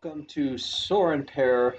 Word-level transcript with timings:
Welcome 0.00 0.24
to 0.30 0.56
Soar 0.56 1.12
and 1.12 1.26
Pair 1.26 1.76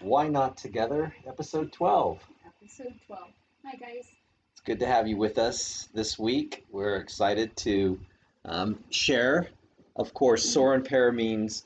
Why 0.00 0.26
Not 0.26 0.56
Together, 0.56 1.14
episode 1.24 1.72
12. 1.72 2.18
Episode 2.44 2.94
12. 3.06 3.22
Hi, 3.64 3.76
guys. 3.76 4.08
It's 4.52 4.60
good 4.64 4.80
to 4.80 4.86
have 4.86 5.06
you 5.06 5.16
with 5.16 5.38
us 5.38 5.88
this 5.94 6.18
week. 6.18 6.66
We're 6.72 6.96
excited 6.96 7.56
to 7.58 8.00
um, 8.44 8.80
share. 8.90 9.46
Of 9.94 10.12
course, 10.12 10.44
Soar 10.44 10.74
and 10.74 10.84
Pair 10.84 11.12
means 11.12 11.64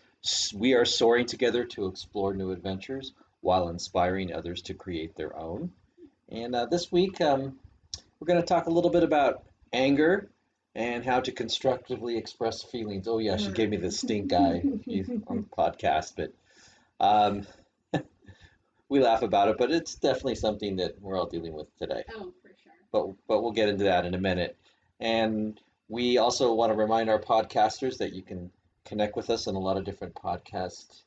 we 0.54 0.74
are 0.74 0.84
soaring 0.84 1.24
together 1.24 1.64
to 1.64 1.86
explore 1.86 2.34
new 2.34 2.52
adventures 2.52 3.14
while 3.40 3.70
inspiring 3.70 4.32
others 4.32 4.60
to 4.62 4.74
create 4.74 5.16
their 5.16 5.36
own. 5.36 5.72
And 6.28 6.54
uh, 6.54 6.66
this 6.66 6.92
week, 6.92 7.20
um, 7.22 7.58
we're 8.20 8.26
going 8.26 8.40
to 8.40 8.46
talk 8.46 8.66
a 8.66 8.70
little 8.70 8.90
bit 8.90 9.04
about 9.04 9.42
anger 9.72 10.28
and 10.78 11.04
how 11.04 11.18
to 11.18 11.32
constructively 11.32 12.16
express 12.16 12.62
feelings. 12.62 13.08
Oh, 13.08 13.18
yeah, 13.18 13.36
she 13.36 13.50
gave 13.50 13.68
me 13.68 13.78
the 13.78 13.90
stink 13.90 14.32
eye 14.32 14.62
on 14.62 14.80
the 14.86 15.44
podcast, 15.56 16.12
but 16.16 16.32
um, 17.04 17.44
we 18.88 19.00
laugh 19.00 19.22
about 19.22 19.48
it, 19.48 19.56
but 19.58 19.72
it's 19.72 19.96
definitely 19.96 20.36
something 20.36 20.76
that 20.76 21.02
we're 21.02 21.18
all 21.18 21.26
dealing 21.26 21.52
with 21.52 21.66
today. 21.78 22.04
Oh, 22.14 22.32
for 22.40 22.48
sure. 22.62 22.72
But 22.92 23.08
but 23.26 23.42
we'll 23.42 23.50
get 23.50 23.68
into 23.68 23.84
that 23.84 24.06
in 24.06 24.14
a 24.14 24.20
minute. 24.20 24.56
And 25.00 25.60
we 25.88 26.18
also 26.18 26.54
want 26.54 26.70
to 26.70 26.78
remind 26.78 27.10
our 27.10 27.18
podcasters 27.18 27.98
that 27.98 28.12
you 28.12 28.22
can 28.22 28.48
connect 28.84 29.16
with 29.16 29.30
us 29.30 29.48
on 29.48 29.56
a 29.56 29.60
lot 29.60 29.78
of 29.78 29.84
different 29.84 30.14
podcast 30.14 31.02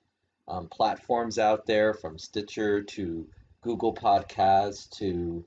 um, 0.49 0.67
platforms 0.67 1.39
out 1.39 1.65
there, 1.65 1.93
from 1.93 2.19
Stitcher 2.19 2.83
to 2.83 3.25
Google 3.61 3.93
Podcasts 3.93 4.89
to 4.97 5.45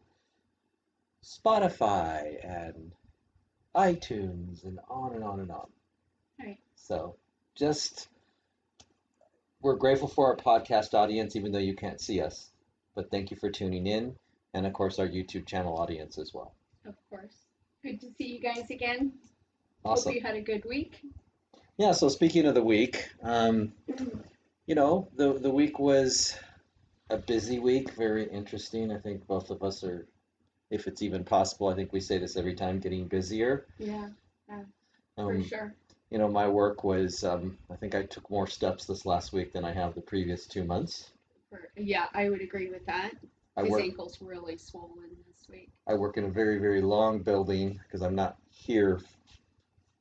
Spotify 1.23 2.37
and 2.43 2.93
iTunes 3.77 4.64
and 4.64 4.78
on 4.88 5.14
and 5.14 5.24
on 5.24 5.41
and 5.41 5.51
on. 5.51 5.66
Right. 6.38 6.59
So 6.77 7.16
just 7.55 8.09
we're 9.60 9.77
grateful 9.77 10.09
for 10.09 10.27
our 10.27 10.37
podcast 10.37 10.95
audience, 10.95 11.37
even 11.37 11.52
though 11.52 11.59
you 11.59 11.74
can't 11.74 12.00
see 12.00 12.20
us. 12.20 12.50
But 12.94 13.11
thank 13.11 13.31
you 13.31 13.36
for 13.36 13.50
tuning 13.50 13.86
in, 13.86 14.14
and 14.53 14.66
of 14.66 14.72
course 14.72 14.98
our 14.98 15.08
YouTube 15.08 15.47
channel 15.47 15.77
audience 15.77 16.19
as 16.19 16.33
well. 16.33 16.55
Of 16.86 16.94
course. 17.11 17.34
Good 17.83 18.00
to 18.00 18.11
see 18.16 18.27
you 18.27 18.41
guys 18.41 18.70
again. 18.70 19.12
Awesome. 19.84 20.12
Hope 20.12 20.14
you 20.14 20.27
had 20.27 20.36
a 20.36 20.41
good 20.41 20.64
week. 20.64 21.00
Yeah. 21.77 21.92
So 21.92 22.09
speaking 22.09 22.47
of 22.47 22.55
the 22.55 22.62
week, 22.62 23.09
um, 23.22 23.72
you 24.66 24.75
know, 24.75 25.09
the 25.16 25.34
the 25.34 25.50
week 25.50 25.78
was 25.78 26.38
a 27.11 27.19
busy 27.19 27.59
week, 27.59 27.91
very 27.94 28.25
interesting. 28.31 28.91
I 28.92 28.98
think 28.98 29.27
both 29.27 29.50
of 29.50 29.62
us 29.62 29.84
are, 29.84 30.06
if 30.70 30.87
it's 30.87 31.03
even 31.03 31.25
possible, 31.25 31.69
I 31.69 31.75
think 31.75 31.93
we 31.93 32.01
say 32.01 32.19
this 32.19 32.37
every 32.37 32.55
time, 32.55 32.81
getting 32.81 33.07
busier. 33.07 33.67
Yeah, 33.79 34.09
for 34.48 34.67
Um, 35.17 35.45
sure. 35.45 35.75
you 36.11 36.19
know, 36.19 36.29
my 36.29 36.48
work 36.48 36.84
was, 36.84 37.23
um, 37.25 37.59
I 37.71 37.77
think 37.77 37.95
I 37.95 38.03
took 38.05 38.29
more 38.31 38.47
steps 38.47 38.87
this 38.87 39.06
last 39.06 39.33
week 39.33 39.53
than 39.53 39.65
I 39.65 39.73
have 39.73 39.95
the 39.95 40.01
previous 40.01 40.47
two 40.47 40.65
months. 40.65 41.12
For, 41.51 41.69
yeah, 41.77 42.06
I 42.15 42.29
would 42.29 42.41
agree 42.41 42.69
with 42.69 42.84
that. 42.87 43.12
His 43.56 43.71
work, 43.71 43.83
ankle's 43.83 44.21
really 44.21 44.56
swollen 44.56 45.11
this 45.29 45.48
week. 45.48 45.71
I 45.87 45.95
work 45.95 46.17
in 46.17 46.25
a 46.25 46.31
very, 46.31 46.59
very 46.59 46.83
long 46.83 47.21
building 47.21 47.78
because 47.84 48.03
I'm 48.03 48.17
not 48.17 48.37
here 48.51 49.01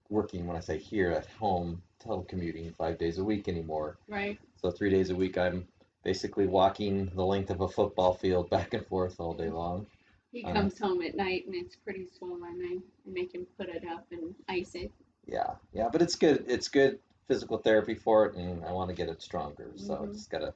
working, 0.09 0.47
when 0.47 0.57
I 0.57 0.59
say 0.59 0.79
here, 0.79 1.11
at 1.11 1.27
home, 1.27 1.83
telecommuting 2.03 2.75
five 2.75 2.97
days 2.97 3.19
a 3.19 3.23
week 3.23 3.47
anymore. 3.47 3.97
Right? 4.07 4.39
So 4.61 4.71
three 4.71 4.89
days 4.89 5.11
a 5.11 5.15
week, 5.15 5.37
I'm 5.37 5.67
basically 6.03 6.47
walking 6.47 7.11
the 7.13 7.23
length 7.25 7.51
of 7.51 7.61
a 7.61 7.67
football 7.67 8.13
field 8.13 8.49
back 8.49 8.73
and 8.73 8.85
forth 8.87 9.19
all 9.19 9.33
day 9.33 9.49
long. 9.49 9.85
He 10.33 10.43
Uh-huh. 10.43 10.53
comes 10.53 10.79
home 10.79 11.01
at 11.03 11.15
night 11.15 11.45
and 11.45 11.53
it's 11.53 11.75
pretty 11.75 12.07
swollen. 12.17 12.41
I, 12.43 12.75
I 12.75 12.79
make 13.05 13.33
him 13.35 13.45
put 13.55 13.69
it 13.69 13.85
up 13.87 14.07
and 14.11 14.33
ice 14.49 14.73
it. 14.73 14.91
Yeah, 15.27 15.53
yeah, 15.71 15.89
but 15.91 16.01
it's 16.01 16.15
good. 16.15 16.43
It's 16.47 16.67
good 16.67 16.99
physical 17.27 17.57
therapy 17.59 17.93
for 17.95 18.25
it, 18.25 18.35
and 18.35 18.65
I 18.65 18.71
want 18.71 18.89
to 18.89 18.95
get 18.95 19.07
it 19.09 19.21
stronger. 19.21 19.71
So 19.77 19.95
Mhm. 19.95 20.13
just 20.13 20.29
gotta 20.31 20.53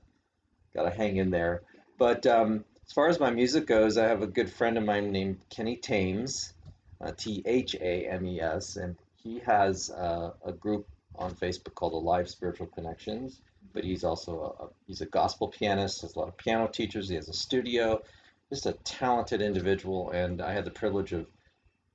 gotta 0.73 0.89
hang 0.89 1.17
in 1.17 1.29
there. 1.29 1.61
But 1.97 2.25
um, 2.25 2.65
as 2.85 2.91
far 2.91 3.07
as 3.07 3.19
my 3.19 3.29
music 3.29 3.67
goes, 3.67 3.97
I 3.97 4.05
have 4.07 4.23
a 4.23 4.27
good 4.27 4.51
friend 4.51 4.77
of 4.77 4.83
mine 4.83 5.11
named 5.11 5.47
Kenny 5.49 5.77
Thames, 5.77 6.53
uh, 6.99 7.11
T 7.15 7.43
H 7.45 7.75
A 7.75 8.07
M 8.09 8.25
E 8.25 8.41
S, 8.41 8.75
and 8.77 8.97
he 9.15 9.39
has 9.39 9.91
uh, 9.91 10.33
a 10.43 10.51
group 10.51 10.87
on 11.15 11.35
Facebook 11.35 11.75
called 11.75 11.93
Alive 11.93 12.27
Spiritual 12.29 12.67
Connections. 12.67 13.41
But 13.73 13.83
he's 13.83 14.03
also 14.03 14.55
a, 14.59 14.63
a 14.65 14.69
he's 14.87 15.01
a 15.01 15.05
gospel 15.05 15.47
pianist. 15.49 16.01
Has 16.01 16.15
a 16.15 16.19
lot 16.19 16.29
of 16.29 16.37
piano 16.37 16.67
teachers. 16.67 17.09
He 17.09 17.15
has 17.15 17.29
a 17.29 17.33
studio. 17.33 18.01
Just 18.49 18.65
a 18.65 18.73
talented 18.73 19.41
individual, 19.41 20.11
and 20.11 20.41
I 20.41 20.53
had 20.53 20.65
the 20.65 20.71
privilege 20.71 21.11
of 21.11 21.27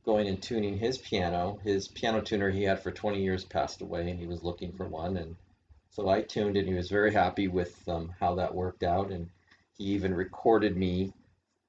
going 0.04 0.28
and 0.28 0.42
tuning 0.42 0.76
his 0.76 0.98
piano. 0.98 1.58
His 1.64 1.88
piano 1.88 2.20
tuner 2.20 2.50
he 2.50 2.64
had 2.64 2.82
for 2.82 2.90
20 2.90 3.22
years 3.22 3.44
passed 3.44 3.80
away, 3.80 4.10
and 4.10 4.18
he 4.18 4.26
was 4.26 4.42
looking 4.42 4.72
for 4.72 4.86
one. 4.86 5.16
And 5.16 5.36
so 5.91 6.08
I 6.08 6.22
tuned, 6.22 6.56
and 6.56 6.68
he 6.68 6.74
was 6.74 6.91
very 6.91 7.12
happy 7.12 7.48
with 7.48 7.88
um, 7.88 8.12
how 8.20 8.34
that 8.34 8.54
worked 8.54 8.82
out. 8.82 9.10
And 9.10 9.30
he 9.78 9.84
even 9.84 10.14
recorded 10.14 10.76
me. 10.76 11.12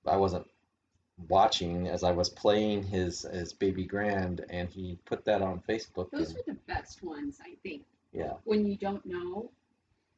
I 0.06 0.18
wasn't 0.18 0.48
watching 1.30 1.88
as 1.88 2.04
I 2.04 2.12
was 2.12 2.30
playing 2.30 2.84
his 2.84 3.22
his 3.22 3.54
baby 3.54 3.86
grand, 3.86 4.44
and 4.50 4.70
he 4.70 4.98
put 5.06 5.24
that 5.26 5.42
on 5.42 5.62
Facebook. 5.70 6.12
Those 6.12 6.30
and- 6.30 6.40
are 6.40 6.44
the 6.48 6.60
best 6.68 7.04
ones, 7.04 7.40
I 7.42 7.56
think. 7.64 7.84
yeah, 8.12 8.34
When 8.44 8.66
you 8.66 8.76
don't 8.76 9.06
know, 9.06 9.50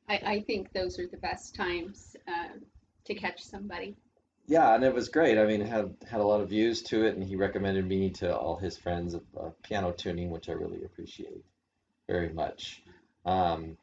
I, 0.09 0.21
I 0.25 0.41
think 0.41 0.73
those 0.73 0.97
are 0.97 1.07
the 1.07 1.17
best 1.17 1.53
times 1.55 2.15
uh, 2.27 2.57
to 3.05 3.13
catch 3.13 3.43
somebody. 3.43 3.95
Yeah, 4.47 4.75
and 4.75 4.83
it 4.83 4.93
was 4.93 5.09
great. 5.09 5.37
I 5.37 5.45
mean, 5.45 5.61
it 5.61 5.67
had 5.67 5.95
had 6.09 6.19
a 6.19 6.25
lot 6.25 6.41
of 6.41 6.49
views 6.49 6.83
to 6.83 7.05
it, 7.05 7.15
and 7.15 7.23
he 7.23 7.35
recommended 7.35 7.87
me 7.87 8.11
to 8.11 8.35
all 8.35 8.57
his 8.57 8.77
friends 8.77 9.13
of 9.13 9.23
uh, 9.39 9.49
piano 9.63 9.91
tuning, 9.91 10.29
which 10.29 10.49
I 10.49 10.53
really 10.53 10.83
appreciate 10.83 11.43
very 12.07 12.29
much. 12.29 12.83
Um, 13.25 13.77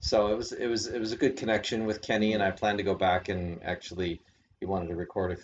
so 0.00 0.28
it 0.28 0.36
was 0.36 0.52
it 0.52 0.66
was 0.66 0.88
it 0.88 0.98
was 0.98 1.12
a 1.12 1.16
good 1.16 1.36
connection 1.36 1.86
with 1.86 2.02
Kenny, 2.02 2.34
and 2.34 2.42
I 2.42 2.50
plan 2.50 2.76
to 2.76 2.82
go 2.82 2.94
back 2.94 3.28
and 3.28 3.62
actually 3.62 4.20
he 4.60 4.66
wanted 4.66 4.88
to 4.88 4.96
record 4.96 5.32
a, 5.32 5.36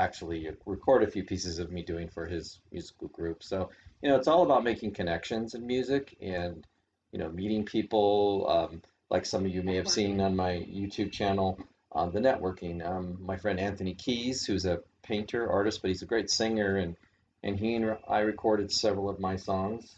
actually 0.00 0.48
record 0.64 1.02
a 1.02 1.10
few 1.10 1.22
pieces 1.22 1.58
of 1.58 1.70
me 1.70 1.82
doing 1.82 2.08
for 2.08 2.26
his 2.26 2.60
musical 2.72 3.08
group. 3.08 3.42
So 3.42 3.70
you 4.02 4.08
know, 4.08 4.16
it's 4.16 4.28
all 4.28 4.42
about 4.42 4.64
making 4.64 4.92
connections 4.92 5.54
in 5.54 5.66
music 5.66 6.16
and 6.20 6.66
you 7.12 7.18
know 7.18 7.28
meeting 7.28 7.64
people. 7.64 8.46
Um, 8.48 8.82
like 9.10 9.26
some 9.26 9.44
of 9.44 9.52
you 9.52 9.62
may 9.62 9.76
have 9.76 9.88
seen 9.88 10.20
on 10.20 10.36
my 10.36 10.52
YouTube 10.52 11.12
channel 11.12 11.58
on 11.92 12.12
the 12.12 12.20
networking. 12.20 12.86
Um, 12.86 13.18
my 13.20 13.36
friend 13.36 13.58
Anthony 13.58 13.94
Keys, 13.94 14.44
who's 14.44 14.64
a 14.66 14.80
painter 15.02 15.50
artist, 15.50 15.82
but 15.82 15.88
he's 15.88 16.02
a 16.02 16.06
great 16.06 16.30
singer, 16.30 16.76
and 16.76 16.96
and 17.42 17.58
he 17.58 17.74
and 17.74 17.96
I 18.08 18.20
recorded 18.20 18.70
several 18.70 19.08
of 19.08 19.18
my 19.18 19.36
songs 19.36 19.94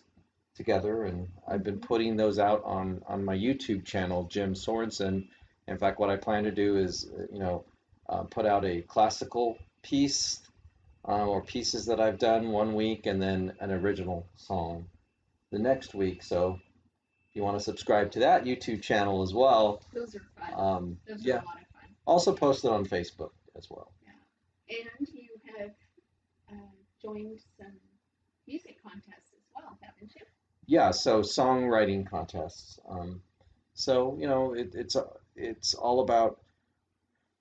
together, 0.55 1.05
and 1.05 1.29
I've 1.49 1.65
been 1.65 1.81
putting 1.81 2.17
those 2.17 2.39
out 2.39 2.63
on 2.65 3.03
on 3.07 3.25
my 3.25 3.37
YouTube 3.37 3.85
channel, 3.85 4.25
Jim 4.25 4.55
Sorensen. 4.55 5.29
In 5.69 5.79
fact, 5.79 5.99
what 5.99 6.11
I 6.11 6.17
plan 6.17 6.45
to 6.45 6.51
do 6.51 6.77
is, 6.77 7.09
uh, 7.17 7.27
you 7.33 7.39
know, 7.39 7.65
uh, 8.09 8.23
put 8.25 8.47
out 8.47 8.65
a 8.65 8.81
classical 8.83 9.57
piece 9.83 10.41
uh, 11.07 11.27
or 11.27 11.43
pieces 11.43 11.87
that 11.87 12.01
I've 12.01 12.19
done 12.19 12.51
one 12.51 12.75
week, 12.75 13.07
and 13.07 13.21
then 13.21 13.55
an 13.61 13.71
original 13.71 14.27
song 14.37 14.87
the 15.51 15.59
next 15.59 15.95
week. 15.95 16.23
So 16.23 16.59
if 17.29 17.37
you 17.37 17.43
want 17.43 17.59
to 17.59 17.65
subscribe 17.65 18.13
to 18.13 18.21
that 18.21 18.45
YouTube 18.45 18.83
channel 18.83 19.23
as 19.23 19.33
well, 19.35 19.83
Those 19.93 20.15
are 20.17 20.23
fun. 20.39 20.55
um, 20.61 20.99
Those 21.09 21.25
yeah, 21.25 21.37
are 21.39 21.45
a 22.07 22.11
lot 22.11 22.17
of 22.17 22.25
fun. 22.25 22.33
also 22.33 22.33
posted 22.35 22.71
on 22.71 22.87
Facebook 22.87 23.31
as 23.57 23.69
well. 23.71 23.93
Yeah. 24.69 24.77
And 24.77 25.09
you 25.13 25.29
have 25.59 25.71
uh, 26.51 26.73
joined 27.01 27.41
some 27.59 27.73
music 28.47 28.77
contests 28.83 29.33
as 29.35 29.45
well, 29.55 29.77
haven't 29.81 30.13
you? 30.15 30.23
Yeah, 30.67 30.91
so 30.91 31.21
songwriting 31.21 32.09
contests. 32.09 32.79
Um, 32.89 33.23
so 33.75 34.17
you 34.19 34.27
know, 34.27 34.55
it, 34.55 34.75
it's 34.75 34.97
a, 34.97 35.07
it's 35.37 35.75
all 35.75 36.01
about 36.01 36.41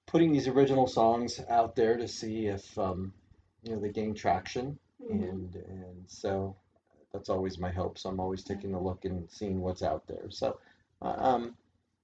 putting 0.08 0.32
these 0.32 0.48
original 0.48 0.88
songs 0.88 1.40
out 1.50 1.76
there 1.76 1.98
to 1.98 2.08
see 2.08 2.48
if 2.48 2.78
um, 2.78 3.14
you 3.64 3.74
know 3.74 3.80
they 3.80 3.90
gain 3.90 4.14
traction, 4.14 4.78
and 5.10 5.56
and 5.56 6.04
so 6.08 6.56
that's 7.14 7.30
always 7.30 7.58
my 7.60 7.72
hope. 7.72 7.98
So 7.98 8.10
I'm 8.10 8.20
always 8.20 8.44
taking 8.44 8.74
a 8.74 8.82
look 8.82 9.06
and 9.06 9.30
seeing 9.30 9.62
what's 9.62 9.84
out 9.84 10.08
there. 10.08 10.30
So 10.30 10.58
uh, 11.02 11.16
um, 11.18 11.56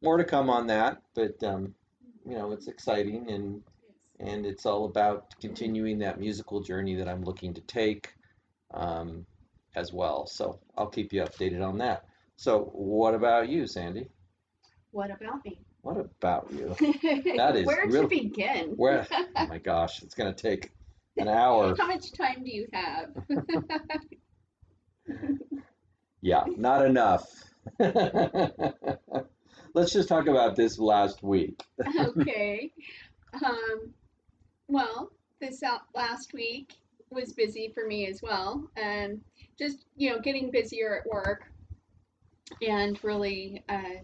more 0.01 0.17
to 0.17 0.23
come 0.23 0.49
on 0.49 0.67
that, 0.67 1.01
but 1.15 1.41
um, 1.43 1.73
you 2.27 2.35
know, 2.35 2.51
it's 2.51 2.67
exciting 2.67 3.29
and 3.31 3.61
and 4.19 4.45
it's 4.45 4.65
all 4.65 4.85
about 4.85 5.33
continuing 5.39 5.99
that 5.99 6.19
musical 6.19 6.59
journey 6.59 6.95
that 6.95 7.07
I'm 7.07 7.23
looking 7.23 7.53
to 7.53 7.61
take 7.61 8.13
um, 8.73 9.25
as 9.75 9.93
well. 9.93 10.25
So 10.25 10.59
I'll 10.75 10.87
keep 10.89 11.13
you 11.13 11.21
updated 11.21 11.65
on 11.65 11.77
that. 11.77 12.05
So 12.35 12.71
what 12.73 13.13
about 13.13 13.47
you, 13.47 13.67
Sandy? 13.67 14.07
What 14.89 15.11
about 15.11 15.45
me? 15.45 15.59
What 15.81 15.97
about 15.97 16.51
you? 16.51 16.75
That 17.37 17.55
is 17.55 17.67
Where 17.67 17.87
real- 17.87 18.01
to 18.03 18.07
begin? 18.07 18.73
Where? 18.75 19.07
Oh 19.35 19.45
my 19.47 19.59
gosh, 19.59 20.01
it's 20.01 20.15
gonna 20.15 20.33
take 20.33 20.71
an 21.17 21.27
hour. 21.27 21.75
How 21.79 21.87
much 21.87 22.11
time 22.11 22.43
do 22.43 22.51
you 22.51 22.67
have? 22.73 23.09
Yeah, 26.19 26.45
not 26.57 26.83
enough. 26.83 27.31
Let's 29.77 29.93
just 29.93 30.09
talk 30.09 30.25
about 30.25 30.55
this 30.55 30.79
last 30.79 31.21
week. 31.21 31.63
okay. 31.99 32.71
Um, 33.45 33.93
well, 34.67 35.11
this 35.39 35.61
out 35.61 35.81
last 35.93 36.33
week 36.33 36.73
was 37.11 37.31
busy 37.31 37.71
for 37.75 37.85
me 37.85 38.07
as 38.07 38.23
well, 38.23 38.67
and 38.75 39.21
just 39.59 39.85
you 39.95 40.09
know 40.09 40.19
getting 40.19 40.49
busier 40.49 40.97
at 40.97 41.07
work, 41.07 41.51
and 42.67 42.99
really 43.03 43.63
uh, 43.69 44.01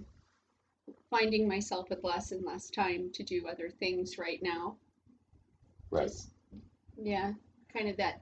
finding 1.10 1.48
myself 1.48 1.90
with 1.90 2.04
less 2.04 2.32
and 2.32 2.46
less 2.46 2.70
time 2.70 3.10
to 3.16 3.24
do 3.24 3.48
other 3.52 3.72
things 3.72 4.20
right 4.20 4.44
now. 4.44 4.76
Right. 5.90 6.04
Just, 6.04 6.30
yeah, 7.02 7.32
kind 7.76 7.90
of 7.90 7.98
that 7.98 8.22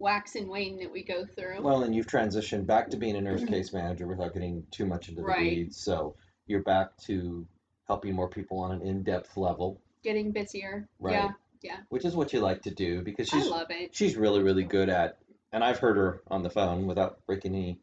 wax 0.00 0.34
and 0.34 0.48
wane 0.48 0.80
that 0.80 0.90
we 0.90 1.04
go 1.04 1.24
through. 1.24 1.62
Well, 1.62 1.84
and 1.84 1.94
you've 1.94 2.08
transitioned 2.08 2.66
back 2.66 2.90
to 2.90 2.96
being 2.96 3.14
a 3.14 3.20
nurse 3.20 3.44
case 3.44 3.72
manager 3.72 4.08
without 4.08 4.34
getting 4.34 4.66
too 4.72 4.84
much 4.84 5.08
into 5.08 5.20
the 5.20 5.28
Right. 5.28 5.42
weeds. 5.42 5.76
So 5.76 6.16
you're 6.46 6.62
back 6.62 6.96
to 7.06 7.46
helping 7.86 8.14
more 8.14 8.28
people 8.28 8.60
on 8.60 8.72
an 8.72 8.82
in-depth 8.82 9.36
level, 9.36 9.80
Getting 10.02 10.30
busier. 10.30 10.88
Right. 11.00 11.14
Yeah, 11.14 11.30
Yeah. 11.62 11.76
which 11.88 12.04
is 12.04 12.14
what 12.14 12.32
you 12.32 12.40
like 12.40 12.62
to 12.62 12.70
do 12.70 13.02
because 13.02 13.28
she's 13.28 13.34
I 13.34 13.42
she's 13.42 13.50
love 13.50 13.66
it. 13.70 13.94
she's 13.94 14.16
really 14.16 14.42
really 14.42 14.62
good 14.64 14.88
at. 14.88 15.18
And 15.52 15.64
I've 15.64 15.78
heard 15.78 15.96
her 15.96 16.22
on 16.28 16.42
the 16.42 16.50
phone 16.50 16.86
without 16.86 17.24
breaking 17.26 17.54
any 17.54 17.78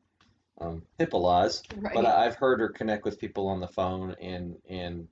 um, 0.62 0.84
HIPAA 1.00 1.20
laws, 1.20 1.64
Right. 1.76 1.94
but 1.94 2.06
I- 2.06 2.26
I've 2.26 2.36
heard 2.36 2.60
her 2.60 2.70
connect 2.70 3.04
with 3.04 3.20
people 3.20 3.48
on 3.48 3.60
the 3.60 3.68
phone, 3.68 4.16
and 4.22 4.58
and 4.70 5.08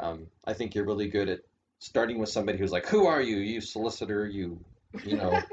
um, 0.00 0.26
I 0.44 0.54
think 0.54 0.74
you're 0.74 0.86
really 0.86 1.08
good 1.08 1.28
at 1.28 1.40
starting 1.78 2.18
with 2.18 2.30
somebody 2.30 2.58
who's 2.58 2.72
like, 2.72 2.86
"Who 2.86 3.06
are 3.06 3.20
you? 3.20 3.36
You 3.36 3.60
solicitor? 3.60 4.26
You, 4.26 4.64
you 5.04 5.16
know." 5.16 5.44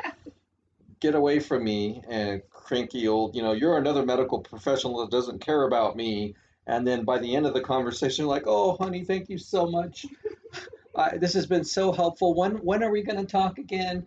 get 1.00 1.14
away 1.14 1.40
from 1.40 1.64
me 1.64 2.02
and 2.10 2.42
cranky 2.50 3.08
old 3.08 3.36
you 3.36 3.44
know 3.44 3.52
you're 3.52 3.78
another 3.78 4.04
medical 4.04 4.40
professional 4.40 4.98
that 5.02 5.12
doesn't 5.12 5.42
care 5.46 5.62
about 5.64 5.96
me 5.96 6.34
and 6.68 6.88
then 6.88 7.04
by 7.04 7.18
the 7.18 7.36
end 7.36 7.46
of 7.46 7.54
the 7.54 7.62
conversation 7.62 8.26
like 8.26 8.44
oh 8.46 8.78
honey 8.78 9.04
thank 9.04 9.30
you 9.30 9.38
so 9.38 9.66
much 9.66 10.06
I, 10.96 11.18
this 11.18 11.34
has 11.34 11.46
been 11.46 11.64
so 11.64 11.92
helpful 11.92 12.34
when 12.34 12.54
when 12.58 12.84
are 12.84 12.92
we 12.92 13.04
going 13.04 13.20
to 13.20 13.26
talk 13.26 13.58
again 13.58 14.06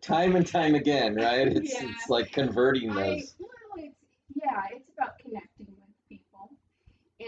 time 0.00 0.36
and 0.36 0.46
time 0.46 0.74
again 0.74 1.14
right 1.14 1.46
it's 1.48 1.72
Yeah. 1.72 1.88
it's 1.90 2.08
like 2.08 2.32
converting 2.32 2.90
I, 2.90 2.94
those 2.94 3.34
well, 3.38 3.84
it's, 3.84 3.96
yeah, 4.34 4.62
it's 4.72 4.88
about 4.96 5.18
connecting 5.18 5.66
with 5.66 6.08
people. 6.08 6.50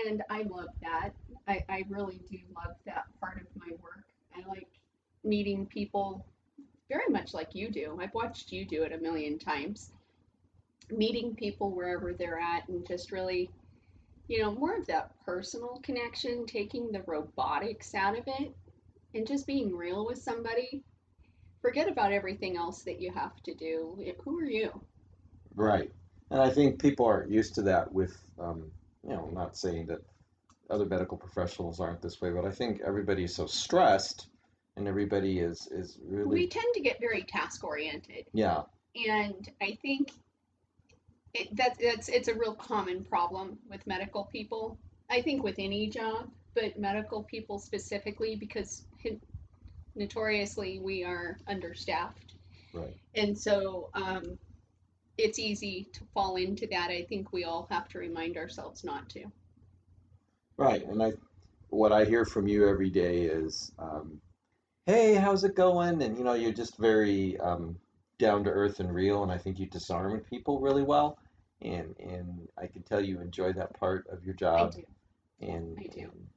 And 0.07 0.23
I 0.31 0.43
love 0.43 0.69
that. 0.83 1.11
I, 1.47 1.65
I 1.69 1.85
really 1.89 2.21
do 2.31 2.39
love 2.55 2.77
that 2.87 3.05
part 3.21 3.41
of 3.41 3.47
my 3.57 3.71
work. 3.83 4.05
I 4.37 4.47
like 4.49 4.69
meeting 5.25 5.67
people 5.67 6.25
very 6.89 7.09
much 7.11 7.35
like 7.35 7.55
you 7.55 7.71
do. 7.71 7.99
I've 8.01 8.15
watched 8.15 8.53
you 8.53 8.65
do 8.65 8.83
it 8.83 8.93
a 8.93 8.99
million 8.99 9.39
times. 9.39 9.93
Meeting 10.91 11.35
people 11.35 11.71
wherever 11.71 12.13
they're 12.13 12.39
at 12.39 12.69
and 12.69 12.87
just 12.87 13.13
really, 13.13 13.51
you 14.29 14.41
know, 14.43 14.53
more 14.53 14.77
of 14.77 14.87
that 14.87 15.13
personal 15.25 15.81
connection, 15.83 16.47
taking 16.47 16.93
the 16.93 17.03
robotics 17.07 17.95
out 17.95 18.19
of 18.19 18.25
it 18.27 18.55
and 19.15 19.27
just 19.27 19.47
being 19.47 19.75
real 19.75 20.07
with 20.07 20.19
somebody. 20.19 20.85
Forget 21.63 21.89
about 21.89 22.13
everything 22.13 22.57
else 22.57 22.83
that 22.83 23.01
you 23.01 23.13
have 23.13 23.43
to 23.43 23.55
do. 23.55 23.99
Who 24.25 24.39
are 24.39 24.45
you? 24.45 24.81
right 25.59 25.91
and 26.31 26.41
i 26.41 26.49
think 26.49 26.81
people 26.81 27.05
aren't 27.05 27.31
used 27.31 27.55
to 27.55 27.63
that 27.63 27.93
with 27.93 28.17
um, 28.41 28.71
you 29.03 29.11
know 29.11 29.29
not 29.33 29.57
saying 29.57 29.87
that 29.87 30.01
other 30.71 30.85
medical 30.85 31.17
professionals 31.17 31.81
aren't 31.81 32.01
this 32.01 32.21
way 32.21 32.31
but 32.31 32.45
i 32.45 32.51
think 32.51 32.81
everybody 32.87 33.25
is 33.25 33.35
so 33.35 33.47
stressed 33.47 34.29
and 34.77 34.87
everybody 34.87 35.41
is 35.41 35.69
is 35.73 35.99
really. 36.07 36.27
we 36.27 36.47
tend 36.47 36.67
to 36.75 36.81
get 36.81 37.01
very 37.01 37.23
task 37.23 37.65
oriented 37.65 38.27
yeah 38.33 38.63
and 39.09 39.51
i 39.61 39.77
think 39.83 40.13
it, 41.35 41.55
that 41.57 41.77
that's 41.81 42.09
it's 42.09 42.29
a 42.29 42.35
real 42.35 42.55
common 42.55 43.05
problem 43.05 43.59
with 43.71 43.87
medical 43.87 44.25
people 44.25 44.79
i 45.11 45.21
think 45.21 45.43
with 45.43 45.57
any 45.59 45.89
job 45.89 46.31
but 46.55 46.79
medical 46.79 47.23
people 47.23 47.59
specifically 47.59 48.35
because 48.35 48.85
notoriously 49.99 50.79
we 50.79 51.05
are 51.05 51.37
understaffed. 51.47 52.35
Right. 52.73 52.97
And 53.15 53.37
so 53.37 53.91
um, 53.95 54.39
it's 55.17 55.39
easy 55.39 55.89
to 55.93 56.01
fall 56.15 56.37
into 56.37 56.67
that 56.69 56.91
i 56.91 57.03
think 57.09 57.33
we 57.33 57.45
all 57.45 57.67
have 57.71 57.89
to 57.89 57.99
remind 57.99 58.37
ourselves 58.37 58.85
not 58.85 59.09
to. 59.11 59.25
Right, 60.57 60.85
and 60.87 61.01
I, 61.03 61.13
what 61.69 61.93
I 61.93 62.05
hear 62.05 62.25
from 62.25 62.49
you 62.49 62.69
every 62.69 62.91
day 62.91 63.23
is, 63.23 63.71
um, 63.79 64.21
"Hey, 64.87 65.15
how's 65.15 65.45
it 65.45 65.55
going?" 65.55 66.03
And 66.03 66.19
you 66.19 66.25
know, 66.25 66.35
you're 66.35 66.53
just 66.53 66.77
very 66.79 67.39
um, 67.39 67.77
down 68.19 68.45
to 68.45 68.51
earth 68.51 68.81
and 68.81 68.93
real, 68.93 69.23
and 69.23 69.33
I 69.33 69.39
think 69.39 69.59
you 69.59 69.67
disarm 69.67 70.21
people 70.21 70.61
really 70.61 70.83
well. 70.83 71.19
And 71.63 71.95
and 71.99 72.49
I 72.57 72.67
can 72.67 72.83
tell 72.83 73.01
you 73.01 73.21
enjoy 73.21 73.53
that 73.55 73.79
part 73.79 74.07
of 74.11 74.25
your 74.25 74.35
job. 74.35 74.73
i 74.75 74.77
do 74.77 74.85
and, 75.41 75.79
I 75.79 75.87
do. 75.87 76.01
and, 76.01 76.29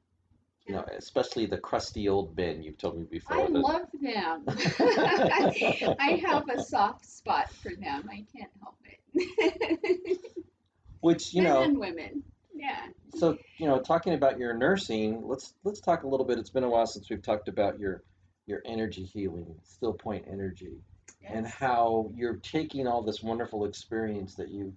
you 0.66 0.74
know, 0.74 0.84
especially 0.96 1.46
the 1.46 1.58
crusty 1.58 2.08
old 2.08 2.36
Ben 2.36 2.62
you've 2.62 2.78
told 2.78 2.98
me 2.98 3.04
before. 3.04 3.40
I 3.40 3.46
love 3.46 3.82
them. 4.00 4.44
I 5.98 6.22
have 6.24 6.48
a 6.48 6.62
soft 6.62 7.04
spot 7.04 7.52
for 7.52 7.70
them. 7.74 8.08
I 8.10 8.24
can't 8.36 8.50
help 8.60 8.76
it. 8.84 10.18
which 11.00 11.34
you 11.34 11.42
Men 11.42 11.52
know, 11.52 11.62
and 11.62 11.78
women. 11.78 12.22
Yeah. 12.54 12.86
so 13.16 13.36
you 13.58 13.66
know, 13.66 13.80
talking 13.80 14.14
about 14.14 14.38
your 14.38 14.54
nursing, 14.54 15.26
let's 15.26 15.54
let's 15.64 15.80
talk 15.80 16.04
a 16.04 16.08
little 16.08 16.26
bit. 16.26 16.38
It's 16.38 16.50
been 16.50 16.64
a 16.64 16.70
while 16.70 16.86
since 16.86 17.10
we've 17.10 17.22
talked 17.22 17.48
about 17.48 17.78
your 17.78 18.02
your 18.46 18.62
energy 18.64 19.04
healing, 19.04 19.54
Stillpoint 19.64 20.30
energy. 20.30 20.78
And 21.24 21.46
how 21.46 22.10
you're 22.14 22.36
taking 22.36 22.86
all 22.86 23.02
this 23.02 23.22
wonderful 23.22 23.64
experience 23.64 24.34
that 24.34 24.50
you 24.50 24.74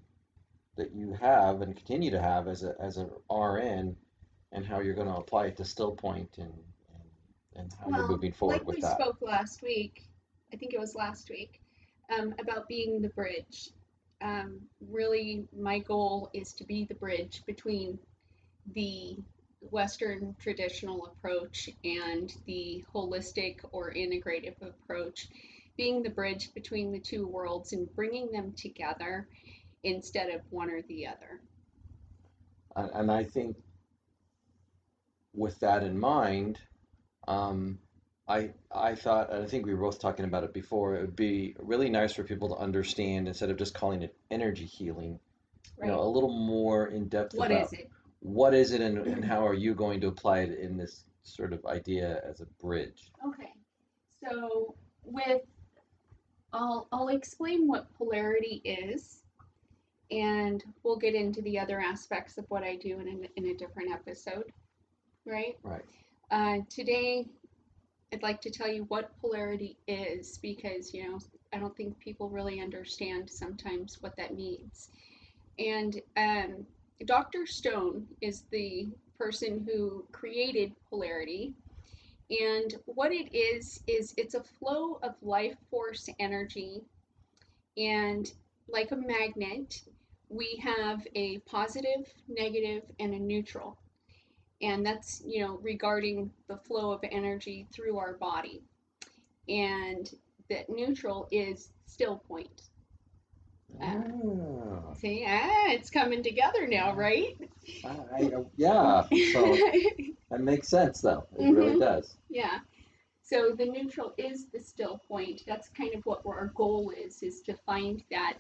that 0.78 0.94
you 0.94 1.14
have 1.14 1.62
and 1.62 1.76
continue 1.76 2.12
to 2.12 2.22
have 2.22 2.48
as 2.48 2.64
a 2.64 2.76
as 2.80 2.98
an 2.98 3.10
RN 3.32 3.96
and 4.52 4.66
how 4.66 4.80
you're 4.80 4.96
going 4.96 5.08
to 5.08 5.16
apply 5.16 5.48
it 5.48 5.58
to 5.58 5.64
Stillpoint 5.64 6.38
and 6.38 6.54
and, 7.56 7.64
and 7.64 7.74
how 7.74 7.90
you're 7.98 8.08
moving 8.08 8.32
forward 8.32 8.60
like 8.60 8.68
with 8.68 8.76
we 8.78 8.82
spoke 8.82 9.18
last 9.22 9.62
week, 9.62 10.04
I 10.54 10.58
think 10.58 10.74
it 10.74 10.80
was 10.80 10.96
last 10.96 11.30
week, 11.30 11.62
um, 12.18 12.34
about 12.40 12.68
being 12.68 13.02
the 13.02 13.10
bridge. 13.10 13.72
Um, 14.22 14.62
really, 14.90 15.46
my 15.58 15.80
goal 15.80 16.30
is 16.34 16.54
to 16.54 16.64
be 16.64 16.86
the 16.86 16.96
bridge 16.96 17.44
between 17.46 18.00
the 18.74 19.18
Western 19.72 20.36
traditional 20.40 21.08
approach 21.08 21.70
and 21.84 22.34
the 22.46 22.84
holistic 22.94 23.58
or 23.72 23.94
integrative 23.94 24.56
approach, 24.62 25.28
being 25.78 26.04
the 26.04 26.10
bridge 26.10 26.54
between 26.54 26.92
the 26.92 27.00
two 27.00 27.28
worlds 27.28 27.74
and 27.74 27.94
bringing 27.96 28.32
them 28.32 28.54
together 28.54 29.28
instead 29.84 30.30
of 30.30 30.42
one 30.50 30.70
or 30.70 30.82
the 30.84 31.08
other. 31.08 31.42
And, 32.76 32.90
and 32.94 33.12
I 33.12 33.24
think 33.24 33.58
with 35.34 35.60
that 35.60 35.84
in 35.84 36.00
mind, 36.00 36.60
um, 37.28 37.80
I 38.28 38.52
I 38.74 38.96
thought 38.96 39.32
and 39.32 39.44
I 39.44 39.48
think 39.48 39.66
we 39.66 39.74
were 39.74 39.82
both 39.82 40.00
talking 40.00 40.26
about 40.26 40.44
it 40.44 40.54
before. 40.54 40.96
It 40.96 41.02
would 41.02 41.16
be 41.16 41.56
really 41.60 41.90
nice 41.90 42.14
for 42.14 42.24
people 42.24 42.50
to 42.50 42.56
understand 42.56 43.28
instead 43.28 43.50
of 43.50 43.58
just 43.58 43.74
calling 43.74 44.02
it 44.02 44.16
energy 44.32 44.66
healing, 44.66 45.20
Right? 45.78 45.88
you 45.88 45.94
know, 45.94 46.02
a 46.02 46.10
little 46.10 46.32
more 46.34 46.88
in 46.88 47.08
depth 47.08 47.36
what 47.36 47.52
about 47.52 47.66
is 47.66 47.74
it? 47.74 47.92
what 48.22 48.54
is 48.56 48.72
it 48.72 48.82
and, 48.82 48.98
and 48.98 49.24
how 49.24 49.46
are 49.46 49.54
you 49.54 49.76
going 49.76 50.02
to 50.02 50.08
apply 50.08 50.40
it 50.40 50.58
in 50.60 50.78
this 50.78 51.04
sort 51.22 51.54
of 51.54 51.64
idea 51.66 52.22
as 52.28 52.42
a 52.42 52.46
bridge? 52.60 53.12
Okay, 53.28 53.54
so 54.24 54.76
with, 55.04 55.42
I'll, 56.56 56.88
I'll 56.94 57.10
explain 57.10 57.68
what 57.68 57.94
polarity 57.98 58.62
is, 58.64 59.24
and 60.10 60.64
we'll 60.84 60.96
get 60.96 61.14
into 61.14 61.42
the 61.42 61.60
other 61.60 61.82
aspects 61.82 62.38
of 62.38 62.46
what 62.48 62.64
I 62.64 62.78
do 62.78 63.00
in 63.00 63.08
a, 63.08 63.40
in 63.40 63.52
a 63.52 63.58
different 63.58 63.92
episode, 63.92 64.52
right? 65.26 65.58
Right. 65.64 65.84
Uh, 66.32 66.60
today, 66.70 67.28
I'd 68.14 68.24
like 68.24 68.40
to 68.42 68.50
tell 68.50 68.72
you 68.72 68.86
what 68.88 69.12
polarity 69.20 69.76
is 69.88 70.38
because, 70.38 70.94
you 70.94 71.12
know, 71.12 71.20
I 71.52 71.58
don't 71.58 71.76
think 71.76 72.00
people 72.00 72.30
really 72.30 72.62
understand 72.62 73.30
sometimes 73.30 74.02
what 74.02 74.16
that 74.16 74.36
means. 74.36 74.90
And 75.60 76.02
um, 76.16 76.66
Dr. 77.04 77.46
Stone 77.46 78.08
is 78.22 78.44
the 78.52 78.88
person 79.18 79.66
who 79.66 80.06
created 80.14 80.72
polarity. 80.90 81.54
And 82.30 82.76
what 82.86 83.12
it 83.12 83.36
is, 83.36 83.82
is 83.88 84.14
it's 84.18 84.34
a 84.34 84.44
flow 84.44 85.00
of 85.04 85.16
life 85.22 85.58
force 85.70 86.10
energy. 86.20 86.82
And 87.78 88.32
like 88.68 88.92
a 88.92 88.96
magnet, 88.96 89.82
we 90.30 90.60
have 90.64 91.06
a 91.14 91.38
positive, 91.40 92.12
negative, 92.28 92.84
and 93.00 93.14
a 93.14 93.20
neutral. 93.20 93.78
And 94.62 94.86
that's, 94.86 95.22
you 95.26 95.42
know, 95.42 95.60
regarding 95.62 96.32
the 96.48 96.58
flow 96.58 96.92
of 96.92 97.02
energy 97.12 97.68
through 97.72 97.98
our 97.98 98.14
body. 98.14 98.64
And 99.48 100.10
that 100.50 100.70
neutral 100.70 101.28
is 101.32 101.70
still 101.86 102.18
point. 102.28 102.70
Ah, 103.82 104.96
See, 104.96 105.26
ah, 105.28 105.72
it's 105.72 105.90
coming 105.90 106.24
together 106.24 106.68
now, 106.68 106.94
right? 106.96 107.38
I, 107.84 107.90
I- 108.18 108.46
yeah, 108.58 109.08
so 109.22 109.64
that 110.30 110.42
makes 110.42 110.68
sense 110.70 111.02
though. 111.02 111.26
It 111.38 111.48
really 111.50 111.76
Mhm. 111.76 111.78
does. 111.78 112.18
Yeah. 112.30 112.60
So 113.22 113.52
the 113.54 113.66
neutral 113.66 114.14
is 114.18 114.48
the 114.48 114.60
still 114.60 115.00
point. 115.00 115.44
That's 115.48 115.70
kind 115.70 115.94
of 115.96 116.06
what 116.06 116.22
our 116.26 116.48
goal 116.56 116.92
is: 116.92 117.24
is 117.24 117.42
to 117.44 117.54
find 117.56 118.04
that 118.12 118.38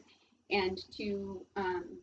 and 0.50 0.77
to 0.98 1.46
um, 1.56 2.00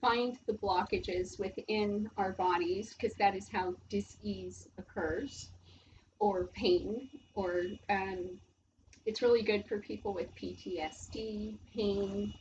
find 0.00 0.38
the 0.46 0.54
blockages 0.54 1.38
within 1.38 2.10
our 2.16 2.32
bodies, 2.32 2.94
because 2.94 3.14
that 3.16 3.34
is 3.36 3.48
how 3.50 3.74
disease 3.88 4.68
occurs, 4.78 5.50
or 6.18 6.46
pain, 6.48 7.08
or 7.34 7.64
um, 7.90 8.40
it's 9.06 9.22
really 9.22 9.42
good 9.42 9.64
for 9.66 9.78
people 9.78 10.12
with 10.14 10.34
PTSD, 10.34 11.58
pain, 11.74 12.32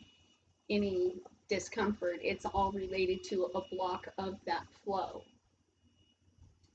any 0.69 1.15
discomfort. 1.49 2.19
It's 2.21 2.45
all 2.45 2.71
related 2.71 3.23
to 3.25 3.49
a 3.55 3.61
block 3.75 4.07
of 4.17 4.35
that 4.45 4.65
flow. 4.83 5.23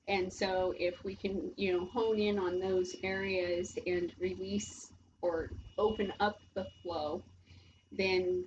And 0.08 0.32
so 0.32 0.74
if 0.78 1.04
we 1.04 1.14
can, 1.14 1.52
you 1.56 1.72
know, 1.72 1.86
hone 1.86 2.18
in 2.18 2.38
on 2.38 2.58
those 2.60 2.96
areas 3.02 3.78
and 3.86 4.12
release 4.18 4.92
or 5.20 5.50
open 5.76 6.12
up 6.18 6.38
the 6.54 6.66
flow, 6.82 7.22
then 7.92 8.44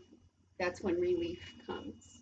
that's 0.59 0.81
when 0.81 0.99
relief 0.99 1.39
comes. 1.67 2.21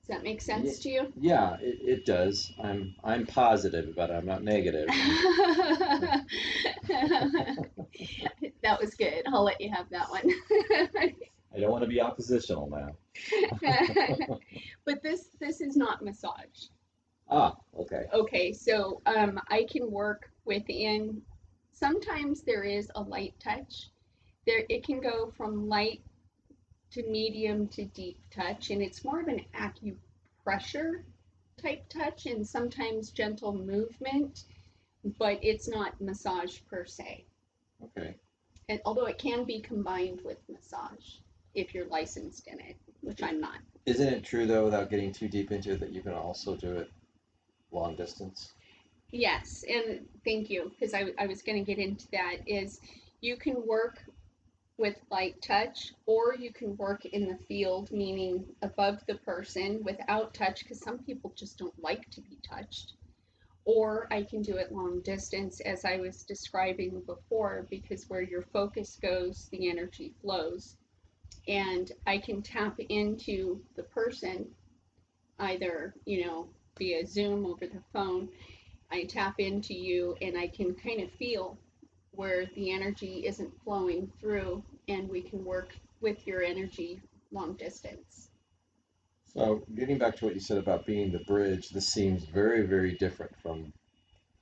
Does 0.00 0.08
that 0.08 0.22
make 0.22 0.42
sense 0.42 0.80
to 0.80 0.90
you? 0.90 1.12
Yeah, 1.18 1.56
it, 1.62 1.78
it 1.80 2.04
does. 2.04 2.52
I'm 2.62 2.94
I'm 3.02 3.24
positive, 3.24 3.94
but 3.96 4.10
I'm 4.10 4.26
not 4.26 4.44
negative. 4.44 4.86
that 8.62 8.78
was 8.78 8.94
good. 8.94 9.22
I'll 9.28 9.44
let 9.44 9.62
you 9.62 9.72
have 9.72 9.88
that 9.88 10.10
one. 10.10 10.30
I 11.54 11.60
don't 11.60 11.70
want 11.70 11.84
to 11.84 11.88
be 11.88 12.00
oppositional 12.00 12.68
now. 12.68 12.96
but 14.84 15.02
this 15.02 15.28
this 15.38 15.60
is 15.60 15.76
not 15.76 16.02
massage. 16.02 16.68
Ah, 17.30 17.54
okay. 17.78 18.06
Okay, 18.12 18.52
so 18.52 19.00
um, 19.06 19.40
I 19.48 19.66
can 19.70 19.90
work 19.90 20.30
within. 20.44 21.22
Sometimes 21.72 22.42
there 22.42 22.64
is 22.64 22.90
a 22.94 23.00
light 23.00 23.34
touch. 23.38 23.90
There, 24.46 24.64
it 24.68 24.84
can 24.84 25.00
go 25.00 25.32
from 25.36 25.68
light 25.68 26.02
to 26.92 27.02
medium 27.04 27.68
to 27.68 27.84
deep 27.86 28.18
touch, 28.30 28.70
and 28.70 28.82
it's 28.82 29.04
more 29.04 29.20
of 29.20 29.28
an 29.28 29.44
acupressure 29.54 31.02
type 31.62 31.88
touch 31.88 32.26
and 32.26 32.46
sometimes 32.46 33.10
gentle 33.10 33.54
movement, 33.54 34.44
but 35.18 35.38
it's 35.42 35.68
not 35.68 36.00
massage 36.00 36.58
per 36.68 36.84
se. 36.84 37.24
Okay. 37.82 38.16
And 38.68 38.80
although 38.84 39.06
it 39.06 39.18
can 39.18 39.44
be 39.44 39.60
combined 39.60 40.20
with 40.24 40.38
massage 40.48 41.18
if 41.54 41.74
you're 41.74 41.86
licensed 41.86 42.46
in 42.48 42.60
it, 42.60 42.76
which 43.00 43.22
I'm 43.22 43.40
not. 43.40 43.58
Isn't 43.86 44.12
it 44.12 44.24
true 44.24 44.46
though, 44.46 44.64
without 44.64 44.90
getting 44.90 45.12
too 45.12 45.28
deep 45.28 45.52
into 45.52 45.72
it, 45.72 45.80
that 45.80 45.92
you 45.92 46.02
can 46.02 46.14
also 46.14 46.56
do 46.56 46.72
it 46.72 46.90
long 47.70 47.96
distance? 47.96 48.52
Yes, 49.10 49.64
and 49.68 50.06
thank 50.24 50.50
you, 50.50 50.70
because 50.70 50.94
I, 50.94 51.12
I 51.18 51.26
was 51.26 51.42
going 51.42 51.64
to 51.64 51.64
get 51.64 51.78
into 51.78 52.06
that. 52.12 52.36
Is 52.46 52.80
you 53.20 53.36
can 53.36 53.66
work 53.66 54.02
with 54.76 54.96
light 55.10 55.40
touch, 55.40 55.92
or 56.06 56.34
you 56.34 56.52
can 56.52 56.76
work 56.76 57.04
in 57.04 57.28
the 57.28 57.38
field, 57.46 57.92
meaning 57.92 58.44
above 58.62 59.04
the 59.06 59.14
person 59.14 59.84
without 59.84 60.34
touch, 60.34 60.64
because 60.64 60.80
some 60.80 60.98
people 60.98 61.32
just 61.36 61.58
don't 61.58 61.80
like 61.80 62.10
to 62.10 62.20
be 62.22 62.38
touched. 62.48 62.94
Or 63.66 64.08
I 64.10 64.24
can 64.24 64.42
do 64.42 64.56
it 64.56 64.72
long 64.72 65.00
distance, 65.00 65.60
as 65.60 65.84
I 65.84 65.98
was 65.98 66.24
describing 66.24 67.02
before, 67.06 67.66
because 67.70 68.10
where 68.10 68.20
your 68.20 68.42
focus 68.42 68.98
goes, 69.00 69.48
the 69.52 69.70
energy 69.70 70.12
flows. 70.20 70.76
And 71.48 71.90
I 72.06 72.18
can 72.18 72.42
tap 72.42 72.78
into 72.88 73.60
the 73.76 73.82
person, 73.82 74.46
either, 75.38 75.94
you 76.04 76.24
know, 76.24 76.48
via 76.78 77.06
Zoom 77.06 77.46
over 77.46 77.66
the 77.66 77.82
phone. 77.92 78.28
I 78.90 79.04
tap 79.04 79.38
into 79.38 79.74
you 79.74 80.16
and 80.20 80.36
I 80.38 80.48
can 80.48 80.74
kind 80.74 81.00
of 81.00 81.10
feel 81.12 81.58
where 82.12 82.46
the 82.54 82.70
energy 82.70 83.26
isn't 83.26 83.52
flowing 83.64 84.10
through 84.20 84.62
and 84.88 85.08
we 85.08 85.22
can 85.22 85.44
work 85.44 85.74
with 86.00 86.26
your 86.26 86.42
energy 86.42 87.00
long 87.32 87.54
distance. 87.54 88.30
So, 89.32 89.64
getting 89.74 89.98
back 89.98 90.16
to 90.16 90.26
what 90.26 90.34
you 90.34 90.40
said 90.40 90.58
about 90.58 90.86
being 90.86 91.10
the 91.10 91.24
bridge, 91.26 91.70
this 91.70 91.88
seems 91.88 92.24
very, 92.24 92.66
very 92.66 92.92
different 92.92 93.36
from 93.42 93.72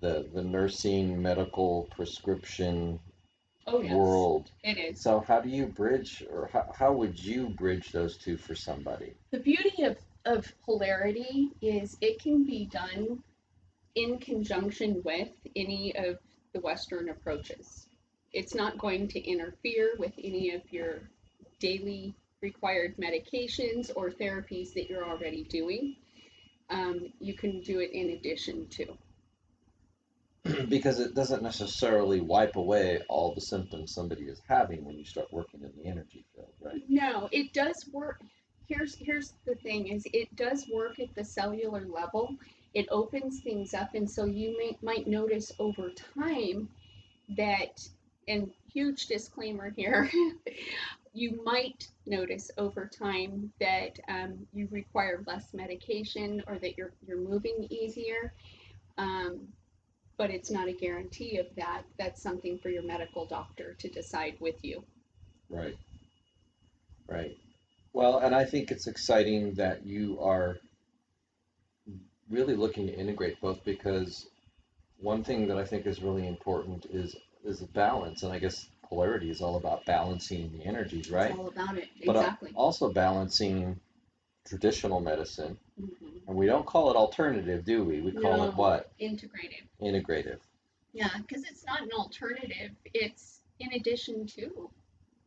the 0.01 0.29
the 0.35 0.43
nursing, 0.43 1.23
medical, 1.23 1.89
prescription 1.97 3.01
Oh, 3.67 3.81
yes, 3.81 3.93
world. 3.93 4.51
it 4.65 4.79
is. 4.79 5.01
So, 5.01 5.21
how 5.21 5.41
do 5.41 5.49
you 5.49 5.67
bridge, 5.67 6.25
or 6.31 6.51
how, 6.53 6.73
how 6.77 6.93
would 6.93 7.23
you 7.23 7.49
bridge 7.49 7.93
those 7.93 8.17
two 8.17 8.37
for 8.37 8.55
somebody? 8.55 9.15
The 9.31 9.39
beauty 9.39 9.85
of, 9.85 9.99
of 10.25 10.53
polarity 10.65 11.51
is 11.61 11.97
it 12.01 12.21
can 12.21 12.45
be 12.45 12.67
done 12.67 13.23
in 13.95 14.19
conjunction 14.19 15.03
with 15.05 15.31
any 15.55 15.95
of 15.97 16.19
the 16.53 16.61
Western 16.61 17.09
approaches. 17.11 17.87
It's 18.33 18.55
not 18.55 18.79
going 18.79 19.09
to 19.09 19.21
interfere 19.21 19.93
with 19.99 20.13
any 20.23 20.53
of 20.53 20.63
your 20.73 21.01
daily 21.59 22.15
required 22.41 22.97
medications 22.97 23.91
or 23.95 24.11
therapies 24.11 24.75
that 24.75 24.89
you're 24.89 25.09
already 25.09 25.45
doing. 25.45 25.97
Um, 26.71 27.13
you 27.21 27.35
can 27.35 27.61
do 27.61 27.81
it 27.81 27.93
in 27.93 28.11
addition 28.11 28.67
to. 28.69 28.97
because 30.69 30.99
it 30.99 31.15
doesn't 31.15 31.43
necessarily 31.43 32.21
wipe 32.21 32.57
away 32.57 33.01
all 33.09 33.35
the 33.35 33.41
symptoms 33.41 33.95
somebody 33.95 34.25
is 34.25 34.41
having 34.49 34.85
when 34.85 34.99
you 34.99 35.05
start 35.05 35.33
working 35.33 35.61
in 35.63 35.73
the 35.77 35.89
energy 35.89 36.25
field, 36.35 36.53
right? 36.61 36.83
No, 36.89 37.29
it 37.31 37.53
does 37.53 37.89
work. 37.93 38.21
Here's 38.67 38.97
here's 38.97 39.35
the 39.47 39.55
thing: 39.57 39.89
is 39.89 40.05
it 40.13 40.35
does 40.35 40.67
work 40.73 40.99
at 40.99 41.15
the 41.15 41.25
cellular 41.25 41.87
level. 41.87 42.37
It 42.75 42.87
opens 42.91 43.41
things 43.41 43.75
up, 43.75 43.95
and 43.95 44.11
so 44.11 44.25
you 44.25 44.57
may, 44.59 44.77
might 44.83 45.07
notice 45.07 45.53
over 45.59 45.91
time 46.15 46.69
that. 47.37 47.87
And 48.29 48.53
huge 48.73 49.07
disclaimer 49.07 49.71
here: 49.71 50.09
you 51.13 51.43
might 51.45 51.89
notice 52.07 52.51
over 52.57 52.87
time 52.87 53.53
that 53.61 53.99
um, 54.09 54.47
you 54.55 54.69
require 54.71 55.23
less 55.27 55.53
medication 55.53 56.43
or 56.47 56.59
that 56.61 56.79
you're 56.79 56.93
you're 57.07 57.19
moving 57.19 57.67
easier. 57.69 58.33
Um, 58.97 59.49
but 60.23 60.31
it's 60.31 60.53
not 60.53 60.69
a 60.69 60.73
guarantee 60.73 61.39
of 61.39 61.47
that. 61.57 61.83
That's 61.99 62.23
something 62.23 62.57
for 62.57 62.69
your 62.69 62.85
medical 62.85 63.27
doctor 63.27 63.75
to 63.81 63.89
decide 63.89 64.37
with 64.39 64.55
you. 64.65 64.85
Right. 65.51 65.77
Right. 67.09 67.37
Well, 67.93 68.19
and 68.19 68.33
I 68.33 68.45
think 68.45 68.71
it's 68.71 68.87
exciting 68.87 69.55
that 69.55 69.85
you 69.85 70.21
are 70.21 70.59
really 72.31 72.55
looking 72.55 72.87
to 72.87 72.97
integrate 72.97 73.41
both 73.41 73.65
because 73.65 74.29
one 75.01 75.25
thing 75.25 75.49
that 75.49 75.59
I 75.59 75.65
think 75.65 75.87
is 75.87 76.01
really 76.01 76.29
important 76.29 76.87
is 76.93 77.17
is 77.45 77.61
balance, 77.75 78.23
and 78.23 78.33
I 78.33 78.39
guess 78.39 78.69
polarity 78.89 79.29
is 79.29 79.41
all 79.41 79.57
about 79.57 79.85
balancing 79.87 80.53
the 80.53 80.65
energies, 80.65 81.11
right? 81.11 81.31
It's 81.31 81.39
all 81.41 81.49
about 81.49 81.77
it. 81.77 81.89
But 82.07 82.15
Exactly. 82.15 82.53
also 82.55 82.93
balancing 82.93 83.81
traditional 84.47 85.01
medicine, 85.01 85.59
Mhm. 85.81 86.27
and 86.27 86.37
we 86.37 86.47
don't 86.47 86.67
call 86.67 86.91
it 86.91 86.97
alternative, 86.97 87.65
do 87.65 87.85
we? 87.85 88.01
We 88.01 88.13
call 88.13 88.39
No. 88.39 88.49
it 88.49 88.55
what? 88.55 88.97
Integrative. 88.99 89.67
Integrative. 89.81 90.41
Yeah, 90.93 91.11
because 91.19 91.45
it's 91.45 91.65
not 91.65 91.83
an 91.83 91.93
alternative. 91.93 92.73
It's 92.93 93.43
in 93.59 93.73
addition 93.73 94.27
to. 94.29 94.71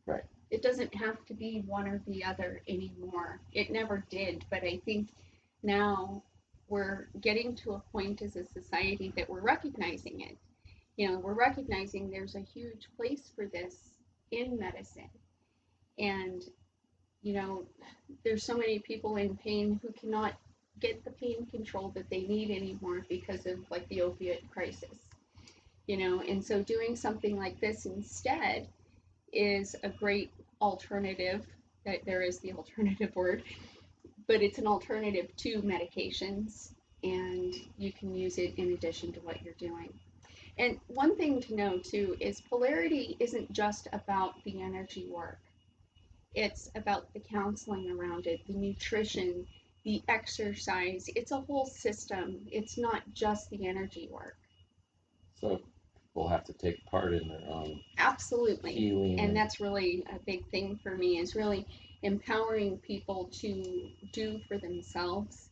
Right. 0.06 0.24
It 0.50 0.62
doesn't 0.62 0.94
have 0.94 1.24
to 1.26 1.34
be 1.34 1.62
one 1.62 1.88
or 1.88 1.98
the 2.06 2.22
other 2.24 2.62
anymore. 2.68 3.40
It 3.52 3.70
never 3.70 4.04
did, 4.08 4.44
but 4.48 4.62
I 4.62 4.78
think 4.84 5.08
now 5.62 6.22
we're 6.68 7.08
getting 7.20 7.54
to 7.56 7.72
a 7.74 7.80
point 7.80 8.22
as 8.22 8.36
a 8.36 8.44
society 8.44 9.12
that 9.16 9.28
we're 9.28 9.40
recognizing 9.40 10.20
it. 10.20 10.38
You 10.96 11.08
know, 11.08 11.18
we're 11.18 11.34
recognizing 11.34 12.10
there's 12.10 12.36
a 12.36 12.40
huge 12.40 12.88
place 12.96 13.30
for 13.34 13.46
this 13.46 13.98
in 14.30 14.56
medicine. 14.58 15.10
And, 15.98 16.44
you 17.26 17.34
know, 17.34 17.64
there's 18.24 18.44
so 18.44 18.56
many 18.56 18.78
people 18.78 19.16
in 19.16 19.36
pain 19.36 19.80
who 19.82 19.92
cannot 19.92 20.34
get 20.80 21.04
the 21.04 21.10
pain 21.10 21.46
control 21.46 21.90
that 21.94 22.08
they 22.10 22.22
need 22.22 22.50
anymore 22.50 23.04
because 23.08 23.46
of 23.46 23.58
like 23.70 23.88
the 23.88 24.02
opiate 24.02 24.48
crisis 24.50 24.98
you 25.86 25.96
know? 25.96 26.20
And 26.20 26.44
so 26.44 26.62
doing 26.62 26.96
something 26.96 27.36
like 27.38 27.60
this 27.60 27.86
instead 27.86 28.68
is 29.32 29.76
a 29.82 29.88
great 29.88 30.30
alternative 30.60 31.46
that 31.84 32.04
there 32.04 32.22
is 32.22 32.38
the 32.40 32.52
alternative 32.52 33.14
word 33.16 33.42
but 34.26 34.42
it's 34.42 34.58
an 34.58 34.66
alternative 34.66 35.28
to 35.36 35.62
medications 35.62 36.70
and 37.04 37.54
you 37.78 37.92
can 37.92 38.12
use 38.12 38.38
it 38.38 38.54
in 38.56 38.72
addition 38.72 39.12
to 39.12 39.20
what 39.20 39.40
you're 39.44 39.54
doing. 39.54 39.92
And 40.58 40.80
one 40.88 41.16
thing 41.16 41.40
to 41.42 41.54
know 41.54 41.78
too 41.78 42.16
is 42.18 42.40
polarity 42.40 43.16
isn't 43.20 43.52
just 43.52 43.86
about 43.92 44.42
the 44.42 44.62
energy 44.62 45.06
work 45.08 45.38
it's 46.36 46.70
about 46.76 47.12
the 47.12 47.20
counseling 47.20 47.90
around 47.90 48.26
it 48.26 48.40
the 48.46 48.54
nutrition 48.54 49.46
the 49.86 50.02
exercise. 50.08 51.08
It's 51.14 51.30
a 51.30 51.40
whole 51.40 51.64
system. 51.64 52.40
It's 52.50 52.76
not 52.76 53.02
just 53.14 53.48
the 53.50 53.68
energy 53.68 54.08
work. 54.10 54.36
So 55.40 55.60
we'll 56.12 56.26
have 56.26 56.42
to 56.46 56.52
take 56.52 56.84
part 56.86 57.14
in 57.14 57.28
their 57.28 57.40
own 57.48 57.72
um, 57.72 57.80
absolutely. 57.96 58.72
healing. 58.72 59.20
and 59.20 59.34
that's 59.34 59.60
really 59.60 60.04
a 60.12 60.18
big 60.26 60.44
thing 60.50 60.78
for 60.82 60.96
me 60.96 61.18
is 61.18 61.36
really 61.36 61.64
empowering 62.02 62.78
people 62.78 63.30
to 63.32 63.88
do 64.12 64.40
for 64.48 64.58
themselves 64.58 65.50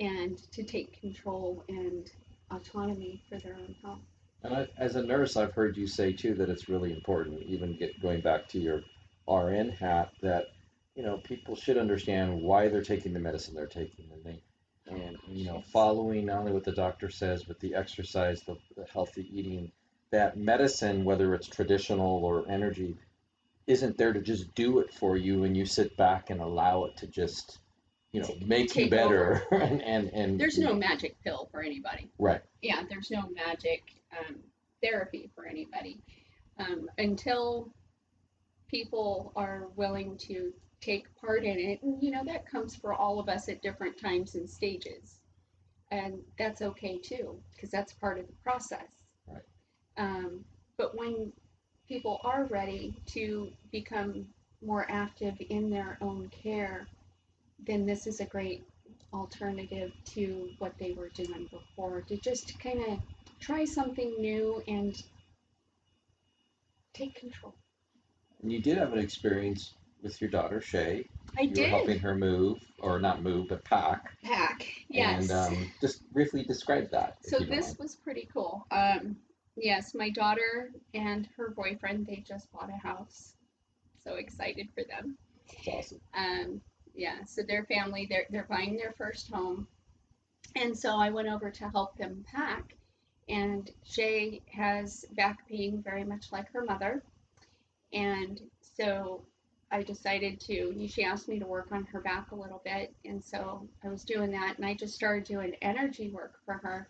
and 0.00 0.38
to 0.50 0.64
take 0.64 1.00
control 1.00 1.62
and 1.68 2.10
autonomy 2.50 3.22
for 3.28 3.38
their 3.38 3.54
own 3.54 3.76
health. 3.82 4.00
And 4.42 4.54
I, 4.54 4.68
as 4.76 4.96
a 4.96 5.02
nurse, 5.02 5.36
I've 5.36 5.52
heard 5.52 5.76
you 5.76 5.86
say 5.86 6.12
too 6.12 6.34
that 6.34 6.48
it's 6.48 6.68
really 6.68 6.92
important, 6.92 7.42
even 7.42 7.76
get 7.76 8.00
going 8.02 8.22
back 8.22 8.48
to 8.48 8.58
your 8.58 8.82
RN 9.28 9.70
hat, 9.70 10.12
that 10.22 10.46
you 10.94 11.02
know 11.02 11.18
people 11.18 11.54
should 11.54 11.76
understand 11.76 12.40
why 12.40 12.68
they're 12.68 12.82
taking 12.82 13.12
the 13.12 13.20
medicine 13.20 13.54
they're 13.54 13.66
taking, 13.66 14.10
and 14.12 14.24
they, 14.24 14.42
and 14.86 15.16
you 15.28 15.46
know, 15.46 15.62
following 15.72 16.26
not 16.26 16.38
only 16.38 16.52
what 16.52 16.64
the 16.64 16.72
doctor 16.72 17.10
says, 17.10 17.44
but 17.44 17.60
the 17.60 17.74
exercise, 17.74 18.42
the, 18.42 18.56
the 18.76 18.84
healthy 18.92 19.28
eating. 19.32 19.72
That 20.10 20.38
medicine, 20.38 21.04
whether 21.04 21.34
it's 21.34 21.46
traditional 21.46 22.24
or 22.24 22.48
energy, 22.48 22.96
isn't 23.66 23.98
there 23.98 24.14
to 24.14 24.22
just 24.22 24.54
do 24.54 24.78
it 24.78 24.92
for 24.94 25.18
you, 25.18 25.44
and 25.44 25.54
you 25.54 25.66
sit 25.66 25.96
back 25.98 26.30
and 26.30 26.40
allow 26.40 26.84
it 26.84 26.96
to 26.98 27.06
just 27.06 27.58
you 28.12 28.22
know 28.22 28.34
make 28.46 28.74
you 28.74 28.88
better 28.88 29.42
and 29.52 29.82
and 29.82 30.08
and 30.14 30.40
There's 30.40 30.58
no 30.58 30.74
magic 30.74 31.16
pill 31.22 31.48
for 31.52 31.60
anybody. 31.62 32.10
right. 32.18 32.40
Yeah, 32.62 32.82
there's 32.88 33.10
no 33.10 33.28
magic 33.28 33.82
um, 34.18 34.36
therapy 34.82 35.30
for 35.34 35.46
anybody. 35.46 36.00
Um, 36.58 36.88
until 36.98 37.70
people 38.68 39.32
are 39.36 39.68
willing 39.76 40.16
to 40.18 40.52
take 40.80 41.14
part 41.16 41.44
in 41.44 41.58
it. 41.58 41.82
And 41.82 42.02
you 42.02 42.10
know 42.10 42.22
that 42.24 42.50
comes 42.50 42.76
for 42.76 42.92
all 42.92 43.18
of 43.18 43.28
us 43.28 43.48
at 43.48 43.62
different 43.62 43.98
times 43.98 44.34
and 44.34 44.48
stages, 44.48 45.20
and 45.90 46.20
that's 46.38 46.62
okay 46.62 46.98
too 46.98 47.38
because 47.54 47.70
that's 47.70 47.92
part 47.92 48.18
of 48.18 48.26
the 48.26 48.34
process. 48.44 48.88
Right. 49.26 49.42
Um, 49.96 50.44
but 50.76 50.96
when 50.96 51.32
people 51.88 52.20
are 52.22 52.44
ready 52.44 52.94
to 53.06 53.50
become 53.72 54.26
more 54.64 54.86
active 54.88 55.34
in 55.50 55.70
their 55.70 55.98
own 56.00 56.30
care, 56.30 56.86
then 57.66 57.86
this 57.86 58.06
is 58.06 58.20
a 58.20 58.24
great 58.24 58.64
alternative 59.12 59.92
to 60.04 60.50
what 60.58 60.76
they 60.78 60.92
were 60.92 61.08
doing 61.10 61.48
before 61.50 62.02
to 62.02 62.16
just 62.18 62.58
kind 62.60 62.80
of 62.84 62.98
try 63.40 63.64
something 63.64 64.14
new 64.20 64.62
and 64.68 65.02
take 66.92 67.14
control. 67.14 67.54
And 68.42 68.52
you 68.52 68.60
did 68.60 68.78
have 68.78 68.92
an 68.92 68.98
experience 68.98 69.74
with 70.02 70.20
your 70.20 70.30
daughter 70.30 70.60
Shay 70.60 71.08
I 71.38 71.42
you 71.42 71.62
were 71.62 71.68
helping 71.68 71.98
her 71.98 72.14
move 72.14 72.58
or 72.80 72.98
not 72.98 73.22
move 73.22 73.48
but 73.48 73.64
pack 73.64 74.12
pack. 74.24 74.66
Yes. 74.88 75.30
and 75.30 75.56
um, 75.56 75.70
just 75.80 76.10
briefly 76.12 76.42
describe 76.44 76.90
that 76.90 77.18
so 77.22 77.38
this 77.40 77.66
mind. 77.66 77.76
was 77.78 77.96
pretty 77.96 78.28
cool. 78.32 78.66
Um, 78.70 79.16
yes, 79.56 79.94
my 79.94 80.10
daughter 80.10 80.72
and 80.94 81.28
her 81.36 81.50
boyfriend 81.50 82.06
they 82.06 82.24
just 82.26 82.50
bought 82.52 82.70
a 82.70 82.86
house. 82.86 83.34
So 84.02 84.14
excited 84.14 84.68
for 84.74 84.84
them. 84.84 85.18
It's 85.48 85.68
awesome 85.68 86.00
Um, 86.14 86.60
yeah, 86.98 87.24
so 87.24 87.42
their 87.42 87.64
family, 87.64 88.06
they're, 88.10 88.26
they're 88.30 88.46
buying 88.50 88.76
their 88.76 88.92
first 88.98 89.30
home. 89.30 89.68
And 90.56 90.76
so 90.76 90.96
I 90.96 91.10
went 91.10 91.28
over 91.28 91.50
to 91.50 91.68
help 91.68 91.96
them 91.96 92.24
pack. 92.30 92.74
And 93.28 93.70
Shay 93.84 94.42
has 94.50 95.04
back 95.12 95.46
pain 95.48 95.82
very 95.84 96.02
much 96.04 96.32
like 96.32 96.50
her 96.52 96.64
mother. 96.64 97.02
And 97.92 98.40
so 98.60 99.24
I 99.70 99.82
decided 99.82 100.40
to, 100.40 100.88
she 100.88 101.04
asked 101.04 101.28
me 101.28 101.38
to 101.38 101.46
work 101.46 101.68
on 101.72 101.84
her 101.86 102.00
back 102.00 102.30
a 102.30 102.34
little 102.34 102.62
bit. 102.64 102.94
And 103.04 103.22
so 103.22 103.68
I 103.84 103.88
was 103.88 104.04
doing 104.04 104.30
that. 104.32 104.56
And 104.56 104.66
I 104.66 104.74
just 104.74 104.94
started 104.94 105.24
doing 105.24 105.54
energy 105.62 106.10
work 106.10 106.34
for 106.44 106.54
her 106.54 106.88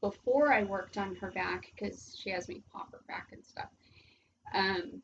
before 0.00 0.52
I 0.52 0.62
worked 0.62 0.96
on 0.96 1.16
her 1.16 1.30
back 1.30 1.72
because 1.74 2.16
she 2.20 2.30
has 2.30 2.48
me 2.48 2.62
pop 2.72 2.92
her 2.92 3.00
back 3.08 3.28
and 3.32 3.44
stuff. 3.44 3.68
Um, 4.54 5.02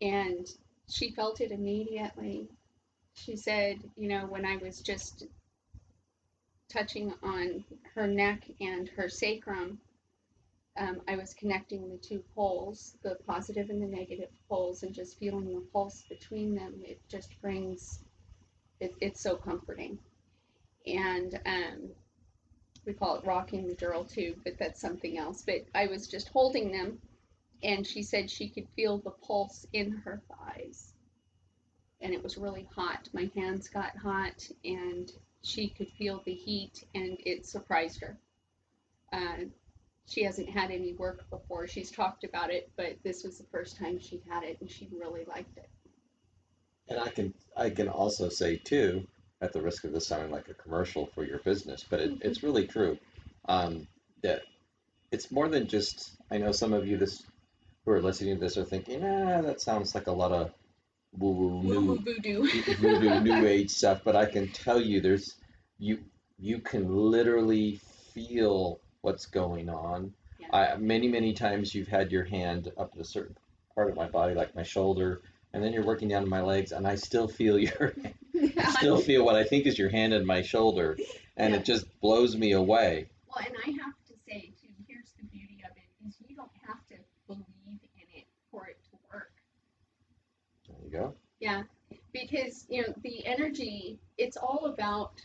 and 0.00 0.46
she 0.90 1.12
felt 1.12 1.40
it 1.40 1.52
immediately. 1.52 2.48
She 3.14 3.36
said, 3.36 3.78
you 3.96 4.08
know, 4.08 4.26
when 4.26 4.44
I 4.44 4.56
was 4.56 4.80
just 4.80 5.26
touching 6.68 7.14
on 7.22 7.64
her 7.94 8.06
neck 8.06 8.44
and 8.60 8.88
her 8.90 9.08
sacrum, 9.08 9.78
um, 10.76 11.02
I 11.06 11.16
was 11.16 11.34
connecting 11.34 11.88
the 11.88 11.98
two 11.98 12.22
poles, 12.34 12.96
the 13.02 13.16
positive 13.26 13.68
and 13.68 13.82
the 13.82 13.86
negative 13.86 14.30
poles, 14.48 14.82
and 14.82 14.94
just 14.94 15.18
feeling 15.18 15.54
the 15.54 15.66
pulse 15.72 16.02
between 16.08 16.54
them. 16.54 16.80
It 16.82 17.00
just 17.08 17.38
brings, 17.42 18.00
it, 18.80 18.94
it's 19.00 19.20
so 19.20 19.36
comforting. 19.36 19.98
And 20.86 21.38
um, 21.44 21.90
we 22.86 22.94
call 22.94 23.16
it 23.16 23.26
rocking 23.26 23.68
the 23.68 23.74
dural 23.74 24.10
tube, 24.10 24.40
but 24.44 24.58
that's 24.58 24.80
something 24.80 25.18
else. 25.18 25.42
But 25.42 25.66
I 25.74 25.86
was 25.86 26.06
just 26.08 26.28
holding 26.28 26.72
them, 26.72 26.98
and 27.62 27.86
she 27.86 28.02
said 28.02 28.30
she 28.30 28.48
could 28.48 28.68
feel 28.74 28.98
the 28.98 29.10
pulse 29.10 29.66
in 29.74 29.92
her 29.92 30.22
thighs. 30.28 30.94
And 32.00 32.14
it 32.14 32.22
was 32.22 32.38
really 32.38 32.66
hot. 32.74 33.08
My 33.12 33.30
hands 33.36 33.68
got 33.68 33.96
hot, 33.96 34.48
and 34.64 35.12
she 35.42 35.68
could 35.68 35.90
feel 35.98 36.22
the 36.24 36.34
heat, 36.34 36.82
and 36.94 37.18
it 37.26 37.44
surprised 37.44 38.00
her. 38.00 38.16
Uh, 39.12 39.44
she 40.06 40.24
hasn't 40.24 40.48
had 40.48 40.70
any 40.70 40.94
work 40.94 41.28
before. 41.30 41.66
She's 41.66 41.90
talked 41.90 42.24
about 42.24 42.50
it, 42.50 42.70
but 42.76 42.96
this 43.04 43.24
was 43.24 43.38
the 43.38 43.46
first 43.50 43.76
time 43.78 43.98
she'd 43.98 44.22
had 44.28 44.44
it, 44.44 44.58
and 44.60 44.70
she 44.70 44.88
really 44.92 45.24
liked 45.26 45.56
it. 45.56 45.68
And 46.88 46.98
I 47.00 47.08
can 47.08 47.34
I 47.56 47.70
can 47.70 47.88
also 47.88 48.28
say 48.28 48.56
too, 48.56 49.06
at 49.40 49.52
the 49.52 49.62
risk 49.62 49.84
of 49.84 49.92
this 49.92 50.06
sounding 50.06 50.30
like 50.30 50.48
a 50.48 50.54
commercial 50.54 51.06
for 51.06 51.24
your 51.24 51.38
business, 51.38 51.84
but 51.88 52.00
it, 52.00 52.12
it's 52.22 52.42
really 52.42 52.66
true, 52.66 52.98
um, 53.48 53.86
that 54.22 54.42
it's 55.10 55.30
more 55.30 55.48
than 55.48 55.66
just. 55.66 56.10
I 56.30 56.38
know 56.38 56.52
some 56.52 56.72
of 56.72 56.86
you 56.86 56.96
this 56.96 57.24
who 57.84 57.92
are 57.92 58.00
listening 58.00 58.36
to 58.36 58.40
this 58.40 58.56
are 58.56 58.64
thinking, 58.64 59.02
ah, 59.04 59.42
that 59.42 59.60
sounds 59.60 59.94
like 59.94 60.06
a 60.06 60.12
lot 60.12 60.32
of 60.32 60.52
woo 61.18 61.30
woo 61.32 61.48
Woo 61.62 61.62
new 61.62 61.98
voodoo. 61.98 62.48
voodoo 62.80 63.20
new 63.20 63.46
age 63.46 63.70
stuff. 63.70 64.00
But 64.04 64.16
I 64.16 64.26
can 64.26 64.48
tell 64.48 64.80
you, 64.80 65.00
there's 65.00 65.36
you 65.78 65.98
you 66.38 66.58
can 66.58 66.94
literally 66.94 67.80
feel 68.14 68.80
what's 69.02 69.26
going 69.26 69.68
on. 69.68 70.12
Yeah. 70.38 70.46
I, 70.52 70.76
many 70.76 71.08
many 71.08 71.32
times 71.34 71.74
you've 71.74 71.88
had 71.88 72.10
your 72.10 72.24
hand 72.24 72.72
up 72.78 72.92
at 72.94 73.00
a 73.00 73.04
certain 73.04 73.36
part 73.74 73.90
of 73.90 73.96
my 73.96 74.08
body, 74.08 74.34
like 74.34 74.54
my 74.56 74.62
shoulder, 74.62 75.20
and 75.52 75.62
then 75.62 75.72
you're 75.72 75.84
working 75.84 76.08
down 76.08 76.22
to 76.22 76.28
my 76.28 76.40
legs, 76.40 76.72
and 76.72 76.86
I 76.86 76.94
still 76.94 77.28
feel 77.28 77.58
your 77.58 77.94
I 78.58 78.70
still 78.72 78.96
feel 78.98 79.24
what 79.24 79.36
I 79.36 79.44
think 79.44 79.66
is 79.66 79.78
your 79.78 79.90
hand 79.90 80.14
on 80.14 80.24
my 80.24 80.42
shoulder, 80.42 80.96
and 81.36 81.52
Yeah. 81.52 81.60
it 81.60 81.64
just 81.64 81.84
blows 82.00 82.36
me 82.36 82.52
away. 82.52 83.08
Well, 83.28 83.44
and 83.44 83.54
I 83.64 83.70
have 83.82 83.94
to 84.08 84.14
say 84.26 84.52
too, 84.60 84.68
here's 84.88 85.12
the 85.18 85.26
beauty 85.26 85.62
of 85.64 85.76
it 85.76 86.08
is 86.08 86.16
you 86.26 86.34
don't 86.36 86.50
have 86.66 86.84
to 86.88 86.94
believe 87.26 87.44
in 87.66 88.06
it 88.14 88.24
for 88.50 88.66
it 88.66 88.78
to 88.90 88.96
work. 89.12 89.32
There 90.68 90.76
you 90.84 90.90
go. 90.90 91.14
Yeah, 91.40 91.62
because 92.12 92.66
you 92.68 92.82
know 92.82 92.94
the 93.02 93.26
energy. 93.26 93.98
It's 94.18 94.36
all 94.36 94.66
about 94.66 95.20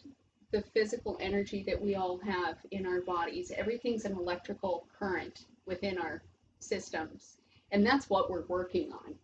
the 0.51 0.61
physical 0.61 1.17
energy 1.19 1.63
that 1.67 1.81
we 1.81 1.95
all 1.95 2.17
have 2.19 2.57
in 2.71 2.85
our 2.85 3.01
bodies. 3.01 3.51
Everything's 3.55 4.05
an 4.05 4.13
electrical 4.13 4.87
current 4.97 5.45
within 5.65 5.97
our 5.97 6.21
systems, 6.59 7.37
and 7.71 7.85
that's 7.85 8.09
what 8.09 8.29
we're 8.29 8.45
working 8.47 8.91
on. 8.93 9.15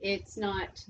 It's 0.00 0.36
not 0.36 0.84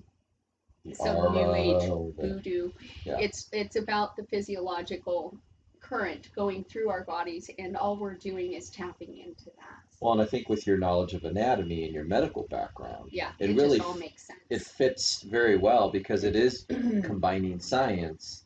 some 0.92 1.32
new 1.34 1.52
age 1.54 1.82
aura 1.88 1.90
or 1.90 2.12
the- 2.12 2.28
voodoo. 2.34 2.70
Yeah. 3.04 3.18
It's 3.18 3.48
it's 3.52 3.76
about 3.76 4.16
the 4.16 4.24
physiological 4.24 5.36
current 5.80 6.30
going 6.34 6.64
through 6.64 6.88
our 6.90 7.04
bodies, 7.04 7.50
and 7.58 7.76
all 7.76 7.96
we're 7.96 8.14
doing 8.14 8.54
is 8.54 8.70
tapping 8.70 9.18
into 9.18 9.44
that. 9.46 9.82
Well, 10.00 10.12
and 10.12 10.22
I 10.22 10.26
think 10.26 10.48
with 10.48 10.66
your 10.66 10.76
knowledge 10.78 11.14
of 11.14 11.24
anatomy 11.24 11.84
and 11.84 11.94
your 11.94 12.04
medical 12.04 12.46
background, 12.48 13.10
Yeah, 13.12 13.32
It 13.38 13.50
it, 13.50 13.56
really 13.56 13.80
all 13.80 13.94
makes 13.94 14.26
sense. 14.26 14.40
it 14.50 14.62
fits 14.62 15.22
very 15.22 15.56
well 15.56 15.90
because 15.90 16.24
it 16.24 16.34
is 16.36 16.66
combining 17.04 17.60
science 17.60 18.44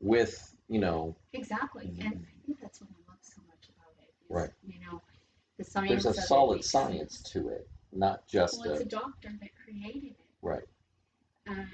with 0.00 0.49
you 0.70 0.78
know 0.80 1.16
exactly, 1.32 1.86
Mhm. 1.86 2.06
and 2.06 2.26
I 2.26 2.46
think 2.46 2.60
that's 2.60 2.80
what 2.80 2.90
I 2.90 3.10
love 3.10 3.18
so 3.22 3.42
much 3.48 3.68
about 3.68 3.92
it. 4.00 4.08
is, 4.24 4.30
Right. 4.30 4.50
You 4.66 4.80
know, 4.80 5.02
the 5.58 5.64
science. 5.64 6.04
there's 6.04 6.06
a 6.18 6.22
solid 6.22 6.64
science 6.64 7.18
sense. 7.18 7.30
to 7.32 7.48
it, 7.48 7.68
not 7.92 8.26
just 8.28 8.60
Well, 8.60 8.70
it's 8.72 8.80
a 8.82 8.84
a 8.84 8.88
doctor 8.88 9.36
that 9.40 9.50
created 9.64 10.12
it. 10.12 10.26
right. 10.42 10.66
Um, 11.48 11.68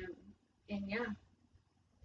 and 0.71 0.89
yeah, 0.89 1.05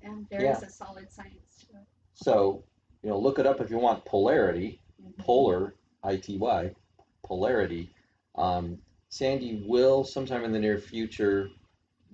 and 0.01 0.27
there 0.29 0.41
is 0.41 0.61
Yeah. 0.61 0.67
a 0.67 0.69
solid 0.69 1.09
science 1.11 1.65
to 1.69 1.77
it. 1.77 1.87
So 2.13 2.63
you 3.03 3.09
know, 3.09 3.17
look 3.17 3.39
it 3.39 3.47
up 3.47 3.61
if 3.61 3.69
you 3.71 3.77
want 3.79 4.03
polarity. 4.05 4.79
Mhm. 5.01 5.17
polar, 5.17 5.75
I-T-Y, 6.03 6.75
polarity. 7.23 7.95
Um, 8.35 8.79
Sandy 9.09 9.63
will 9.65 10.03
sometime 10.03 10.43
in 10.43 10.51
the 10.51 10.59
near 10.59 10.77
future 10.77 11.49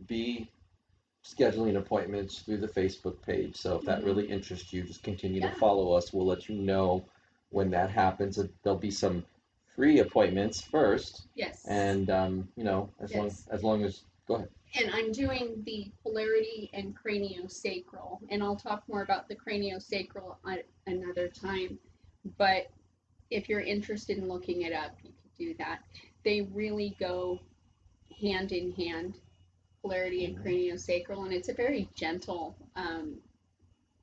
be 0.05 0.49
scheduling 1.27 1.77
appointments 1.77 2.39
through 2.39 2.57
the 2.57 2.67
Facebook 2.67 3.21
page. 3.21 3.55
So 3.57 3.77
if 3.77 3.85
that 3.85 4.01
Mhm. 4.01 4.05
really 4.05 4.29
interests 4.29 4.71
you, 4.71 4.83
just 4.83 5.03
continue 5.03 5.41
Yeah. 5.41 5.49
to 5.51 5.55
follow 5.55 5.91
us. 5.91 6.13
We'll 6.13 6.25
let 6.25 6.47
you 6.47 6.55
know 6.55 7.05
when 7.49 7.69
that 7.71 7.89
happens. 7.89 8.39
There'll 8.63 8.79
be 8.79 8.91
some 8.91 9.25
free 9.75 9.99
appointments 9.99 10.61
first, 10.61 11.27
Yes. 11.35 11.65
and 11.67 12.09
um, 12.09 12.47
you 12.55 12.63
know, 12.63 12.89
as 12.99 13.13
long 13.13 13.25
Yes. 13.25 13.47
as 13.49 13.63
long 13.63 13.83
as 13.83 14.03
go 14.27 14.35
ahead. 14.35 14.49
and 14.75 14.91
I'm 14.91 15.11
doing 15.11 15.63
the 15.63 15.91
polarity 16.03 16.69
and 16.73 16.95
craniosacral, 16.95 18.19
and 18.29 18.43
I'll 18.43 18.55
talk 18.57 18.87
more 18.87 19.01
about 19.01 19.27
the 19.27 19.35
craniosacral 19.35 20.35
at 20.45 20.65
another 20.87 21.27
time. 21.29 21.79
But 22.37 22.69
if 23.29 23.47
you're 23.49 23.61
interested 23.61 24.17
in 24.17 24.27
looking 24.27 24.61
it 24.63 24.73
up, 24.73 24.97
you 25.03 25.11
can 25.11 25.29
do 25.37 25.53
that. 25.55 25.83
They 26.23 26.41
really 26.41 26.95
go 26.99 27.39
hand 28.21 28.51
in 28.51 28.71
hand, 28.73 29.19
polarity 29.87 30.25
and 30.25 30.37
craniosacral, 30.37 31.23
and 31.23 31.33
it's 31.33 31.49
a 31.49 31.53
very 31.53 31.89
gentle 31.95 32.55
um, 32.75 33.17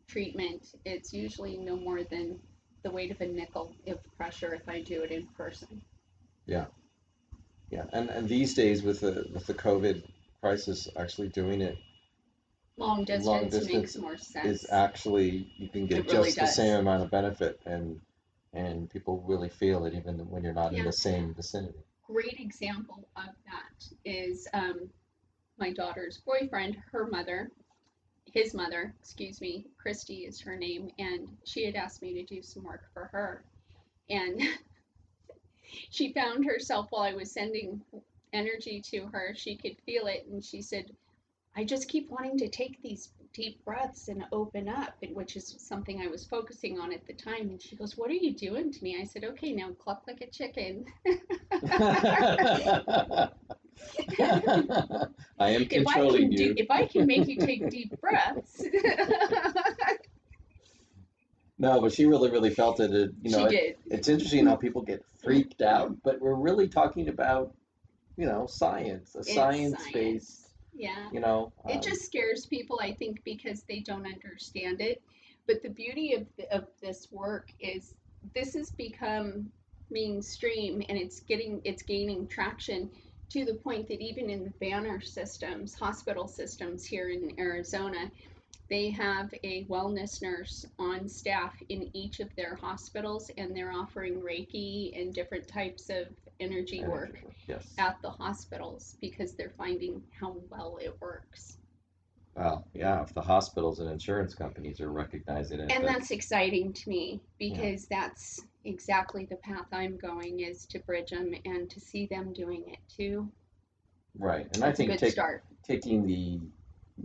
treatment. 0.07 0.75
It's 0.85 1.12
usually 1.12 1.57
no 1.57 1.77
more 1.77 2.03
than 2.05 2.38
the 2.83 2.90
weight 2.90 3.11
of 3.11 3.20
a 3.20 3.27
nickel 3.27 3.75
of 3.87 3.99
pressure 4.16 4.55
if 4.55 4.68
I 4.68 4.81
do 4.81 5.03
it 5.03 5.11
in 5.11 5.27
person. 5.37 5.83
Yeah, 6.47 6.66
yeah, 7.70 7.85
and, 7.92 8.11
and 8.11 8.29
these 8.29 8.55
days 8.55 8.83
with 8.83 9.01
the 9.01 9.27
with 9.33 9.47
the 9.47 9.55
COVID 9.55 10.03
crisis, 10.40 10.88
actually 10.97 11.29
doing 11.29 11.61
it 11.61 11.79
Long 12.77 13.05
distance, 13.05 13.55
Long 13.55 13.66
makes 13.66 13.97
more 13.97 14.16
sense. 14.16 14.62
is 14.62 14.70
actually 14.70 15.47
you 15.59 15.68
can 15.68 15.87
get 15.87 16.11
really 16.11 16.33
just 16.33 16.38
the 16.38 16.47
same 16.47 16.81
amount 16.81 17.03
of 17.03 17.11
benefit 17.11 17.61
and 17.66 18.01
and 18.53 18.90
people 18.90 19.25
really 19.27 19.49
feel 19.49 19.85
it 19.85 19.94
even 19.94 20.18
when 20.29 20.42
you're 20.42 20.53
not 20.53 20.73
in 20.73 20.85
the 20.85 20.92
same 20.92 21.35
vicinity. 21.35 21.79
great 22.07 22.38
example 22.38 23.09
of 23.16 23.31
that 23.47 23.85
is 24.05 24.49
um, 24.53 24.90
my 25.59 25.73
daughter's 25.73 26.19
boyfriend, 26.19 26.77
her 26.93 27.07
mother. 27.07 27.51
his 28.33 28.55
mother, 28.55 28.95
excuse 29.01 29.40
me, 29.40 29.67
Christy 29.79 30.25
is 30.25 30.40
her 30.40 30.57
name, 30.57 30.90
and 30.99 31.29
she 31.45 31.64
had 31.64 31.77
asked 31.77 32.03
me 32.03 32.14
to 32.14 32.25
do 32.25 32.43
some 32.43 32.64
work 32.64 32.83
for 32.93 33.05
her. 33.07 33.45
And 34.11 34.40
she 35.90 36.12
found 36.12 36.45
herself 36.45 36.88
while 36.90 37.03
I 37.03 37.14
was 37.14 37.31
sending 37.31 37.81
energy 38.33 38.81
to 38.90 39.07
her, 39.07 39.35
she 39.37 39.57
could 39.57 39.77
feel 39.87 40.07
it, 40.07 40.27
and 40.29 40.45
she 40.45 40.61
said, 40.62 40.90
I 41.57 41.64
just 41.64 41.88
keep 41.88 42.11
wanting 42.11 42.38
to 42.38 42.49
take 42.49 42.83
these 42.83 43.11
deep 43.33 43.64
breaths 43.64 44.09
and 44.09 44.25
open 44.33 44.69
up, 44.69 44.95
which 45.12 45.37
is 45.37 45.55
something 45.59 46.01
I 46.01 46.09
was 46.09 46.25
focusing 46.25 46.81
on 46.81 46.93
at 46.93 47.07
the 47.07 47.12
time. 47.12 47.49
And 47.51 47.62
she 47.62 47.77
goes, 47.77 47.97
What 47.97 48.11
are 48.11 48.14
you 48.14 48.35
doing 48.35 48.73
to 48.73 48.83
me? 48.83 48.99
I 49.01 49.05
said, 49.05 49.23
Okay, 49.25 49.53
now 49.53 49.71
cluck 49.73 50.03
like 50.09 50.21
a 50.21 50.27
chicken. 50.27 50.87
I 55.39 55.51
am 55.51 55.63
if 55.71 55.87
I 55.87 55.93
controlling 55.93 56.23
can 56.23 56.31
do, 56.31 56.45
you. 56.45 56.55
if 56.57 56.71
I 56.71 56.87
can 56.87 57.07
make 57.07 57.27
you 57.29 57.37
take 57.37 57.69
deep 57.71 57.93
breaths, 58.01 58.65
No, 61.59 61.81
but 61.81 61.93
she 61.93 62.05
really, 62.07 62.31
really 62.31 62.51
felt 62.51 62.81
it. 62.81 62.93
it 62.93 63.13
you 63.23 63.31
know, 63.31 63.49
she 63.49 63.57
it- 63.57 63.79
did. 63.89 63.95
it's 63.95 64.09
interesting 64.09 64.47
how 64.47 64.57
people 64.57 64.83
get 64.83 65.05
freaked 65.23 65.63
out, 65.63 65.97
but 66.03 66.21
we're 66.21 66.35
really 66.35 66.69
talking 66.69 67.09
about, 67.09 67.55
you 68.17 68.27
know, 68.27 68.47
science, 68.47 69.15
a 69.15 69.21
It's 69.21 69.35
science-based, 69.35 69.93
science. 69.93 70.49
Yeah. 70.75 71.09
you 71.13 71.21
know. 71.21 71.53
It 71.69 71.77
um, 71.77 71.81
just 71.83 72.03
scares 72.05 72.47
people, 72.47 72.81
I 72.83 72.93
think, 72.93 73.23
because 73.25 73.63
they 73.69 73.81
don't 73.81 74.07
understand 74.07 74.81
it. 74.81 75.01
But 75.47 75.63
the 75.63 75.69
beauty 75.69 76.15
of, 76.15 76.27
the, 76.37 76.53
of 76.53 76.67
this 76.83 77.09
work 77.13 77.53
is 77.61 77.95
this 78.35 78.55
has 78.55 78.71
become 78.71 79.53
mainstream 79.91 80.83
and 80.89 80.97
it's 80.99 81.21
getting 81.21 81.61
it's 81.65 81.83
gaining 81.83 82.27
traction 82.27 82.91
to 83.31 83.45
the 83.45 83.55
point 83.55 83.89
that 83.89 84.01
even 84.01 84.31
in 84.31 84.45
the 84.45 84.53
Banner 84.61 85.01
systems, 85.01 85.75
hospital 85.75 86.29
systems 86.29 86.85
here 86.85 87.11
in 87.11 87.33
Arizona, 87.39 88.11
they 88.71 88.91
have 88.91 89.33
a 89.45 89.65
wellness 89.65 90.23
nurse 90.23 90.65
on 90.79 91.09
staff 91.09 91.55
in 91.69 91.91
each 91.95 92.21
of 92.21 92.35
their 92.37 92.55
hospitals 92.55 93.31
and 93.37 93.55
they're 93.55 93.73
offering 93.73 94.21
Reiki 94.23 94.99
and 94.99 95.13
different 95.13 95.47
types 95.47 95.91
of 95.91 96.07
energy 96.41 96.83
work 96.85 97.23
Yes. 97.47 97.75
at 97.79 98.01
the 98.03 98.11
hospitals 98.11 98.97
because 99.01 99.35
they're 99.35 99.53
finding 99.59 100.03
how 100.19 100.37
well 100.51 100.79
it 100.81 100.97
works. 101.01 101.59
Well, 102.37 102.67
yeah, 102.75 103.03
if 103.03 103.15
the 103.15 103.21
hospitals 103.21 103.79
and 103.81 103.89
insurance 103.91 104.35
companies 104.35 104.81
are 104.81 104.91
recognizing 104.91 105.61
it, 105.61 105.71
And 105.71 105.85
then- 105.85 105.93
that's 105.93 106.11
exciting 106.11 106.73
to 106.73 106.89
me 106.89 107.21
because 107.39 107.87
that's 107.87 108.45
exactly 108.64 109.27
the 109.27 109.37
path 109.37 109.66
I'm 109.72 109.96
going 109.96 110.40
is 110.40 110.66
to 110.66 110.79
bridge 110.81 111.11
them 111.11 111.35
and 111.44 111.68
to 111.70 111.81
see 111.81 112.07
them 112.07 112.33
doing 112.33 112.64
it 112.68 112.79
too. 112.88 113.31
right. 114.18 114.46
And 114.55 114.64
I 114.64 114.68
a 114.68 114.72
think 114.72 114.90
good 114.90 114.98
take, 114.98 115.12
start. 115.12 115.44
taking 115.66 116.07
the 116.07 116.40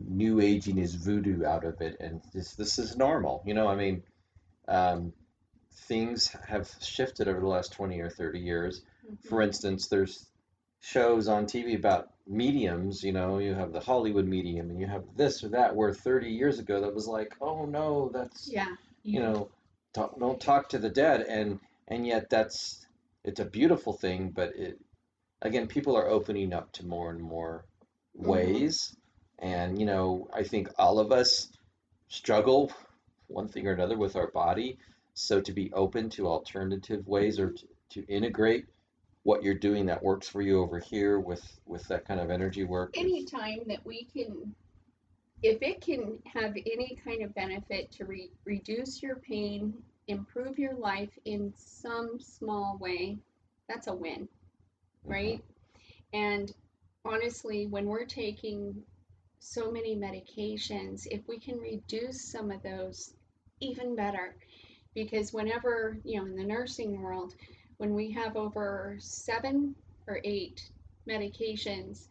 new 0.07 0.39
aging 0.39 0.77
is 0.77 0.95
voodoo 0.95 1.45
out 1.45 1.63
of 1.63 1.81
it, 1.81 1.97
and 1.99 2.21
this 2.33 2.53
this 2.55 2.79
is 2.79 2.95
normal. 2.97 3.41
You 3.45 3.53
know, 3.53 3.67
I 3.67 3.75
mean, 3.75 4.03
um, 4.67 5.13
things 5.87 6.27
have 6.47 6.69
shifted 6.81 7.27
over 7.27 7.39
the 7.39 7.47
last 7.47 7.71
twenty 7.73 7.99
or 7.99 8.09
thirty 8.09 8.39
years. 8.39 8.81
Mm-hmm. 9.05 9.27
For 9.27 9.41
instance, 9.41 9.87
there's 9.87 10.27
shows 10.81 11.27
on 11.27 11.45
TV 11.45 11.75
about 11.75 12.11
mediums. 12.27 13.03
You 13.03 13.11
know, 13.11 13.39
you 13.39 13.53
have 13.53 13.73
the 13.73 13.79
Hollywood 13.79 14.25
medium, 14.27 14.69
and 14.69 14.79
you 14.79 14.87
have 14.87 15.03
this 15.15 15.43
or 15.43 15.49
that. 15.49 15.75
Where 15.75 15.93
30 15.93 16.29
years 16.29 16.59
ago, 16.59 16.81
that 16.81 16.93
was 16.93 17.07
like, 17.07 17.35
oh 17.41 17.65
no, 17.65 18.09
that's 18.13 18.47
Yeah. 18.51 18.75
you 19.03 19.19
know, 19.19 19.49
talk, 19.93 20.19
don't 20.19 20.39
talk 20.41 20.69
to 20.69 20.80
the 20.80 20.89
dead, 20.89 21.21
and 21.21 21.60
and 21.88 22.06
yet 22.06 22.30
that's 22.30 22.86
it's 23.23 23.39
a 23.39 23.45
beautiful 23.45 23.93
thing. 23.93 24.32
But 24.32 24.56
it 24.56 24.80
again, 25.41 25.67
people 25.67 25.95
are 25.97 26.10
opening 26.10 26.54
up 26.54 26.71
to 26.73 26.86
more 26.86 27.12
and 27.12 27.21
more 27.21 27.65
Mhm. 28.17 28.28
ways, 28.28 28.95
and 29.39 29.80
you 29.80 29.86
know, 29.86 30.28
I 30.34 30.43
think 30.43 30.69
all 30.78 30.99
of 30.99 31.12
us 31.12 31.52
struggle 32.10 32.71
one 33.28 33.47
thing 33.47 33.67
or 33.67 33.73
another 33.73 33.97
with 33.97 34.15
our 34.15 34.32
body. 34.32 34.78
So 35.13 35.41
to 35.41 35.52
be 35.52 35.71
open 35.73 36.10
to 36.12 36.28
alternative 36.28 37.08
ways 37.08 37.39
or 37.39 37.52
to, 37.52 37.67
to 37.91 38.06
integrate 38.08 38.65
what 39.23 39.43
you're 39.43 39.54
doing 39.54 39.86
that 39.88 40.02
works 40.02 40.28
for 40.30 40.41
you 40.41 40.60
over 40.60 40.80
here 40.80 41.19
with 41.19 41.43
with 41.65 41.88
that 41.89 42.06
kind 42.06 42.19
of 42.19 42.32
energy 42.32 42.63
work 42.63 42.97
anytime 42.97 43.60
that 43.67 43.86
we 43.86 44.06
can 44.06 44.56
if 45.41 45.62
it 45.62 45.82
can 45.82 46.19
have 46.25 46.56
any 46.56 46.97
kind 47.04 47.23
of 47.23 47.34
benefit 47.34 47.91
to 47.91 48.06
re- 48.06 48.32
reduce 48.45 49.02
your 49.02 49.15
pain 49.17 49.73
improve 50.08 50.58
your 50.58 50.75
life 50.75 51.12
in 51.25 51.54
some 51.56 52.19
small 52.19 52.78
way 52.80 53.17
that's 53.67 53.88
a 53.88 53.93
win 53.93 54.28
mm-hmm. 54.28 55.12
right? 55.12 55.43
And 56.13 56.52
honestly 57.06 57.67
when 57.67 57.86
we're 57.86 58.06
taking 58.06 58.75
so 59.39 59.71
many 59.71 59.95
medications 59.95 61.08
if 61.10 61.21
we 61.28 61.39
can 61.39 61.58
reduce 61.58 62.21
some 62.21 62.52
of 62.52 62.62
those 62.63 63.13
even 63.62 63.95
better. 63.95 64.36
Because 64.93 65.32
whenever 65.32 65.97
you 66.04 66.19
know 66.19 66.25
in 66.25 66.36
the 66.36 66.43
nursing 66.43 67.02
world 67.02 67.36
when 67.78 67.93
we 67.93 68.12
have 68.12 68.36
over 68.36 68.97
seven 68.99 69.75
or 70.08 70.19
eight 70.23 70.69
medications 71.08 72.08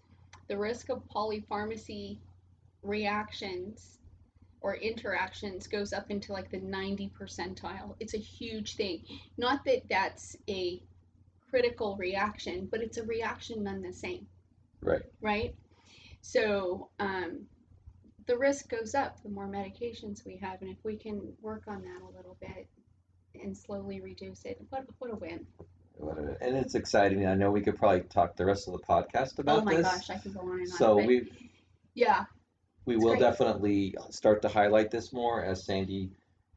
the 0.48 0.56
risk 0.56 0.88
of 0.88 1.02
polypharmacy 1.14 2.18
reactions 2.88 3.98
or 4.60 4.74
interactions 4.74 5.66
goes 5.66 5.92
up 5.92 6.10
into 6.10 6.32
like 6.32 6.50
the 6.50 6.58
90 6.58 7.12
percentile. 7.18 7.94
It's 8.00 8.14
a 8.14 8.18
huge 8.18 8.74
thing. 8.74 9.04
Not 9.36 9.64
that 9.66 9.82
that's 9.88 10.36
a 10.48 10.82
critical 11.50 11.96
reaction, 11.96 12.68
but 12.70 12.80
it's 12.80 12.96
a 12.96 13.04
reaction 13.04 13.62
none 13.62 13.82
the 13.82 13.92
same, 13.92 14.26
right 14.82 15.02
right? 15.20 15.54
So 16.20 16.88
um, 16.98 17.46
the 18.26 18.36
risk 18.36 18.68
goes 18.68 18.94
up 18.94 19.22
the 19.22 19.28
more 19.28 19.48
medications 19.48 20.26
we 20.26 20.36
have, 20.38 20.60
and 20.60 20.70
if 20.70 20.78
we 20.84 20.96
can 20.96 21.32
work 21.40 21.62
on 21.68 21.82
that 21.82 22.02
a 22.02 22.16
little 22.16 22.36
bit 22.40 22.66
and 23.40 23.56
slowly 23.56 24.00
reduce 24.00 24.44
it, 24.44 24.60
what 24.70 24.84
what 24.98 25.12
a 25.12 25.16
win! 25.16 25.46
And 26.40 26.56
it's 26.56 26.76
exciting 26.76 27.26
i 27.26 27.34
know 27.34 27.50
we 27.50 27.60
could 27.60 27.76
probably 27.76 28.02
talk 28.02 28.36
the 28.36 28.44
rest 28.44 28.68
of 28.68 28.72
the 28.72 28.78
podcast 28.80 29.38
about 29.38 29.56
this. 29.56 29.62
oh 29.62 29.64
my 29.64 29.76
this 29.76 29.86
gosh, 29.86 30.10
I 30.10 30.18
can 30.18 30.32
go 30.32 30.40
on 30.40 30.60
and 30.60 30.60
on. 30.60 30.78
so 30.78 30.96
we 30.96 31.28
yeah, 31.94 32.26
we 32.88 32.96
will 32.96 33.10
great. 33.16 33.20
definitely 33.20 33.94
start 34.10 34.40
to 34.42 34.48
highlight 34.48 34.90
this 34.90 35.12
more 35.12 35.44
as 35.44 35.64
Sandy 35.64 36.10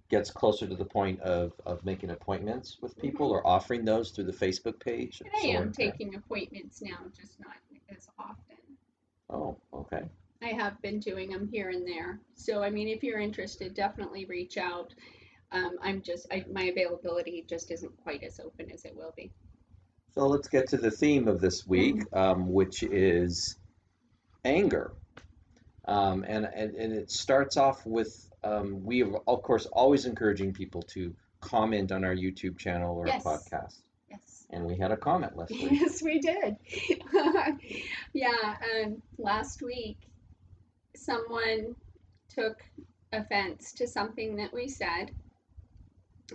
gets 0.09 0.31
closer 0.31 0.65
to 0.67 0.75
the 0.75 0.85
point 0.85 1.19
of, 1.21 1.51
of 1.65 1.83
making 1.85 2.09
appointments 2.09 2.77
with 2.81 2.97
people 2.97 3.29
or 3.29 3.45
offering 3.45 3.85
those 3.85 4.11
through 4.11 4.25
the 4.25 4.33
Facebook 4.33 4.79
page. 4.79 5.21
I 5.43 5.47
am 5.47 5.71
taking 5.71 6.15
appointments 6.15 6.81
now, 6.81 6.97
just 7.19 7.39
not 7.39 7.55
as 7.95 8.07
often. 8.17 8.57
Oh, 9.29 9.57
okay. 9.73 10.03
I 10.41 10.47
have 10.47 10.81
been 10.81 10.99
doing 10.99 11.29
them 11.31 11.47
here 11.51 11.69
and 11.69 11.87
there. 11.87 12.19
So, 12.35 12.63
I 12.63 12.69
mean, 12.69 12.87
if 12.87 13.03
you're 13.03 13.19
interested, 13.19 13.73
definitely 13.73 14.25
reach 14.25 14.57
out. 14.57 14.93
Um, 15.51 15.77
I'm 15.81 16.01
just, 16.01 16.27
I, 16.31 16.45
my 16.51 16.63
availability 16.63 17.45
just 17.47 17.71
isn't 17.71 17.95
quite 18.03 18.23
as 18.23 18.39
open 18.39 18.71
as 18.71 18.85
it 18.85 18.95
will 18.95 19.13
be. 19.15 19.31
So 20.13 20.27
let's 20.27 20.47
get 20.49 20.67
to 20.69 20.77
the 20.77 20.91
theme 20.91 21.27
of 21.27 21.39
this 21.39 21.65
week, 21.67 21.95
Mm-hmm. 22.11 22.17
um, 22.17 22.51
which 22.51 22.83
is 22.83 23.57
anger. 24.43 24.93
Um, 25.85 26.23
and, 26.27 26.45
and, 26.45 26.75
and 26.75 26.93
it 26.93 27.09
starts 27.09 27.57
off 27.57 27.85
with 27.85 28.29
um, 28.43 28.83
we 28.83 29.03
are, 29.03 29.21
of 29.27 29.41
course, 29.43 29.65
always 29.67 30.05
encouraging 30.05 30.53
people 30.53 30.81
to 30.83 31.13
comment 31.41 31.91
on 31.91 32.03
our 32.03 32.15
YouTube 32.15 32.57
channel 32.57 32.97
or 32.97 33.07
Yes. 33.07 33.23
podcast. 33.23 33.75
Yes. 34.09 34.45
And 34.51 34.65
we 34.65 34.77
had 34.77 34.91
a 34.91 34.97
comment 34.97 35.35
last 35.37 35.51
week. 35.51 35.71
Yes, 35.71 36.01
we 36.01 36.19
did. 36.19 36.57
yeah, 38.13 38.55
um, 38.83 39.01
last 39.17 39.61
week, 39.61 39.97
someone 40.95 41.75
took 42.29 42.61
offense 43.13 43.73
to 43.73 43.87
something 43.87 44.35
that 44.37 44.53
we 44.53 44.67
said 44.67 45.11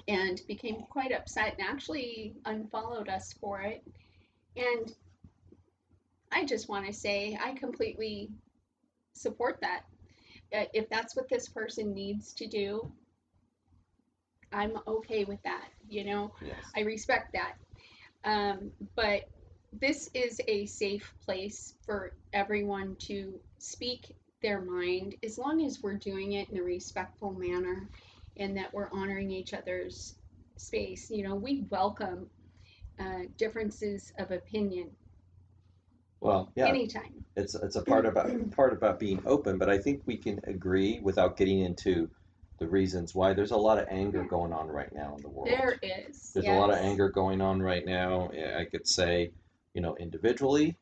and 0.08 0.40
became 0.46 0.82
quite 0.90 1.12
upset 1.12 1.56
and 1.58 1.66
actually 1.68 2.34
unfollowed 2.44 3.08
us 3.08 3.34
for 3.40 3.60
it. 3.62 3.82
And 4.56 4.92
I 6.32 6.44
just 6.44 6.68
want 6.68 6.86
to 6.86 6.92
say 6.92 7.38
I 7.42 7.52
completely 7.52 8.30
support 9.16 9.58
that. 9.60 9.82
Uh, 10.56 10.64
If 10.72 10.88
that's 10.88 11.16
what 11.16 11.28
this 11.28 11.48
person 11.48 11.94
needs 11.94 12.32
to 12.34 12.46
do, 12.46 12.90
I'm 14.52 14.78
okay 14.86 15.24
with 15.24 15.42
that, 15.42 15.68
you 15.88 16.04
know? 16.04 16.32
Yes. 16.40 16.56
I 16.76 16.80
respect 16.80 17.34
that. 17.34 17.54
Um, 18.24 18.70
but 18.94 19.28
this 19.80 20.08
is 20.14 20.40
a 20.48 20.66
safe 20.66 21.14
place 21.24 21.74
for 21.84 22.12
everyone 22.32 22.96
to 23.00 23.38
speak 23.58 24.14
their 24.42 24.60
mind 24.60 25.16
as 25.24 25.38
long 25.38 25.64
as 25.64 25.82
we're 25.82 25.94
doing 25.94 26.32
it 26.32 26.48
in 26.50 26.58
a 26.58 26.62
respectful 26.62 27.32
manner 27.32 27.88
and 28.36 28.56
that 28.56 28.72
we're 28.72 28.90
honoring 28.92 29.30
each 29.30 29.54
other's 29.54 30.14
space. 30.56 31.10
You 31.10 31.28
know, 31.28 31.34
we 31.34 31.64
welcome 31.70 32.28
uh, 32.98 33.22
differences 33.36 34.12
of 34.18 34.30
opinion 34.30 34.90
Well, 36.20 36.50
yeah, 36.56 36.68
anytime. 36.68 37.24
it's 37.36 37.54
it's 37.54 37.76
a 37.76 37.82
part 37.82 38.06
about 38.06 38.30
part 38.56 38.72
about 38.72 38.98
being 38.98 39.22
open, 39.26 39.58
but 39.58 39.68
I 39.68 39.78
think 39.78 40.02
we 40.06 40.16
can 40.16 40.40
agree 40.46 41.00
without 41.02 41.36
getting 41.36 41.60
into 41.60 42.10
the 42.58 42.66
reasons 42.66 43.14
why 43.14 43.34
there's 43.34 43.50
a 43.50 43.56
lot 43.56 43.78
of 43.78 43.86
anger 43.90 44.24
going 44.24 44.52
on 44.52 44.68
right 44.68 44.92
now 44.92 45.14
in 45.14 45.22
the 45.22 45.28
world. 45.28 45.48
There 45.48 45.78
is. 45.82 46.32
There's 46.32 46.46
a 46.46 46.52
lot 46.52 46.70
of 46.70 46.78
anger 46.78 47.10
going 47.10 47.40
on 47.42 47.60
right 47.60 47.84
now. 47.84 48.30
I 48.58 48.64
could 48.64 48.86
say, 48.88 49.30
you 49.74 49.82
know, 49.82 49.94
individually, 49.96 50.76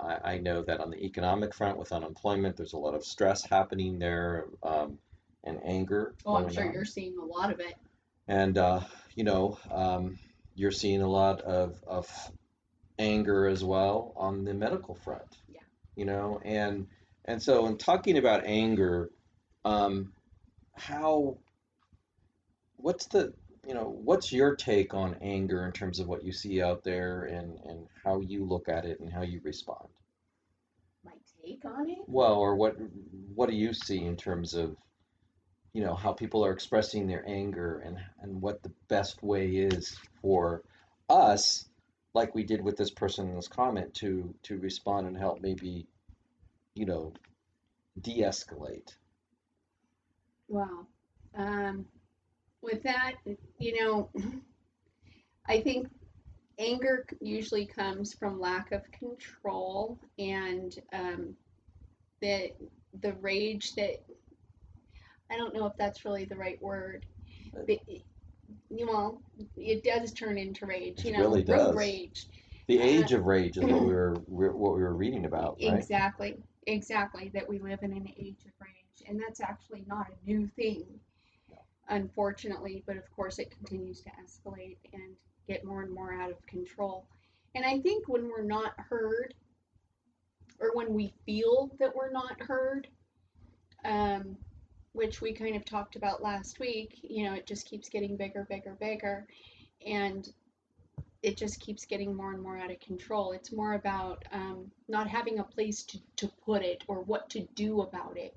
I, 0.00 0.34
I 0.34 0.38
know 0.38 0.62
that 0.62 0.80
on 0.80 0.90
the 0.90 1.04
economic 1.04 1.54
front 1.54 1.76
with 1.76 1.92
unemployment, 1.92 2.56
there's 2.56 2.72
a 2.72 2.78
lot 2.78 2.94
of 2.94 3.04
stress 3.04 3.44
happening 3.44 3.98
there 3.98 4.46
um, 4.62 4.98
and 5.44 5.58
anger 5.64 6.14
Oh, 6.24 6.36
I'm 6.36 6.52
sure 6.52 6.66
on. 6.66 6.72
you're 6.72 6.84
seeing 6.84 7.18
a 7.18 7.24
lot 7.24 7.52
of 7.52 7.60
it. 7.60 7.74
And 8.28 8.56
uh, 8.58 8.80
you 9.16 9.24
know, 9.24 9.58
um, 9.70 10.18
you're 10.54 10.70
seeing 10.70 11.02
a 11.02 11.08
lot 11.08 11.40
of, 11.42 11.82
of 11.86 12.08
anger 13.02 13.48
as 13.48 13.64
well 13.64 14.12
on 14.16 14.44
the 14.44 14.54
medical 14.54 14.94
front. 14.94 15.38
Yeah. 15.48 15.60
You 15.96 16.04
know, 16.04 16.40
and 16.44 16.86
and 17.24 17.42
so 17.42 17.66
in 17.66 17.76
talking 17.76 18.16
about 18.16 18.44
anger, 18.46 19.10
um, 19.64 20.12
how 20.74 21.38
what's 22.76 23.06
the 23.06 23.34
you 23.66 23.74
know 23.74 23.96
what's 24.04 24.32
your 24.32 24.56
take 24.56 24.94
on 24.94 25.16
anger 25.20 25.66
in 25.66 25.72
terms 25.72 26.00
of 26.00 26.08
what 26.08 26.24
you 26.24 26.32
see 26.32 26.62
out 26.62 26.82
there 26.82 27.24
and 27.24 27.58
and 27.64 27.86
how 28.04 28.20
you 28.20 28.44
look 28.44 28.68
at 28.68 28.84
it 28.84 29.00
and 29.00 29.12
how 29.12 29.22
you 29.22 29.40
respond? 29.44 29.88
My 31.04 31.12
take 31.44 31.64
on 31.64 31.90
it? 31.90 31.98
Well, 32.06 32.36
or 32.36 32.56
what 32.56 32.76
what 33.34 33.48
do 33.48 33.56
you 33.56 33.74
see 33.74 34.04
in 34.04 34.16
terms 34.16 34.54
of 34.54 34.76
you 35.72 35.82
know 35.82 35.94
how 35.94 36.12
people 36.12 36.44
are 36.44 36.52
expressing 36.52 37.06
their 37.06 37.24
anger 37.28 37.82
and 37.84 37.98
and 38.20 38.40
what 38.40 38.62
the 38.62 38.72
best 38.88 39.22
way 39.22 39.48
is 39.48 39.98
for 40.20 40.62
us 41.08 41.66
like 42.14 42.34
we 42.34 42.44
did 42.44 42.62
with 42.62 42.76
this 42.76 42.90
person 42.90 43.28
in 43.28 43.36
this 43.36 43.48
comment 43.48 43.92
to 43.94 44.34
to 44.42 44.58
respond 44.58 45.06
and 45.06 45.16
help 45.16 45.40
maybe 45.40 45.86
you 46.74 46.86
know 46.86 47.12
de-escalate 48.00 48.96
Wow. 50.52 50.86
Um, 51.34 51.86
with 52.60 52.82
that, 52.82 53.14
you 53.58 53.82
know, 53.82 54.10
I 55.48 55.62
think 55.62 55.88
anger 56.58 57.06
usually 57.22 57.64
comes 57.64 58.12
from 58.12 58.38
lack 58.38 58.70
of 58.70 58.82
control 58.92 59.98
and 60.18 60.78
um, 60.92 61.34
the 62.20 62.52
the 63.00 63.14
rage 63.14 63.74
that 63.76 64.04
I 65.30 65.36
don't 65.38 65.54
know 65.54 65.64
if 65.64 65.72
that's 65.78 66.04
really 66.04 66.26
the 66.26 66.36
right 66.36 66.60
word. 66.60 67.06
But 67.54 67.78
know, 68.80 69.20
it 69.56 69.82
does 69.82 70.12
turn 70.12 70.38
into 70.38 70.66
rage. 70.66 71.04
You 71.04 71.12
It 71.12 71.18
know, 71.18 71.20
really 71.20 71.42
does. 71.42 71.74
rage. 71.76 72.26
the 72.66 72.78
Uh, 72.78 72.82
age 72.82 73.12
of 73.12 73.24
rage 73.26 73.58
is 73.58 73.66
what 73.66 73.82
we 73.82 73.92
were 73.92 74.14
what 74.26 74.74
we 74.74 74.82
were 74.82 74.94
reading 74.94 75.24
about 75.26 75.58
right 75.62 75.74
Exactly, 75.76 76.36
exactly. 76.66 77.30
That 77.34 77.48
we 77.48 77.58
live 77.58 77.82
in 77.82 77.92
an 77.92 78.08
age 78.18 78.44
of 78.46 78.52
rage, 78.60 79.08
and 79.08 79.20
that's 79.20 79.40
actually 79.40 79.84
not 79.86 80.06
a 80.08 80.26
new 80.30 80.46
thing, 80.46 80.84
unfortunately. 81.88 82.82
But 82.86 82.96
of 82.96 83.10
course, 83.14 83.38
it 83.38 83.50
continues 83.50 84.02
to 84.02 84.10
escalate 84.24 84.76
and 84.92 85.16
get 85.46 85.64
more 85.64 85.82
and 85.82 85.92
more 85.92 86.12
out 86.14 86.30
of 86.30 86.44
control. 86.46 87.06
And 87.54 87.64
I 87.64 87.80
think 87.80 88.08
when 88.08 88.28
we're 88.28 88.42
not 88.44 88.74
heard, 88.78 89.34
or 90.60 90.70
when 90.74 90.94
we 90.94 91.12
feel 91.26 91.70
that 91.78 91.94
we're 91.94 92.10
not 92.10 92.40
heard, 92.40 92.88
um, 93.84 94.36
which 94.92 95.20
we 95.20 95.32
kind 95.32 95.56
of 95.56 95.64
talked 95.64 95.96
about 95.96 96.22
last 96.22 96.60
week, 96.60 96.98
you 97.02 97.24
know, 97.24 97.34
it 97.34 97.46
just 97.46 97.66
keeps 97.66 97.88
getting 97.88 98.16
bigger, 98.16 98.46
bigger, 98.48 98.76
bigger, 98.78 99.26
and 99.86 100.28
it 101.22 101.36
just 101.36 101.60
keeps 101.60 101.86
getting 101.86 102.14
more 102.14 102.32
and 102.32 102.42
more 102.42 102.58
out 102.58 102.70
of 102.70 102.80
control. 102.80 103.32
It's 103.32 103.52
more 103.52 103.74
about 103.74 104.24
um, 104.32 104.70
not 104.88 105.08
having 105.08 105.38
a 105.38 105.44
place 105.44 105.84
to, 105.84 105.98
to 106.16 106.28
put 106.44 106.62
it 106.62 106.84
or 106.88 107.00
what 107.02 107.30
to 107.30 107.46
do 107.54 107.80
about 107.80 108.16
it, 108.16 108.36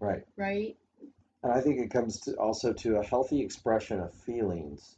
right 0.00 0.26
right? 0.36 0.76
And 1.42 1.52
I 1.52 1.60
think 1.60 1.80
it 1.80 1.90
comes 1.90 2.20
to 2.22 2.34
also 2.34 2.72
to 2.72 2.96
a 2.96 3.04
healthy 3.04 3.40
expression 3.40 4.00
of 4.00 4.12
feelings. 4.12 4.96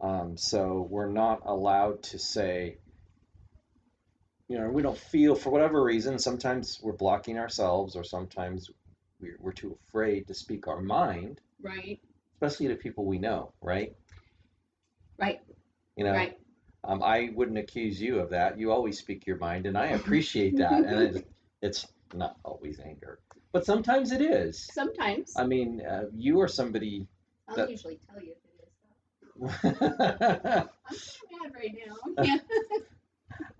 Um, 0.00 0.36
so 0.36 0.86
we're 0.88 1.10
not 1.10 1.42
allowed 1.44 2.02
to 2.04 2.18
say, 2.18 2.78
you 4.48 4.58
know, 4.58 4.68
we 4.68 4.82
don't 4.82 4.98
feel 4.98 5.34
for 5.34 5.50
whatever 5.50 5.82
reason. 5.82 6.18
Sometimes 6.18 6.80
we're 6.82 6.92
blocking 6.92 7.38
ourselves, 7.38 7.96
or 7.96 8.04
sometimes 8.04 8.70
we're, 9.22 9.36
we're 9.40 9.52
too 9.52 9.78
afraid 9.88 10.26
to 10.26 10.34
speak 10.34 10.66
our 10.68 10.80
mind, 10.80 11.40
Right, 11.62 12.00
especially 12.34 12.68
to 12.68 12.74
people 12.74 13.04
we 13.06 13.18
know, 13.18 13.52
right? 13.62 13.94
right, 15.18 15.40
You 15.96 16.04
know, 16.04 16.12
right. 16.12 16.36
um, 16.84 17.02
I 17.02 17.30
wouldn't 17.34 17.58
accuse 17.58 18.00
you 18.00 18.18
of 18.18 18.30
that. 18.30 18.58
You 18.58 18.72
always 18.72 18.98
speak 18.98 19.26
your 19.26 19.38
mind, 19.38 19.66
and 19.66 19.78
I 19.78 19.86
appreciate 20.00 20.58
that. 20.58 20.84
And 20.84 21.16
it, 21.16 21.26
it's 21.62 21.86
not 22.14 22.36
always 22.44 22.80
anger, 22.80 23.20
but 23.52 23.64
sometimes 23.64 24.10
it 24.12 24.20
is. 24.20 24.60
Sometimes 24.60 25.32
I 25.36 25.46
mean, 25.46 25.80
uh, 25.86 26.06
you 26.14 26.40
are 26.40 26.48
somebody 26.48 27.06
I'll 27.48 27.56
that- 27.56 27.70
usually 27.70 27.98
tell 28.10 28.22
you 28.22 28.32
if 28.32 28.38
it 28.44 28.64
is. 28.64 28.68
I'm 29.64 29.72
kind 29.72 30.68
of 30.68 30.68
mad 31.30 31.52
right 31.54 31.74
now. 31.86 32.24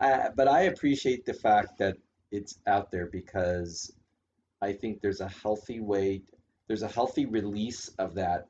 Yeah. 0.00 0.28
But 0.36 0.48
I 0.48 0.62
appreciate 0.62 1.24
the 1.24 1.34
fact 1.34 1.78
that 1.78 1.96
it's 2.32 2.58
out 2.66 2.90
there 2.90 3.06
because 3.06 3.92
I 4.62 4.72
think 4.72 5.00
there's 5.00 5.20
a 5.20 5.28
healthy 5.28 5.80
way, 5.80 6.22
there's 6.68 6.82
a 6.82 6.88
healthy 6.88 7.26
release 7.26 7.88
of 7.98 8.14
that 8.14 8.46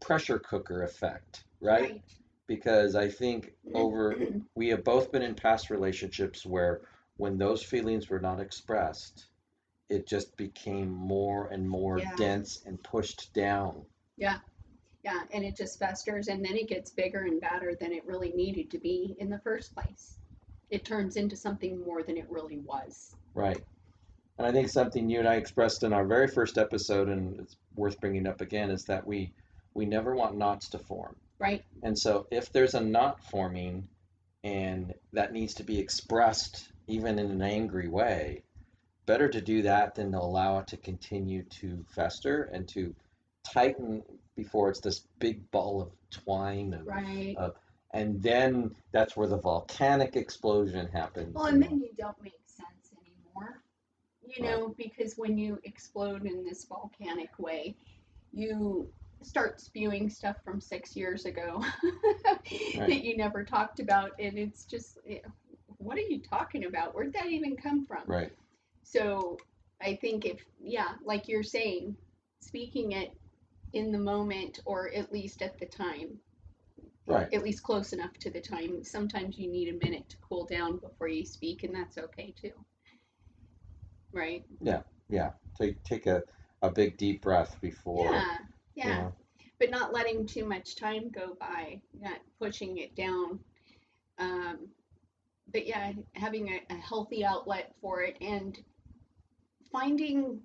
pressure 0.00 0.38
cooker 0.38 0.82
effect, 0.82 1.44
right? 1.60 2.02
Because 2.46 2.94
I 2.94 3.08
think 3.08 3.54
mm-hmm. 3.66 3.76
over, 3.76 4.14
we 4.54 4.68
have 4.68 4.84
both 4.84 5.10
been 5.10 5.22
in 5.22 5.34
past 5.34 5.70
relationships 5.70 6.44
where 6.44 6.82
when 7.16 7.38
those 7.38 7.62
feelings 7.62 8.08
were 8.10 8.20
not 8.20 8.40
expressed, 8.40 9.26
it 9.88 10.06
just 10.06 10.36
became 10.36 10.90
more 10.90 11.48
and 11.48 11.68
more 11.68 11.98
Yeah. 11.98 12.14
dense 12.16 12.62
and 12.66 12.80
pushed 12.82 13.32
down. 13.32 13.86
Yeah. 14.16 14.38
Yeah, 15.02 15.22
and 15.32 15.44
it 15.44 15.56
just 15.56 15.78
festers 15.78 16.28
and 16.28 16.44
then 16.44 16.56
it 16.56 16.68
gets 16.68 16.90
bigger 16.90 17.22
and 17.22 17.40
badder 17.40 17.74
than 17.74 17.92
it 17.92 18.04
really 18.04 18.32
needed 18.32 18.70
to 18.72 18.78
be 18.78 19.16
in 19.18 19.30
the 19.30 19.38
first 19.38 19.74
place. 19.74 20.18
It 20.70 20.84
turns 20.84 21.16
into 21.16 21.36
something 21.36 21.80
more 21.80 22.02
than 22.02 22.18
it 22.18 22.26
really 22.28 22.58
was. 22.58 23.14
Right. 23.32 23.64
And 24.38 24.46
I 24.46 24.52
think 24.52 24.68
something 24.68 25.10
you 25.10 25.18
and 25.18 25.28
I 25.28 25.34
expressed 25.34 25.82
in 25.82 25.92
our 25.92 26.06
very 26.06 26.28
first 26.28 26.58
episode, 26.58 27.08
and 27.08 27.40
it's 27.40 27.56
worth 27.74 28.00
bringing 28.00 28.26
up 28.26 28.40
again, 28.40 28.70
is 28.70 28.84
that 28.84 29.06
we 29.06 29.32
we 29.74 29.84
never 29.84 30.14
want 30.14 30.36
knots 30.36 30.68
to 30.70 30.78
form. 30.78 31.16
Right, 31.38 31.64
And 31.84 31.96
so 31.96 32.26
if 32.32 32.52
there's 32.52 32.74
a 32.74 32.80
knot 32.80 33.22
forming 33.22 33.86
and 34.42 34.92
that 35.12 35.32
needs 35.32 35.54
to 35.54 35.62
be 35.62 35.78
expressed 35.78 36.72
even 36.88 37.18
in 37.18 37.30
an 37.30 37.42
angry 37.42 37.86
way, 37.86 38.42
better 39.06 39.28
to 39.28 39.40
do 39.40 39.62
that 39.62 39.94
than 39.94 40.10
to 40.12 40.18
allow 40.18 40.58
it 40.58 40.66
to 40.68 40.76
continue 40.76 41.44
to 41.44 41.84
fester 41.88 42.50
and 42.52 42.66
to 42.68 42.92
tighten 43.44 44.02
before 44.34 44.68
it's 44.68 44.80
this 44.80 45.06
big 45.20 45.48
ball 45.52 45.80
of 45.80 45.92
twine 46.10 46.74
of, 46.74 46.86
right. 46.86 47.36
of 47.38 47.54
and 47.94 48.20
then 48.22 48.74
that's 48.92 49.16
where 49.16 49.28
the 49.28 49.38
volcanic 49.38 50.16
explosion 50.16 50.88
happens. 50.88 51.34
Well, 51.34 51.46
and 51.46 51.62
then 51.62 51.80
you 51.80 51.90
don't 51.96 52.20
make. 52.22 52.34
You 54.36 54.42
know, 54.44 54.74
because 54.76 55.14
when 55.16 55.38
you 55.38 55.58
explode 55.64 56.26
in 56.26 56.44
this 56.44 56.64
volcanic 56.64 57.30
way, 57.38 57.74
you 58.32 58.88
start 59.22 59.60
spewing 59.60 60.08
stuff 60.08 60.36
from 60.44 60.60
six 60.60 60.94
years 60.94 61.24
ago 61.24 61.64
that 62.76 63.02
you 63.04 63.16
never 63.16 63.42
talked 63.42 63.80
about. 63.80 64.12
And 64.18 64.38
it's 64.38 64.64
just, 64.64 64.98
eh, 65.08 65.18
what 65.78 65.96
are 65.96 66.02
you 66.02 66.20
talking 66.20 66.66
about? 66.66 66.94
Where'd 66.94 67.12
that 67.14 67.26
even 67.26 67.56
come 67.56 67.84
from? 67.86 68.02
right. 68.06 68.32
So 68.82 69.38
I 69.82 69.96
think 69.96 70.24
if, 70.24 70.44
yeah, 70.60 70.94
like 71.04 71.28
you're 71.28 71.42
saying, 71.42 71.96
speaking 72.40 72.92
it 72.92 73.12
in 73.72 73.92
the 73.92 73.98
moment 73.98 74.60
or 74.64 74.90
at 74.94 75.12
least 75.12 75.42
at 75.42 75.58
the 75.58 75.66
time, 75.66 76.18
Right. 77.06 77.32
at 77.32 77.42
least 77.42 77.62
close 77.62 77.94
enough 77.94 78.12
to 78.18 78.30
the 78.30 78.40
time. 78.40 78.84
Sometimes 78.84 79.38
you 79.38 79.50
need 79.50 79.68
a 79.68 79.84
minute 79.84 80.08
to 80.10 80.16
cool 80.18 80.44
down 80.44 80.76
before 80.76 81.08
you 81.08 81.24
speak, 81.24 81.64
and 81.64 81.74
that's 81.74 81.96
okay 81.96 82.34
too. 82.38 82.52
Right? 84.12 84.44
Yeah, 84.60 84.82
Yeah. 85.08 85.32
take 85.58 85.82
take 85.84 86.06
a, 86.06 86.22
a 86.62 86.70
big 86.70 86.96
deep 86.96 87.22
breath 87.22 87.60
before. 87.60 88.12
yeah, 88.12 88.38
you 88.74 88.82
yeah. 88.84 88.98
know. 88.98 89.14
But 89.58 89.70
not 89.70 89.92
letting 89.92 90.26
too 90.26 90.44
much 90.44 90.76
time 90.76 91.10
go 91.10 91.36
by, 91.40 91.80
not 92.00 92.18
pushing 92.38 92.78
it 92.78 92.94
down. 92.94 93.40
Um, 94.18 94.68
but 95.52 95.66
yeah, 95.66 95.92
having 96.14 96.48
a, 96.48 96.60
a 96.70 96.76
healthy 96.76 97.24
outlet 97.24 97.74
for 97.80 98.02
it 98.02 98.16
and 98.20 98.58
finding 99.72 100.40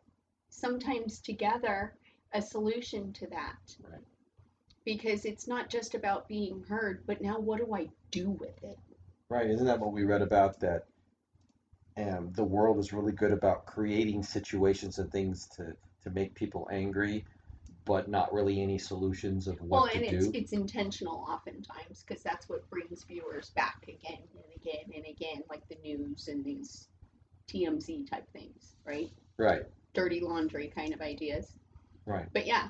sometimes 0.50 1.20
together 1.20 1.94
a 2.34 2.42
solution 2.42 3.14
to 3.14 3.28
that. 3.28 3.76
Right. 3.84 4.02
Because 4.86 5.26
it's 5.26 5.48
not 5.48 5.70
just 5.70 5.96
about 5.96 6.28
being 6.28 6.64
heard, 6.68 7.04
but 7.06 7.22
now 7.22 7.40
what 7.40 7.60
do 7.60 7.74
I 7.74 7.90
do 8.12 8.32
with 8.32 8.64
it? 8.64 8.78
Right, 9.30 9.50
isn't 9.50 9.66
that 9.66 9.80
what 9.80 9.94
we 9.94 10.04
read 10.04 10.22
about 10.22 10.60
that 10.60 10.86
um, 11.98 12.32
the 12.34 12.44
world 12.44 12.80
is 12.80 12.94
really 12.94 13.12
good 13.12 13.32
about 13.32 13.66
creating 13.66 14.24
situations 14.24 15.00
and 15.00 15.12
things 15.12 15.48
to, 15.58 15.76
to 16.04 16.10
make 16.10 16.36
people 16.36 16.68
angry, 16.72 17.26
but 17.86 18.10
not 18.10 18.34
really 18.34 18.62
any 18.62 18.78
solutions 18.78 19.48
of 19.48 19.62
Well, 19.70 19.88
what 19.88 19.94
and 19.94 20.04
to 20.06 20.06
it's 20.06 20.26
do? 20.26 20.32
it's 20.34 20.54
intentional 20.54 21.26
oftentimes 21.28 22.04
because 22.08 22.24
that's 22.24 22.48
what 22.50 22.70
brings 22.70 23.04
viewers 23.04 23.50
back 23.52 23.84
again 23.88 24.22
and 24.36 24.46
again 24.56 24.86
and 24.96 25.06
again, 25.06 25.44
like 25.50 25.68
the 25.70 25.78
news 25.84 26.28
and 26.28 26.44
these 26.46 26.90
TMZ 27.48 28.10
type 28.10 28.28
things, 28.34 28.76
right? 28.86 29.12
Right, 29.38 29.66
Dirty 29.94 30.22
laundry 30.22 30.68
kind 30.68 30.94
of 30.94 31.02
ideas. 31.02 31.58
right. 32.06 32.28
But 32.34 32.46
yeah, 32.48 32.70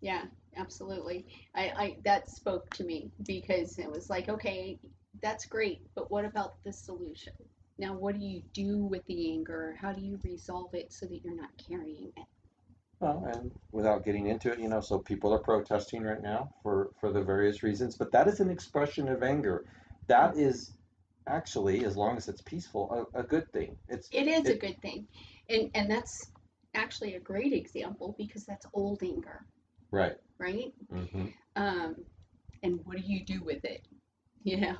yeah, 0.00 0.24
absolutely. 0.56 1.26
I, 1.54 1.72
I 1.76 1.96
that 2.04 2.28
spoke 2.30 2.70
to 2.74 2.84
me 2.84 3.10
because 3.26 3.78
it 3.78 3.90
was 3.90 4.10
like, 4.10 4.28
okay, 4.28 4.78
that's 5.22 5.46
great, 5.46 5.82
but 5.94 6.10
what 6.10 6.24
about 6.24 6.62
the 6.64 6.72
solution? 6.72 7.32
Now, 7.78 7.94
what 7.94 8.18
do 8.18 8.24
you 8.24 8.42
do 8.52 8.84
with 8.84 9.04
the 9.06 9.30
anger? 9.32 9.76
How 9.80 9.92
do 9.92 10.00
you 10.00 10.18
resolve 10.24 10.74
it 10.74 10.92
so 10.92 11.06
that 11.06 11.22
you're 11.22 11.36
not 11.36 11.50
carrying 11.68 12.12
it? 12.16 12.24
Well, 13.00 13.24
and 13.34 13.52
without 13.72 14.04
getting 14.04 14.26
into 14.28 14.52
it, 14.52 14.58
you 14.58 14.68
know, 14.68 14.80
so 14.80 14.98
people 14.98 15.32
are 15.34 15.38
protesting 15.38 16.02
right 16.02 16.22
now 16.22 16.50
for 16.62 16.90
for 17.00 17.12
the 17.12 17.22
various 17.22 17.62
reasons, 17.62 17.96
but 17.96 18.10
that 18.12 18.26
is 18.26 18.40
an 18.40 18.50
expression 18.50 19.08
of 19.08 19.22
anger. 19.22 19.66
That 20.06 20.36
is 20.36 20.72
actually, 21.26 21.84
as 21.84 21.96
long 21.96 22.16
as 22.16 22.28
it's 22.28 22.40
peaceful, 22.42 23.08
a, 23.14 23.20
a 23.20 23.22
good 23.22 23.50
thing. 23.52 23.76
It's 23.88 24.08
It 24.12 24.26
is 24.26 24.48
a 24.48 24.56
good 24.56 24.80
thing. 24.80 25.06
And 25.50 25.70
and 25.74 25.90
that's 25.90 26.30
actually 26.74 27.14
a 27.14 27.20
great 27.20 27.52
example 27.52 28.14
because 28.16 28.44
that's 28.46 28.66
old 28.72 29.02
anger, 29.02 29.44
right. 29.90 30.16
right? 30.38 30.72
hmm 30.90 31.26
Um, 31.56 31.96
and 32.62 32.80
what 32.84 32.96
do 32.96 33.02
you 33.02 33.24
do 33.24 33.42
with 33.42 33.64
it? 33.64 33.82
You 34.44 34.60
know, 34.60 34.76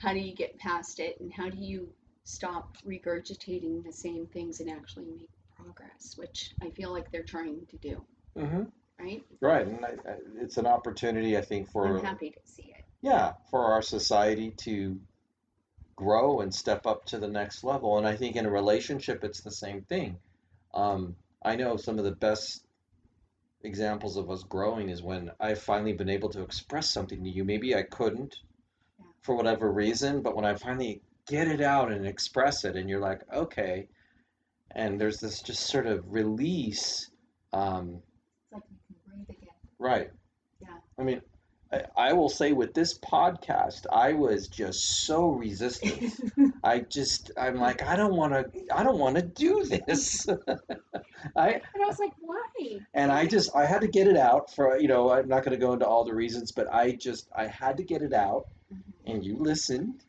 how 0.00 0.12
do 0.12 0.20
you 0.20 0.32
get 0.32 0.56
past 0.58 1.00
it 1.00 1.18
and 1.18 1.32
how 1.32 1.50
do 1.50 1.58
you 1.58 1.88
stop 2.28 2.76
regurgitating 2.86 3.82
the 3.84 3.92
same 3.92 4.26
things 4.26 4.60
and 4.60 4.70
actually 4.70 5.06
make 5.06 5.30
progress, 5.56 6.14
which 6.16 6.54
I 6.62 6.70
feel 6.70 6.92
like 6.92 7.10
they're 7.10 7.22
trying 7.22 7.66
to 7.70 7.76
do, 7.78 8.04
hmm 8.36 8.64
right? 9.00 9.24
Right, 9.40 9.66
and 9.66 9.84
I, 9.84 9.88
I, 9.88 10.14
it's 10.40 10.58
an 10.58 10.66
opportunity, 10.66 11.38
I 11.38 11.40
think, 11.40 11.70
for 11.70 11.86
I'm 11.86 12.04
happy 12.04 12.30
to 12.30 12.40
see 12.44 12.74
it. 12.76 12.84
yeah, 13.00 13.32
for 13.50 13.72
our 13.72 13.82
society 13.82 14.50
to 14.58 15.00
grow 15.96 16.40
and 16.40 16.54
step 16.54 16.86
up 16.86 17.04
to 17.06 17.18
the 17.18 17.28
next 17.28 17.64
level. 17.64 17.98
And 17.98 18.06
I 18.06 18.16
think 18.16 18.36
in 18.36 18.46
a 18.46 18.50
relationship, 18.50 19.24
it's 19.24 19.40
the 19.40 19.50
same 19.50 19.82
thing. 19.82 20.18
Um, 20.74 21.16
I 21.42 21.56
know 21.56 21.76
some 21.76 21.98
of 21.98 22.04
the 22.04 22.12
best 22.12 22.64
examples 23.62 24.16
of 24.16 24.30
us 24.30 24.42
growing 24.44 24.88
is 24.88 25.02
when 25.02 25.30
I've 25.40 25.60
finally 25.60 25.92
been 25.92 26.08
able 26.08 26.28
to 26.30 26.42
express 26.42 26.90
something 26.90 27.22
to 27.24 27.30
you. 27.30 27.44
Maybe 27.44 27.74
I 27.74 27.82
couldn't 27.82 28.36
Yeah. 28.98 29.06
for 29.22 29.34
whatever 29.36 29.70
reason, 29.72 30.22
but 30.22 30.36
when 30.36 30.44
I 30.44 30.54
finally 30.54 31.02
get 31.28 31.48
it 31.48 31.60
out 31.60 31.90
and 31.92 32.06
express 32.06 32.64
it, 32.64 32.76
and 32.76 32.88
you're 32.88 33.00
like, 33.00 33.20
okay, 33.32 33.88
and 34.72 35.00
there's 35.00 35.20
this 35.20 35.40
just 35.42 35.66
sort 35.66 35.86
of 35.86 36.04
release. 36.12 37.10
Um, 37.52 38.02
It's 38.44 38.52
like 38.52 38.62
you 38.70 38.76
can 38.86 39.24
breathe 39.26 39.36
again. 39.38 39.54
Right. 39.78 40.10
Yeah. 40.60 40.68
I 40.98 41.02
mean, 41.02 41.20
I, 41.72 41.82
I 41.96 42.12
will 42.12 42.28
say 42.28 42.52
with 42.52 42.74
this 42.74 42.98
podcast, 42.98 43.86
I 43.92 44.12
was 44.12 44.48
just 44.48 45.06
so 45.06 45.28
resistant. 45.30 46.14
I 46.64 46.80
just, 46.80 47.30
I'm 47.38 47.56
like, 47.56 47.82
I 47.82 47.94
don't 47.96 48.14
want 48.16 48.32
to, 48.34 48.50
I 48.74 48.82
don't 48.82 48.98
want 48.98 49.16
to 49.16 49.22
do 49.22 49.64
this. 49.64 50.26
I, 51.36 51.48
And 51.52 51.62
I 51.82 51.86
was 51.86 51.98
like, 51.98 52.12
why? 52.20 52.78
and 52.94 53.10
I 53.12 53.26
just, 53.26 53.54
I 53.54 53.64
had 53.66 53.80
to 53.82 53.88
get 53.88 54.06
it 54.06 54.16
out 54.16 54.54
for, 54.54 54.78
you 54.78 54.88
know, 54.88 55.10
I'm 55.10 55.28
not 55.28 55.44
going 55.44 55.58
to 55.58 55.64
go 55.64 55.72
into 55.72 55.86
all 55.86 56.04
the 56.04 56.14
reasons, 56.14 56.52
but 56.52 56.72
I 56.72 56.92
just, 56.92 57.28
I 57.36 57.46
had 57.46 57.76
to 57.78 57.82
get 57.82 58.02
it 58.02 58.12
out 58.12 58.46
Mhm. 58.72 58.82
and 59.14 59.24
you 59.24 59.36
listened. 59.38 60.04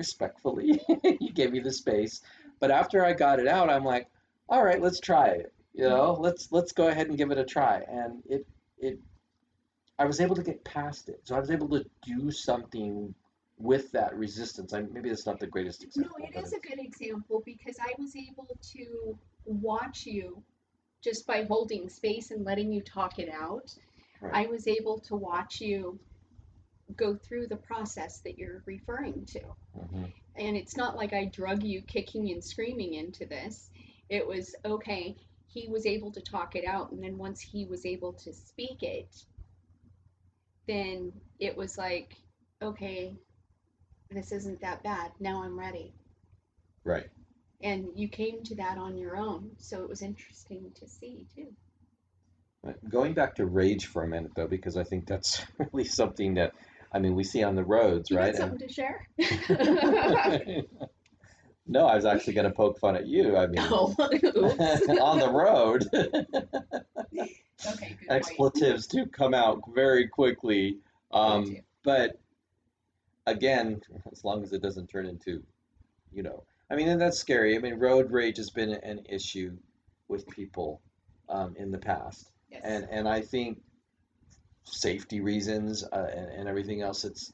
Respectfully. 0.00 0.80
you 1.20 1.32
gave 1.32 1.52
me 1.52 1.60
the 1.60 1.72
space. 1.72 2.22
But 2.58 2.70
after 2.70 3.04
I 3.04 3.12
got 3.12 3.38
it 3.38 3.46
out, 3.46 3.68
I'm 3.68 3.84
like, 3.84 4.06
all 4.48 4.64
right, 4.64 4.80
let's 4.80 5.00
try 5.00 5.28
it. 5.28 5.52
You 5.74 5.88
know, 5.88 6.12
mm-hmm. 6.12 6.22
let's 6.22 6.50
let's 6.50 6.72
go 6.72 6.88
ahead 6.88 7.08
and 7.08 7.18
give 7.18 7.30
it 7.30 7.38
a 7.38 7.44
try. 7.44 7.82
And 7.88 8.22
it 8.28 8.46
it 8.78 8.98
I 9.98 10.04
was 10.06 10.20
able 10.20 10.36
to 10.36 10.42
get 10.42 10.64
past 10.64 11.08
it. 11.08 11.20
So 11.24 11.36
I 11.36 11.40
was 11.40 11.50
able 11.50 11.68
to 11.68 11.84
do 12.02 12.30
something 12.30 13.14
with 13.58 13.92
that 13.92 14.16
resistance. 14.16 14.72
I 14.72 14.82
maybe 14.94 15.10
that's 15.10 15.26
not 15.26 15.38
the 15.38 15.46
greatest 15.46 15.82
No, 15.82 15.88
example. 15.88 16.16
it 16.24 16.30
but 16.34 16.44
is 16.44 16.52
a 16.54 16.60
good 16.60 16.80
example 16.80 17.42
because 17.44 17.76
I 17.78 17.92
was 17.98 18.16
able 18.16 18.48
to 18.72 19.18
watch 19.44 20.06
you 20.06 20.42
just 21.02 21.26
by 21.26 21.44
holding 21.44 21.88
space 21.88 22.30
and 22.30 22.44
letting 22.44 22.72
you 22.72 22.80
talk 22.80 23.18
it 23.18 23.30
out. 23.30 23.74
Right. 24.20 24.46
I 24.46 24.50
was 24.54 24.66
able 24.66 24.98
to 25.08 25.14
watch 25.14 25.60
you 25.60 25.98
go 26.96 27.16
through 27.16 27.46
the 27.46 27.56
process 27.56 28.20
that 28.20 28.38
you're 28.38 28.62
referring 28.66 29.24
to. 29.26 29.40
Mhm. 29.76 30.12
And 30.36 30.56
it's 30.56 30.76
not 30.76 30.96
like 30.96 31.12
I 31.12 31.26
drug 31.26 31.62
you 31.62 31.82
kicking 31.82 32.30
and 32.30 32.42
screaming 32.42 32.94
into 32.94 33.26
this. 33.26 33.70
It 34.08 34.26
was 34.26 34.54
okay, 34.64 35.16
he 35.46 35.68
was 35.68 35.86
able 35.86 36.12
to 36.12 36.20
talk 36.20 36.56
it 36.56 36.64
out. 36.64 36.92
And 36.92 37.02
then 37.02 37.18
once 37.18 37.40
he 37.40 37.64
was 37.64 37.84
able 37.84 38.12
to 38.14 38.32
speak 38.32 38.82
it, 38.82 39.24
then 40.66 41.12
it 41.38 41.56
was 41.56 41.76
like, 41.76 42.16
okay, 42.62 43.16
this 44.10 44.32
isn't 44.32 44.60
that 44.60 44.82
bad. 44.82 45.12
Now 45.18 45.42
I'm 45.42 45.58
ready. 45.58 45.92
Right. 46.84 47.08
And 47.62 47.88
you 47.94 48.08
came 48.08 48.42
to 48.44 48.54
that 48.56 48.78
on 48.78 48.96
your 48.96 49.16
own. 49.16 49.50
So 49.58 49.82
it 49.82 49.88
was 49.88 50.02
interesting 50.02 50.72
to 50.76 50.88
see 50.88 51.26
too. 51.34 51.48
Going 52.88 53.14
back 53.14 53.36
to 53.36 53.46
rage 53.46 53.86
for 53.86 54.02
a 54.02 54.08
minute 54.08 54.32
though, 54.36 54.46
because 54.46 54.76
I 54.76 54.84
think 54.84 55.06
that's 55.06 55.42
really 55.72 55.84
something 55.84 56.34
that 56.34 56.52
I 56.92 56.98
mean 56.98 57.14
we 57.14 57.24
see 57.24 57.42
on 57.42 57.54
the 57.54 57.64
roads, 57.64 58.10
You 58.10 58.16
right? 58.18 58.34
something 58.34 58.58
to 58.58 58.68
share? 58.72 59.06
No, 61.66 61.86
I 61.86 61.94
was 61.94 62.04
actually 62.04 62.32
going 62.32 62.48
to 62.48 62.52
poke 62.52 62.80
fun 62.80 62.96
at 62.96 63.06
you. 63.06 63.36
I 63.36 63.46
mean, 63.46 63.60
oh, 63.60 63.94
on 64.00 65.20
the 65.20 65.30
road. 65.32 65.84
Okay, 65.94 67.36
good 67.62 67.76
point. 67.76 68.10
expletives 68.10 68.88
do 68.88 69.06
come 69.06 69.34
out 69.34 69.62
very 69.72 70.08
quickly. 70.08 70.78
Um, 71.12 71.58
but 71.84 72.18
again, 73.26 73.80
as 74.10 74.24
long 74.24 74.42
as 74.42 74.52
it 74.52 74.62
doesn't 74.62 74.88
turn 74.88 75.06
into, 75.06 75.44
you 76.12 76.24
know, 76.24 76.42
I 76.70 76.74
mean, 76.74 76.88
and 76.88 77.00
that's 77.00 77.18
scary. 77.18 77.54
I 77.56 77.60
mean, 77.60 77.74
road 77.74 78.10
rage 78.10 78.38
has 78.38 78.50
been 78.50 78.70
an 78.72 79.02
issue 79.08 79.56
with 80.08 80.26
people 80.28 80.80
um, 81.28 81.54
in 81.56 81.70
the 81.70 81.78
past, 81.78 82.32
Yes. 82.50 82.62
and 82.64 82.88
and 82.90 83.08
I 83.08 83.20
think 83.20 83.60
safety 84.70 85.20
reasons 85.20 85.84
uh, 85.84 86.06
and, 86.14 86.28
and 86.30 86.48
everything 86.48 86.82
else, 86.82 87.04
it's 87.04 87.32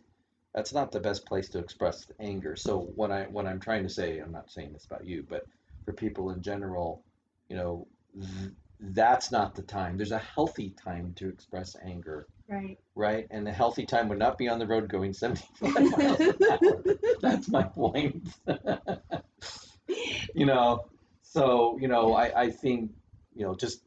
that's 0.54 0.72
not 0.72 0.90
the 0.90 1.00
best 1.00 1.26
place 1.26 1.48
to 1.50 1.58
express 1.58 2.06
anger. 2.18 2.56
So 2.56 2.90
what 2.94 3.10
I 3.10 3.24
when 3.24 3.46
I'm 3.46 3.60
trying 3.60 3.82
to 3.82 3.90
say, 3.90 4.18
I'm 4.18 4.32
not 4.32 4.50
saying 4.50 4.72
this 4.72 4.86
about 4.86 5.04
you, 5.04 5.24
but 5.28 5.46
for 5.84 5.92
people 5.92 6.30
in 6.30 6.42
general, 6.42 7.02
you 7.48 7.56
know, 7.56 7.86
th- 8.14 8.52
that's 8.80 9.30
not 9.30 9.54
the 9.54 9.62
time. 9.62 9.96
There's 9.96 10.12
a 10.12 10.18
healthy 10.18 10.74
time 10.82 11.12
to 11.16 11.28
express 11.28 11.76
anger, 11.84 12.26
right. 12.48 12.78
right? 12.94 13.26
And 13.30 13.46
the 13.46 13.52
healthy 13.52 13.86
time 13.86 14.08
would 14.08 14.18
not 14.18 14.38
be 14.38 14.48
on 14.48 14.58
the 14.58 14.66
road 14.66 14.88
going 14.88 15.12
75 15.12 15.74
miles 15.98 16.20
an 16.20 16.34
hour. 16.50 16.82
That's 17.20 17.48
my 17.48 17.62
point. 17.62 18.28
you 20.34 20.46
know, 20.46 20.86
so, 21.22 21.78
you 21.80 21.88
know, 21.88 22.14
I, 22.14 22.42
I 22.42 22.50
think, 22.50 22.90
you 23.34 23.44
know, 23.44 23.54
just 23.54 23.82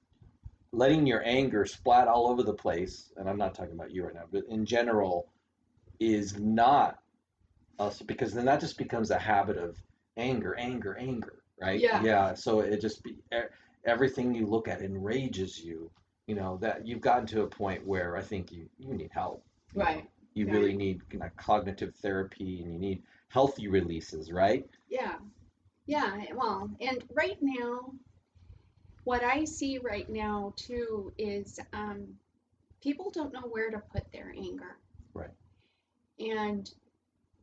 letting 0.71 1.05
your 1.05 1.21
anger 1.25 1.65
splat 1.65 2.07
all 2.07 2.27
over 2.27 2.43
the 2.43 2.53
place, 2.53 3.11
and 3.17 3.27
I'm 3.29 3.37
not 3.37 3.55
talking 3.55 3.73
about 3.73 3.91
you 3.91 4.05
right 4.05 4.13
now, 4.13 4.25
but 4.31 4.43
in 4.49 4.65
general, 4.65 5.27
is 5.99 6.37
not 6.39 6.99
us 7.79 8.01
because 8.01 8.33
then 8.33 8.45
that 8.45 8.59
just 8.59 8.77
becomes 8.77 9.11
a 9.11 9.17
habit 9.17 9.57
of 9.57 9.77
anger, 10.17 10.55
anger, 10.57 10.95
anger, 10.97 11.43
right? 11.61 11.79
Yeah. 11.79 12.03
Yeah. 12.03 12.33
So 12.33 12.59
it 12.59 12.81
just 12.81 13.03
be 13.03 13.15
everything 13.85 14.33
you 14.33 14.45
look 14.45 14.67
at 14.67 14.81
enrages 14.81 15.59
you. 15.63 15.89
You 16.27 16.35
know 16.35 16.57
that 16.61 16.85
you've 16.85 17.01
gotten 17.01 17.25
to 17.27 17.41
a 17.41 17.47
point 17.47 17.85
where 17.87 18.15
I 18.15 18.21
think 18.21 18.51
you 18.51 18.69
you 18.77 18.93
need 18.93 19.09
help. 19.11 19.43
you 19.73 19.79
know. 19.79 19.85
Right. 19.85 20.09
You 20.35 20.45
Right. 20.45 20.53
really 20.53 20.75
need 20.75 21.01
you 21.11 21.19
know, 21.19 21.29
cognitive 21.37 21.95
therapy, 21.95 22.61
and 22.61 22.71
you 22.73 22.79
need 22.79 23.01
healthy 23.29 23.67
releases, 23.67 24.31
right? 24.31 24.67
Yeah. 24.89 25.15
Yeah. 25.87 26.25
Well, 26.35 26.69
and 26.79 27.03
right 27.13 27.37
now, 27.41 27.91
what 29.03 29.23
I 29.23 29.45
see 29.45 29.77
right 29.77 30.09
now 30.09 30.53
too 30.55 31.13
is 31.17 31.59
um, 31.73 32.07
people 32.81 33.11
don't 33.11 33.33
know 33.33 33.47
where 33.49 33.71
to 33.71 33.81
put 33.91 34.11
their 34.11 34.33
anger. 34.35 34.77
Right. 35.13 35.29
And 36.19 36.69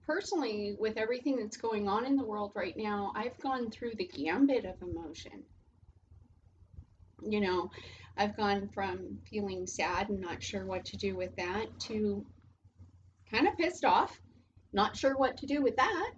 personally, 0.07 0.77
with 0.79 0.97
everything 0.97 1.37
that's 1.37 1.57
going 1.57 1.89
on 1.89 2.07
in 2.07 2.17
the 2.17 2.25
world 2.25 2.53
right 2.55 2.77
now, 2.77 3.13
I've 3.15 3.39
gone 3.41 3.71
through 3.71 3.93
the 3.97 4.07
gambit 4.07 4.65
of 4.65 4.81
emotion. 4.83 5.43
You 7.23 7.41
know, 7.41 7.71
I've 8.17 8.37
gone 8.37 8.69
from 8.73 9.19
feeling 9.29 9.67
sad 9.67 10.09
and 10.11 10.21
not 10.21 10.43
sure 10.43 10.65
what 10.65 10.85
to 10.87 10.97
do 10.97 11.17
with 11.17 11.35
that 11.37 11.67
to 11.81 12.25
kind 13.31 13.49
of 13.49 13.57
pissed 13.57 13.85
off, 13.85 14.21
not 14.73 14.97
sure 14.97 15.17
what 15.17 15.37
to 15.39 15.47
do 15.47 15.63
with 15.63 15.77
that, 15.77 16.13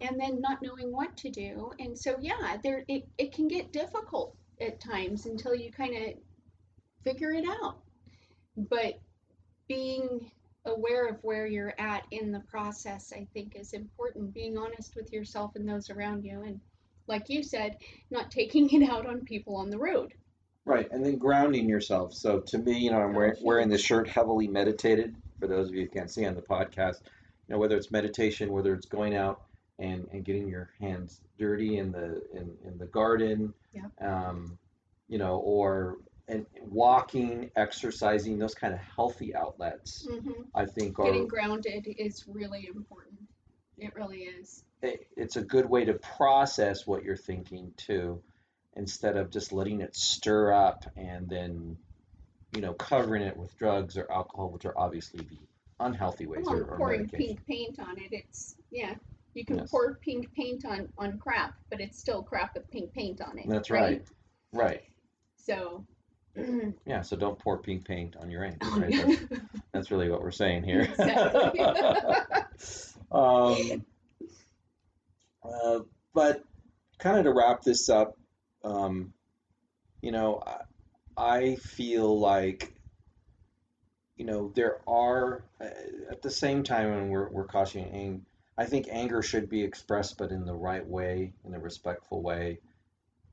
and 0.00 0.18
then 0.18 0.40
not 0.40 0.62
knowing 0.62 0.90
what 0.92 1.16
to 1.18 1.30
do. 1.30 1.72
And 1.78 1.96
so, 1.96 2.16
yeah, 2.20 2.56
there 2.62 2.84
it, 2.88 3.06
it 3.18 3.32
can 3.32 3.48
get 3.48 3.72
difficult 3.72 4.36
at 4.62 4.80
times 4.80 5.26
until 5.26 5.54
you 5.54 5.70
kind 5.70 5.94
of 5.94 6.14
figure 7.04 7.32
it 7.32 7.44
out. 7.46 7.78
But 8.56 9.00
being 9.68 10.30
aware 10.64 11.08
of 11.08 11.16
where 11.22 11.46
you're 11.46 11.74
at 11.78 12.04
in 12.10 12.32
the 12.32 12.40
process, 12.40 13.12
I 13.14 13.26
think, 13.34 13.56
is 13.56 13.72
important. 13.72 14.34
Being 14.34 14.56
honest 14.56 14.94
with 14.94 15.12
yourself 15.12 15.56
and 15.56 15.68
those 15.68 15.90
around 15.90 16.24
you, 16.24 16.42
and 16.42 16.60
like 17.08 17.28
you 17.28 17.42
said, 17.42 17.76
not 18.10 18.30
taking 18.30 18.70
it 18.82 18.88
out 18.88 19.06
on 19.06 19.20
people 19.20 19.56
on 19.56 19.70
the 19.70 19.78
road. 19.78 20.14
Right, 20.64 20.88
and 20.92 21.04
then 21.04 21.18
grounding 21.18 21.68
yourself. 21.68 22.14
So 22.14 22.38
to 22.38 22.58
me, 22.58 22.78
you 22.78 22.92
know, 22.92 23.00
I'm 23.00 23.14
wearing, 23.14 23.34
wearing 23.42 23.68
the 23.68 23.78
shirt 23.78 24.08
heavily 24.08 24.46
meditated. 24.46 25.16
For 25.40 25.48
those 25.48 25.68
of 25.68 25.74
you 25.74 25.82
who 25.82 25.88
can't 25.88 26.10
see 26.10 26.24
on 26.24 26.36
the 26.36 26.42
podcast, 26.42 27.00
you 27.48 27.54
know, 27.54 27.58
whether 27.58 27.76
it's 27.76 27.90
meditation, 27.90 28.52
whether 28.52 28.72
it's 28.72 28.86
going 28.86 29.16
out 29.16 29.42
and, 29.78 30.06
and 30.12 30.24
getting 30.24 30.48
your 30.48 30.70
hands 30.80 31.20
dirty 31.38 31.78
in 31.78 31.92
the 31.92 32.22
in, 32.32 32.56
in 32.64 32.78
the 32.78 32.86
garden, 32.86 33.52
Yeah. 33.72 33.86
um, 34.00 34.58
you 35.08 35.18
know, 35.18 35.36
or 35.38 35.98
and 36.28 36.46
walking, 36.62 37.50
exercising, 37.56 38.38
those 38.38 38.54
kind 38.54 38.72
of 38.72 38.80
healthy 38.80 39.34
outlets, 39.34 40.06
hmm 40.08 40.42
I 40.54 40.66
think 40.66 40.98
are 40.98 41.04
Getting 41.06 41.26
grounded 41.28 41.86
is 41.98 42.24
really 42.28 42.68
important. 42.74 43.18
It 43.78 43.94
really 43.96 44.20
is. 44.20 44.62
it, 44.82 45.06
it's 45.16 45.36
a 45.36 45.42
good 45.42 45.68
way 45.68 45.84
to 45.84 45.94
process 45.94 46.86
what 46.86 47.02
you're 47.02 47.16
thinking 47.16 47.72
too, 47.76 48.22
instead 48.76 49.16
of 49.16 49.30
just 49.30 49.52
letting 49.52 49.80
it 49.80 49.96
stir 49.96 50.52
up 50.52 50.84
and 50.96 51.28
then, 51.28 51.76
you 52.54 52.60
know, 52.60 52.72
covering 52.74 53.22
it 53.22 53.36
with 53.36 53.56
drugs 53.58 53.96
or 53.96 54.10
alcohol, 54.10 54.50
which 54.50 54.64
are 54.64 54.78
obviously 54.78 55.20
the 55.24 55.38
unhealthy 55.84 56.26
ways 56.26 56.44
Well, 56.46 56.56
or, 56.60 56.64
or 56.64 56.76
pouring 56.78 57.00
medication. 57.02 57.36
pink 57.46 57.46
paint 57.46 57.80
on 57.80 57.98
it, 57.98 58.12
it's 58.12 58.54
yeah. 58.70 58.94
You 59.34 59.44
can 59.44 59.58
Yes. 59.58 59.70
pour 59.70 59.94
pink 59.96 60.32
paint 60.34 60.64
on 60.64 60.92
on 60.98 61.18
crap, 61.18 61.54
but 61.70 61.80
it's 61.80 61.98
still 61.98 62.22
crap 62.22 62.54
with 62.54 62.70
pink 62.70 62.92
paint 62.92 63.20
on 63.20 63.38
it. 63.38 63.46
That's 63.48 63.70
right. 63.70 64.04
Right. 64.52 64.82
So. 65.36 65.86
Yeah. 66.86 67.02
So 67.02 67.16
don't 67.16 67.38
pour 67.38 67.58
pink 67.58 67.84
paint 67.86 68.16
on 68.16 68.30
your 68.30 68.44
anger. 68.44 68.66
Right? 68.76 68.90
That's, 68.90 69.42
that's 69.72 69.90
really 69.90 70.08
what 70.10 70.22
we're 70.22 70.30
saying 70.30 70.64
here. 70.64 70.80
Exactly. 70.82 71.60
um, 73.12 73.84
uh, 75.44 75.80
but 76.14 76.42
kind 76.98 77.18
of 77.18 77.24
to 77.24 77.32
wrap 77.32 77.62
this 77.62 77.88
up, 77.88 78.16
um, 78.64 79.12
you 80.00 80.12
know, 80.12 80.42
I, 80.46 80.56
I 81.16 81.56
feel 81.56 82.18
like, 82.18 82.72
you 84.16 84.24
know, 84.24 84.52
there 84.54 84.78
are 84.88 85.44
uh, 85.60 85.68
at 86.10 86.22
the 86.22 86.30
same 86.30 86.62
time, 86.62 86.92
and 86.92 87.10
we're 87.10 87.28
we're 87.28 87.46
cautioning. 87.46 88.24
I 88.58 88.66
think 88.66 88.88
anger 88.90 89.22
should 89.22 89.48
be 89.48 89.62
expressed, 89.62 90.18
but 90.18 90.30
in 90.30 90.44
the 90.44 90.54
right 90.54 90.86
way, 90.86 91.32
in 91.44 91.54
a 91.54 91.60
respectful 91.60 92.22
way, 92.22 92.60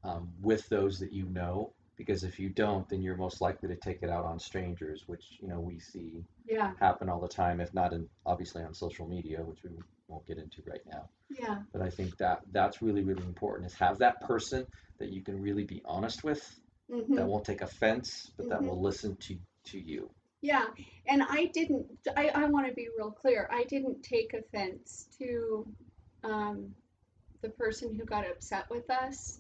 um, 0.04 0.32
with 0.42 0.68
those 0.70 1.00
that 1.00 1.14
you 1.14 1.26
know. 1.26 1.74
Because 1.98 2.24
if 2.24 2.40
you 2.40 2.50
don't, 2.50 2.88
then 2.90 3.02
you're 3.02 3.18
most 3.18 3.42
likely 3.42 3.68
to 3.70 3.76
take 3.76 4.02
it 4.04 4.10
out 4.10 4.26
on 4.26 4.40
strangers, 4.40 5.04
which 5.08 5.38
you 5.42 5.48
know 5.50 5.60
we 5.60 5.80
see 5.80 6.24
yeah, 6.46 6.72
happen 6.80 7.10
all 7.10 7.20
the 7.20 7.28
time, 7.28 7.60
if 7.60 7.74
not 7.74 7.94
in 7.94 8.08
obviously 8.26 8.64
on 8.64 8.74
social 8.74 9.08
media, 9.08 9.44
which 9.44 9.64
we 9.64 9.72
won't 10.08 10.26
get 10.28 10.38
into 10.38 10.62
right 10.66 10.86
now. 10.86 11.10
yeah, 11.30 11.58
But 11.74 11.82
I 11.82 11.90
think 11.90 12.18
that 12.18 12.42
that's 12.52 12.82
really, 12.82 13.04
really 13.04 13.24
important 13.26 13.68
is 13.70 13.76
have 13.76 14.00
that 14.00 14.22
person 14.22 14.66
that 15.00 15.10
you 15.10 15.22
can 15.22 15.42
really 15.42 15.66
be 15.66 15.82
honest 15.86 16.24
with, 16.24 16.42
hmm 16.90 17.16
that 17.16 17.28
won't 17.28 17.46
take 17.46 17.62
offense, 17.62 18.32
but 18.38 18.50
that 18.50 18.62
Mhm. 18.62 18.70
will 18.70 18.82
listen 18.82 19.16
to 19.18 19.38
to 19.66 19.80
you. 19.80 20.10
Yeah. 20.42 20.66
And 21.08 21.24
I 21.24 21.46
didn't. 21.54 21.88
I 22.16 22.30
I 22.30 22.46
want 22.46 22.68
to 22.68 22.74
be 22.74 22.88
real 22.98 23.12
clear. 23.12 23.50
I 23.52 23.64
didn't 23.66 24.04
take 24.04 24.34
offense 24.34 25.08
to 25.20 25.68
um, 26.24 26.74
the 27.42 27.50
person 27.50 27.96
who 27.96 28.06
got 28.06 28.30
upset 28.30 28.66
with 28.70 28.90
us. 28.90 29.40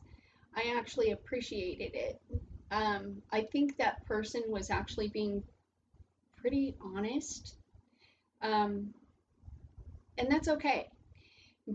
I 0.55 0.75
actually 0.77 1.11
appreciated 1.11 1.91
it. 1.93 2.21
Um, 2.71 3.21
I 3.31 3.41
think 3.51 3.77
that 3.77 4.05
person 4.05 4.43
was 4.47 4.69
actually 4.69 5.09
being 5.09 5.43
pretty 6.37 6.75
honest. 6.81 7.55
Um, 8.41 8.93
and 10.17 10.29
that's 10.29 10.47
okay. 10.47 10.89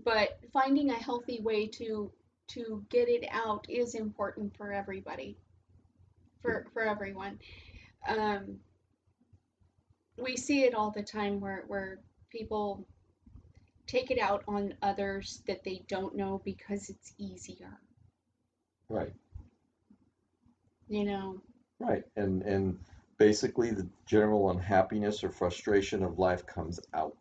But 0.04 0.38
finding 0.52 0.90
a 0.90 0.94
healthy 0.94 1.40
way 1.40 1.66
to 1.68 2.10
to 2.48 2.84
get 2.90 3.08
it 3.08 3.26
out 3.32 3.64
is 3.70 3.94
important 3.94 4.56
for 4.56 4.72
everybody. 4.72 5.36
For 6.42 6.66
for 6.72 6.82
everyone. 6.82 7.38
Um, 8.06 8.58
we 10.16 10.36
see 10.36 10.64
it 10.64 10.74
all 10.74 10.90
the 10.90 11.02
time 11.02 11.40
where 11.40 11.64
where 11.66 11.98
people 12.30 12.86
take 13.86 14.10
it 14.10 14.18
out 14.18 14.42
on 14.48 14.74
others 14.82 15.42
that 15.46 15.64
they 15.64 15.82
don't 15.88 16.16
know 16.16 16.40
because 16.44 16.88
it's 16.88 17.12
easier. 17.18 17.78
Right. 18.88 19.12
You 20.88 21.04
know. 21.04 21.40
Right. 21.78 22.04
And 22.16 22.42
and 22.42 22.78
basically 23.18 23.70
the 23.70 23.86
general 24.06 24.50
unhappiness 24.50 25.22
or 25.24 25.30
frustration 25.30 26.02
of 26.02 26.18
life 26.18 26.46
comes 26.46 26.80
out. 26.92 27.16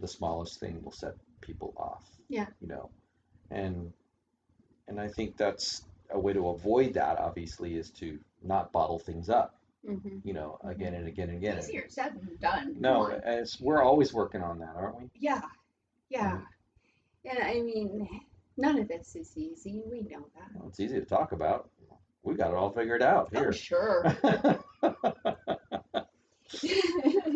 The 0.00 0.08
smallest 0.08 0.60
thing 0.60 0.82
will 0.82 0.92
set 0.92 1.14
people 1.40 1.72
off. 1.76 2.04
Yeah. 2.28 2.46
You 2.60 2.68
know. 2.68 2.90
And 3.50 3.92
and 4.88 5.00
I 5.00 5.08
think 5.08 5.36
that's 5.36 5.82
a 6.10 6.18
way 6.18 6.32
to 6.32 6.48
avoid 6.48 6.94
that 6.94 7.18
obviously 7.18 7.76
is 7.76 7.90
to 7.90 8.18
not 8.42 8.72
bottle 8.72 8.98
things 8.98 9.28
up, 9.28 9.58
hmm 9.86 10.18
you 10.24 10.32
know, 10.32 10.58
again 10.64 10.94
and 10.94 11.06
again 11.06 11.28
and 11.28 11.38
again. 11.38 11.58
Easier 11.58 11.84
said 11.88 12.14
than 12.14 12.36
done. 12.40 12.76
No, 12.78 13.08
Come 13.08 13.20
it's 13.26 13.60
we're 13.60 13.82
always 13.82 14.12
working 14.12 14.42
on 14.42 14.58
that, 14.60 14.74
aren't 14.76 14.96
we? 14.98 15.10
Yeah, 15.14 15.42
yeah. 16.08 16.38
And 17.24 17.38
I 17.38 17.54
mean, 17.60 18.08
none 18.56 18.78
of 18.78 18.88
this 18.88 19.16
is 19.16 19.36
easy. 19.36 19.82
We 19.90 20.02
know 20.02 20.26
that. 20.34 20.48
Well, 20.54 20.68
it's 20.68 20.80
easy 20.80 21.00
to 21.00 21.06
talk 21.06 21.32
about. 21.32 21.70
We 22.22 22.34
got 22.34 22.50
it 22.50 22.56
all 22.56 22.70
figured 22.70 23.02
out 23.02 23.28
Oh, 23.34 23.38
here. 23.38 23.52
sure. 23.52 24.02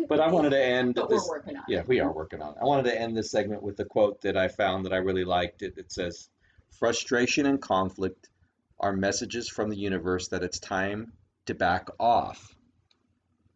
but 0.07 0.19
I 0.19 0.27
wanted 0.31 0.49
to 0.51 0.63
end 0.63 0.95
but 0.95 1.09
this. 1.09 1.23
we're 1.23 1.37
working 1.37 1.57
on 1.57 1.63
Yeah, 1.67 1.79
it. 1.79 1.87
we 1.87 1.99
are 1.99 2.11
working 2.11 2.41
on 2.41 2.53
it. 2.53 2.57
I 2.61 2.65
wanted 2.65 2.83
to 2.85 2.99
end 2.99 3.15
this 3.15 3.29
segment 3.31 3.61
with 3.61 3.79
a 3.79 3.85
quote 3.85 4.21
that 4.21 4.37
I 4.37 4.47
found 4.47 4.85
that 4.85 4.93
I 4.93 4.97
really 4.97 5.25
liked. 5.25 5.61
It, 5.61 5.73
it 5.77 5.91
says, 5.91 6.29
Frustration 6.71 7.45
and 7.45 7.61
conflict 7.61 8.29
are 8.79 8.93
messages 8.93 9.49
from 9.49 9.69
the 9.69 9.77
universe 9.77 10.27
that 10.29 10.43
it's 10.43 10.59
time 10.59 11.11
to 11.49 11.55
back 11.55 11.89
off. 11.99 12.55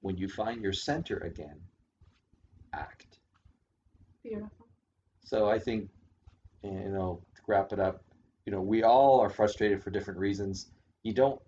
When 0.01 0.17
you 0.17 0.27
find 0.27 0.61
your 0.61 0.73
center 0.73 1.17
again, 1.17 1.59
act. 2.73 3.19
Beautiful. 4.23 4.67
So 5.23 5.47
I 5.47 5.59
think, 5.59 5.89
you 6.63 6.71
know, 6.71 7.21
to 7.35 7.41
wrap 7.47 7.71
it 7.71 7.79
up, 7.79 8.03
you 8.45 8.51
know, 8.51 8.61
we 8.61 8.83
all 8.83 9.19
are 9.19 9.29
frustrated 9.29 9.83
for 9.83 9.91
different 9.91 10.19
reasons. 10.19 10.71
You 11.03 11.13
don't 11.13 11.39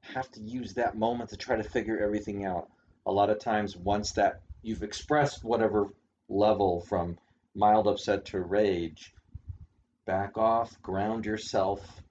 have 0.00 0.30
to 0.32 0.40
use 0.40 0.74
that 0.74 0.98
moment 0.98 1.30
to 1.30 1.36
try 1.36 1.56
to 1.56 1.62
figure 1.62 1.98
everything 2.00 2.44
out. 2.44 2.68
A 3.06 3.12
lot 3.12 3.30
of 3.30 3.38
times, 3.38 3.76
once 3.76 4.10
that 4.12 4.42
you've 4.62 4.82
expressed 4.82 5.44
whatever 5.44 5.86
level 6.28 6.80
from 6.88 7.16
mild 7.54 7.86
upset 7.86 8.24
to 8.26 8.40
rage, 8.40 9.14
back 10.04 10.36
off, 10.36 10.80
ground 10.82 11.24
yourself, 11.24 12.02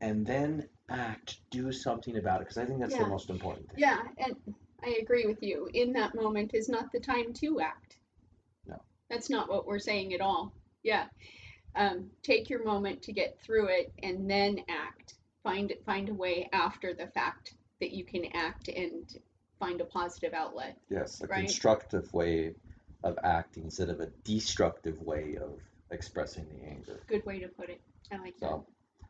and 0.00 0.26
then 0.26 0.68
act, 0.90 1.38
do 1.50 1.72
something 1.72 2.16
about 2.16 2.40
it. 2.40 2.44
Because 2.44 2.58
I 2.58 2.64
think 2.66 2.80
that's 2.80 2.96
the 2.96 3.06
most 3.06 3.30
important 3.30 3.68
thing. 3.68 3.78
Yeah, 3.78 4.02
and 4.18 4.36
I 4.82 4.98
agree 5.00 5.26
with 5.26 5.42
you. 5.42 5.68
In 5.72 5.92
that 5.94 6.14
moment 6.14 6.52
is 6.54 6.68
not 6.68 6.92
the 6.92 7.00
time 7.00 7.32
to 7.34 7.60
act. 7.60 7.96
No. 8.66 8.80
That's 9.08 9.30
not 9.30 9.48
what 9.48 9.66
we're 9.66 9.78
saying 9.78 10.14
at 10.14 10.20
all. 10.20 10.52
Yeah. 10.82 11.06
Um, 11.74 12.10
take 12.22 12.50
your 12.50 12.64
moment 12.64 13.02
to 13.02 13.12
get 13.12 13.38
through 13.42 13.68
it 13.68 13.92
and 14.02 14.30
then 14.30 14.60
act. 14.68 15.14
Find 15.42 15.70
it 15.70 15.84
find 15.84 16.08
a 16.08 16.14
way 16.14 16.48
after 16.52 16.94
the 16.94 17.08
fact 17.08 17.54
that 17.80 17.90
you 17.92 18.04
can 18.04 18.26
act 18.34 18.68
and 18.68 19.04
find 19.58 19.80
a 19.80 19.84
positive 19.84 20.32
outlet. 20.32 20.78
Yes, 20.88 21.20
a 21.22 21.26
Right. 21.26 21.40
constructive 21.40 22.12
way 22.14 22.54
of 23.02 23.18
acting 23.24 23.64
instead 23.64 23.90
of 23.90 24.00
a 24.00 24.06
destructive 24.24 25.00
way 25.02 25.36
of 25.36 25.60
expressing 25.90 26.48
the 26.48 26.64
anger. 26.64 27.02
Good 27.06 27.26
way 27.26 27.40
to 27.40 27.48
put 27.48 27.68
it. 27.68 27.80
I 28.10 28.16
like 28.16 28.38
that. 28.38 28.48
So 28.48 28.66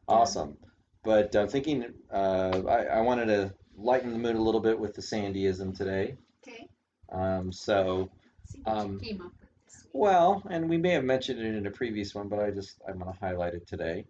awesome. 0.08 0.56
But 1.04 1.34
I'm 1.36 1.48
thinking 1.48 1.84
uh, 2.12 2.62
I, 2.68 2.84
I 2.86 3.00
wanted 3.00 3.26
to 3.26 3.54
lighten 3.76 4.12
the 4.12 4.18
mood 4.18 4.36
a 4.36 4.40
little 4.40 4.60
bit 4.60 4.78
with 4.78 4.94
the 4.94 5.02
Sandyism 5.02 5.76
today. 5.76 6.16
Okay. 6.46 6.68
Um, 7.12 7.52
so, 7.52 8.10
See 8.46 8.60
what 8.64 8.76
Um, 8.76 8.92
you 8.94 8.98
came 9.00 9.20
up 9.22 9.32
with 9.40 9.48
this 9.66 9.84
week. 9.84 9.90
well, 9.92 10.42
and 10.50 10.68
we 10.68 10.76
may 10.78 10.90
have 10.90 11.04
mentioned 11.04 11.40
it 11.40 11.54
in 11.54 11.66
a 11.66 11.70
previous 11.70 12.14
one, 12.14 12.28
but 12.28 12.38
I 12.38 12.50
just 12.50 12.80
I'm 12.88 12.98
going 12.98 13.12
to 13.12 13.18
highlight 13.18 13.54
it 13.54 13.66
today. 13.66 14.06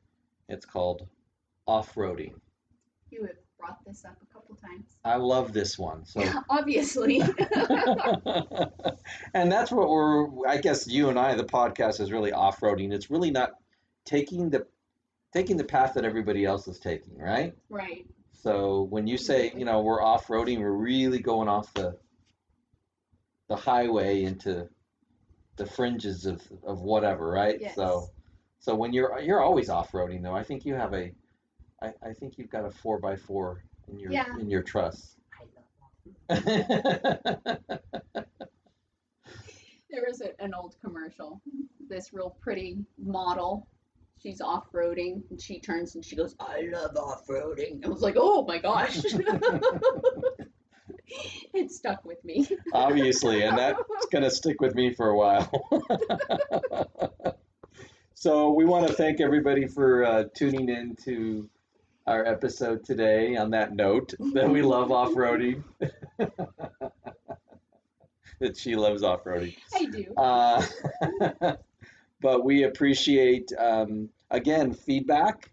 It's 0.49 0.67
called 0.67 1.07
off-roading. 1.67 2.35
You 3.11 3.23
have 3.23 3.37
brought 3.59 3.79
this 3.87 4.05
up 4.05 4.17
a 4.23 4.27
couple 4.33 4.55
times. 4.57 4.85
I 5.05 5.17
love 5.17 5.53
this 5.53 5.79
one. 5.79 6.05
So, 6.05 6.23
obviously. 6.51 7.21
and 9.35 9.51
that's 9.51 9.71
what 9.73 9.89
we're. 9.89 10.47
I 10.49 10.59
guess 10.59 10.87
you 10.87 11.09
and 11.09 11.19
I, 11.19 11.35
the 11.35 11.45
podcast 11.45 12.01
is 12.01 12.13
really 12.13 12.33
off-roading. 12.33 12.93
It's 12.93 13.11
really 13.11 13.31
not 13.31 13.53
taking 14.05 14.51
the 14.51 14.67
taking 15.35 15.57
the 15.57 15.65
path 15.65 15.95
that 15.95 16.05
everybody 16.05 16.45
else 16.45 16.69
is 16.69 16.79
taking, 16.79 17.19
right? 17.19 17.53
right. 17.69 18.07
So 18.33 18.83
when 18.91 19.07
you 19.07 19.19
say, 19.19 19.53
you 19.57 19.65
know, 19.65 19.81
we're 19.83 20.03
off-roading, 20.03 20.61
we're 20.61 20.71
really 20.71 21.19
going 21.19 21.49
off 21.49 21.75
the 21.75 21.99
the 23.49 23.57
highway 23.57 24.23
into 24.23 24.67
the 25.57 25.67
fringes 25.67 26.25
of, 26.25 26.41
of 26.67 26.81
whatever, 26.81 27.31
right? 27.31 27.61
Yes. 27.61 27.75
So 27.75 28.09
so 28.59 28.75
when 28.75 28.93
you're 28.93 29.19
you're 29.21 29.43
always 29.43 29.69
off-roading 29.69 30.23
though, 30.23 30.35
I 30.35 30.45
think 30.45 30.65
you 30.65 30.75
have 30.75 30.95
a 30.95 31.13
I, 31.83 31.93
I 32.03 32.13
think 32.13 32.39
you've 32.39 32.51
got 32.51 32.65
a 32.65 32.71
four 32.71 32.99
by 32.99 33.17
four 33.17 33.65
in 33.89 33.99
your 33.99 34.13
Yeah. 34.13 34.27
in 34.39 34.49
your 34.49 34.63
truss. 34.63 35.17
I 36.31 36.37
love 36.37 37.59
There 39.91 40.03
was 40.09 40.23
a, 40.23 40.41
an 40.43 40.55
old 40.55 40.75
commercial. 40.81 41.41
This 41.89 42.13
real 42.13 42.37
pretty 42.41 42.79
model. 42.99 43.69
She's 44.25 44.41
off 44.41 44.73
roading 44.73 45.23
and 45.29 45.39
she 45.39 45.61
turns 45.61 45.97
and 45.97 46.05
she 46.05 46.17
goes, 46.17 46.35
I 46.41 46.63
love 46.73 46.97
off 46.97 47.27
roading. 47.27 47.85
I 47.85 47.89
was 47.91 48.01
like, 48.01 48.15
oh 48.17 48.43
my 48.47 48.57
gosh. 48.57 49.05
it 51.53 51.71
stuck 51.71 52.03
with 52.07 52.25
me. 52.25 52.49
Obviously, 52.73 53.43
and 53.43 53.59
that's 53.59 53.79
gonna 54.13 54.31
stick 54.31 54.63
with 54.63 54.75
me 54.75 54.95
for 54.95 55.11
a 55.11 55.15
while. 55.19 55.53
so 58.15 58.53
we 58.53 58.65
want 58.65 58.89
to 58.89 58.95
thank 58.95 59.21
everybody 59.21 59.67
for 59.67 60.07
uh, 60.07 60.25
tuning 60.35 60.71
in 60.71 60.97
to 61.05 61.51
our 62.07 62.25
episode 62.25 62.83
today. 62.83 63.37
On 63.37 63.51
that 63.51 63.75
note, 63.75 64.15
that 64.33 64.49
we 64.49 64.63
love 64.63 64.91
off-roading. 64.91 65.63
that 68.41 68.57
she 68.57 68.75
loves 68.75 69.03
off-roading. 69.03 69.55
I 69.75 69.85
do. 69.85 70.15
Uh, 70.17 70.63
but 72.23 72.43
we 72.43 72.63
appreciate 72.63 73.53
um, 73.59 74.09
again 74.31 74.73
feedback. 74.73 75.51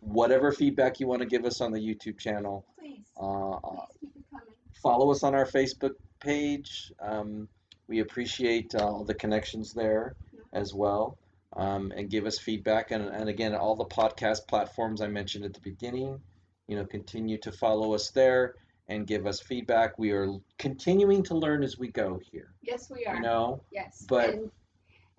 Whatever 0.00 0.52
feedback 0.52 1.00
you 1.00 1.06
want 1.06 1.20
to 1.22 1.26
give 1.26 1.44
us 1.46 1.60
on 1.62 1.72
the 1.72 1.78
YouTube 1.80 2.18
channel, 2.18 2.66
Please, 2.78 3.06
uh, 3.18 3.56
please 3.58 3.80
keep 4.00 4.10
it 4.16 4.24
coming. 4.30 4.54
follow 4.82 5.10
us 5.10 5.22
on 5.22 5.34
our 5.34 5.46
Facebook 5.46 5.92
page. 6.20 6.92
Um, 7.00 7.48
we 7.88 8.00
appreciate 8.00 8.74
all 8.74 9.02
the 9.04 9.14
connections 9.14 9.72
there 9.72 10.14
as 10.52 10.74
well. 10.74 11.16
Um, 11.56 11.92
and 11.96 12.10
give 12.10 12.26
us 12.26 12.38
feedback. 12.38 12.90
And, 12.90 13.04
and 13.08 13.28
again, 13.30 13.54
all 13.54 13.76
the 13.76 13.84
podcast 13.86 14.46
platforms 14.48 15.00
I 15.00 15.06
mentioned 15.06 15.44
at 15.44 15.54
the 15.54 15.60
beginning, 15.60 16.20
you 16.66 16.76
know, 16.76 16.84
continue 16.84 17.38
to 17.38 17.52
follow 17.52 17.94
us 17.94 18.10
there 18.10 18.56
and 18.88 19.06
give 19.06 19.26
us 19.26 19.40
feedback. 19.40 19.96
We 19.98 20.10
are 20.10 20.28
continuing 20.58 21.22
to 21.24 21.34
learn 21.34 21.62
as 21.62 21.78
we 21.78 21.88
go 21.88 22.20
here, 22.30 22.52
Yes, 22.60 22.90
we 22.90 23.06
are. 23.06 23.14
you 23.14 23.22
know. 23.22 23.62
Yes. 23.70 24.04
but- 24.08 24.30
and, 24.34 24.50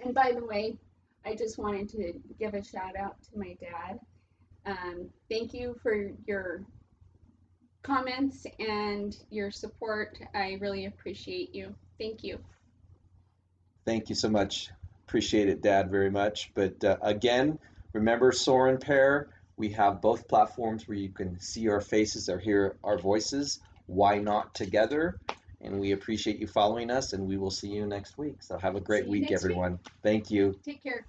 and 0.04 0.14
by 0.14 0.34
the 0.34 0.46
way, 0.46 0.78
I 1.26 1.36
just 1.36 1.58
wanted 1.58 1.90
to 1.90 2.14
give 2.40 2.54
a 2.54 2.64
shout 2.64 2.96
out 2.96 3.16
to 3.24 3.40
my 3.40 3.58
dad. 3.60 4.00
Um, 4.66 5.10
thank 5.30 5.54
you 5.54 5.76
for 5.82 6.12
your 6.28 6.66
comments 7.84 8.46
and 8.60 9.16
your 9.32 9.50
support. 9.52 10.18
I 10.36 10.58
really 10.62 10.86
appreciate 10.86 11.54
you. 11.54 11.76
Thank 12.00 12.24
you. 12.24 12.40
Thank 13.86 14.10
you 14.10 14.16
so 14.16 14.30
much. 14.30 14.70
Appreciate 15.08 15.50
it, 15.50 15.62
Dad, 15.62 15.90
very 15.90 16.12
much. 16.12 16.52
But 16.56 16.84
uh, 16.84 16.98
again, 17.02 17.60
remember 17.94 18.32
Soren 18.32 18.78
Pair. 18.78 19.30
We 19.58 19.70
have 19.70 20.02
both 20.02 20.28
platforms 20.28 20.88
where 20.88 20.98
you 20.98 21.10
can 21.10 21.40
see 21.40 21.70
our 21.70 21.82
faces 21.82 22.28
or 22.28 22.40
hear 22.40 22.78
our 22.84 22.98
voices. 22.98 23.60
Why 23.86 24.18
not 24.18 24.54
together? 24.54 25.20
And 25.62 25.80
we 25.80 25.94
appreciate 25.94 26.40
you 26.40 26.48
following 26.48 26.92
us, 26.92 27.14
and 27.14 27.26
we 27.26 27.38
will 27.38 27.52
see 27.52 27.70
you 27.70 27.88
next 27.88 28.18
week. 28.18 28.44
So 28.44 28.58
have 28.58 28.76
a 28.76 28.82
great 28.82 29.08
week, 29.08 29.22
next 29.22 29.44
week. 29.44 29.52
everyone. 29.52 29.80
Thank 30.04 30.30
you. 30.30 30.60
Take 30.66 30.84
care. 30.84 31.06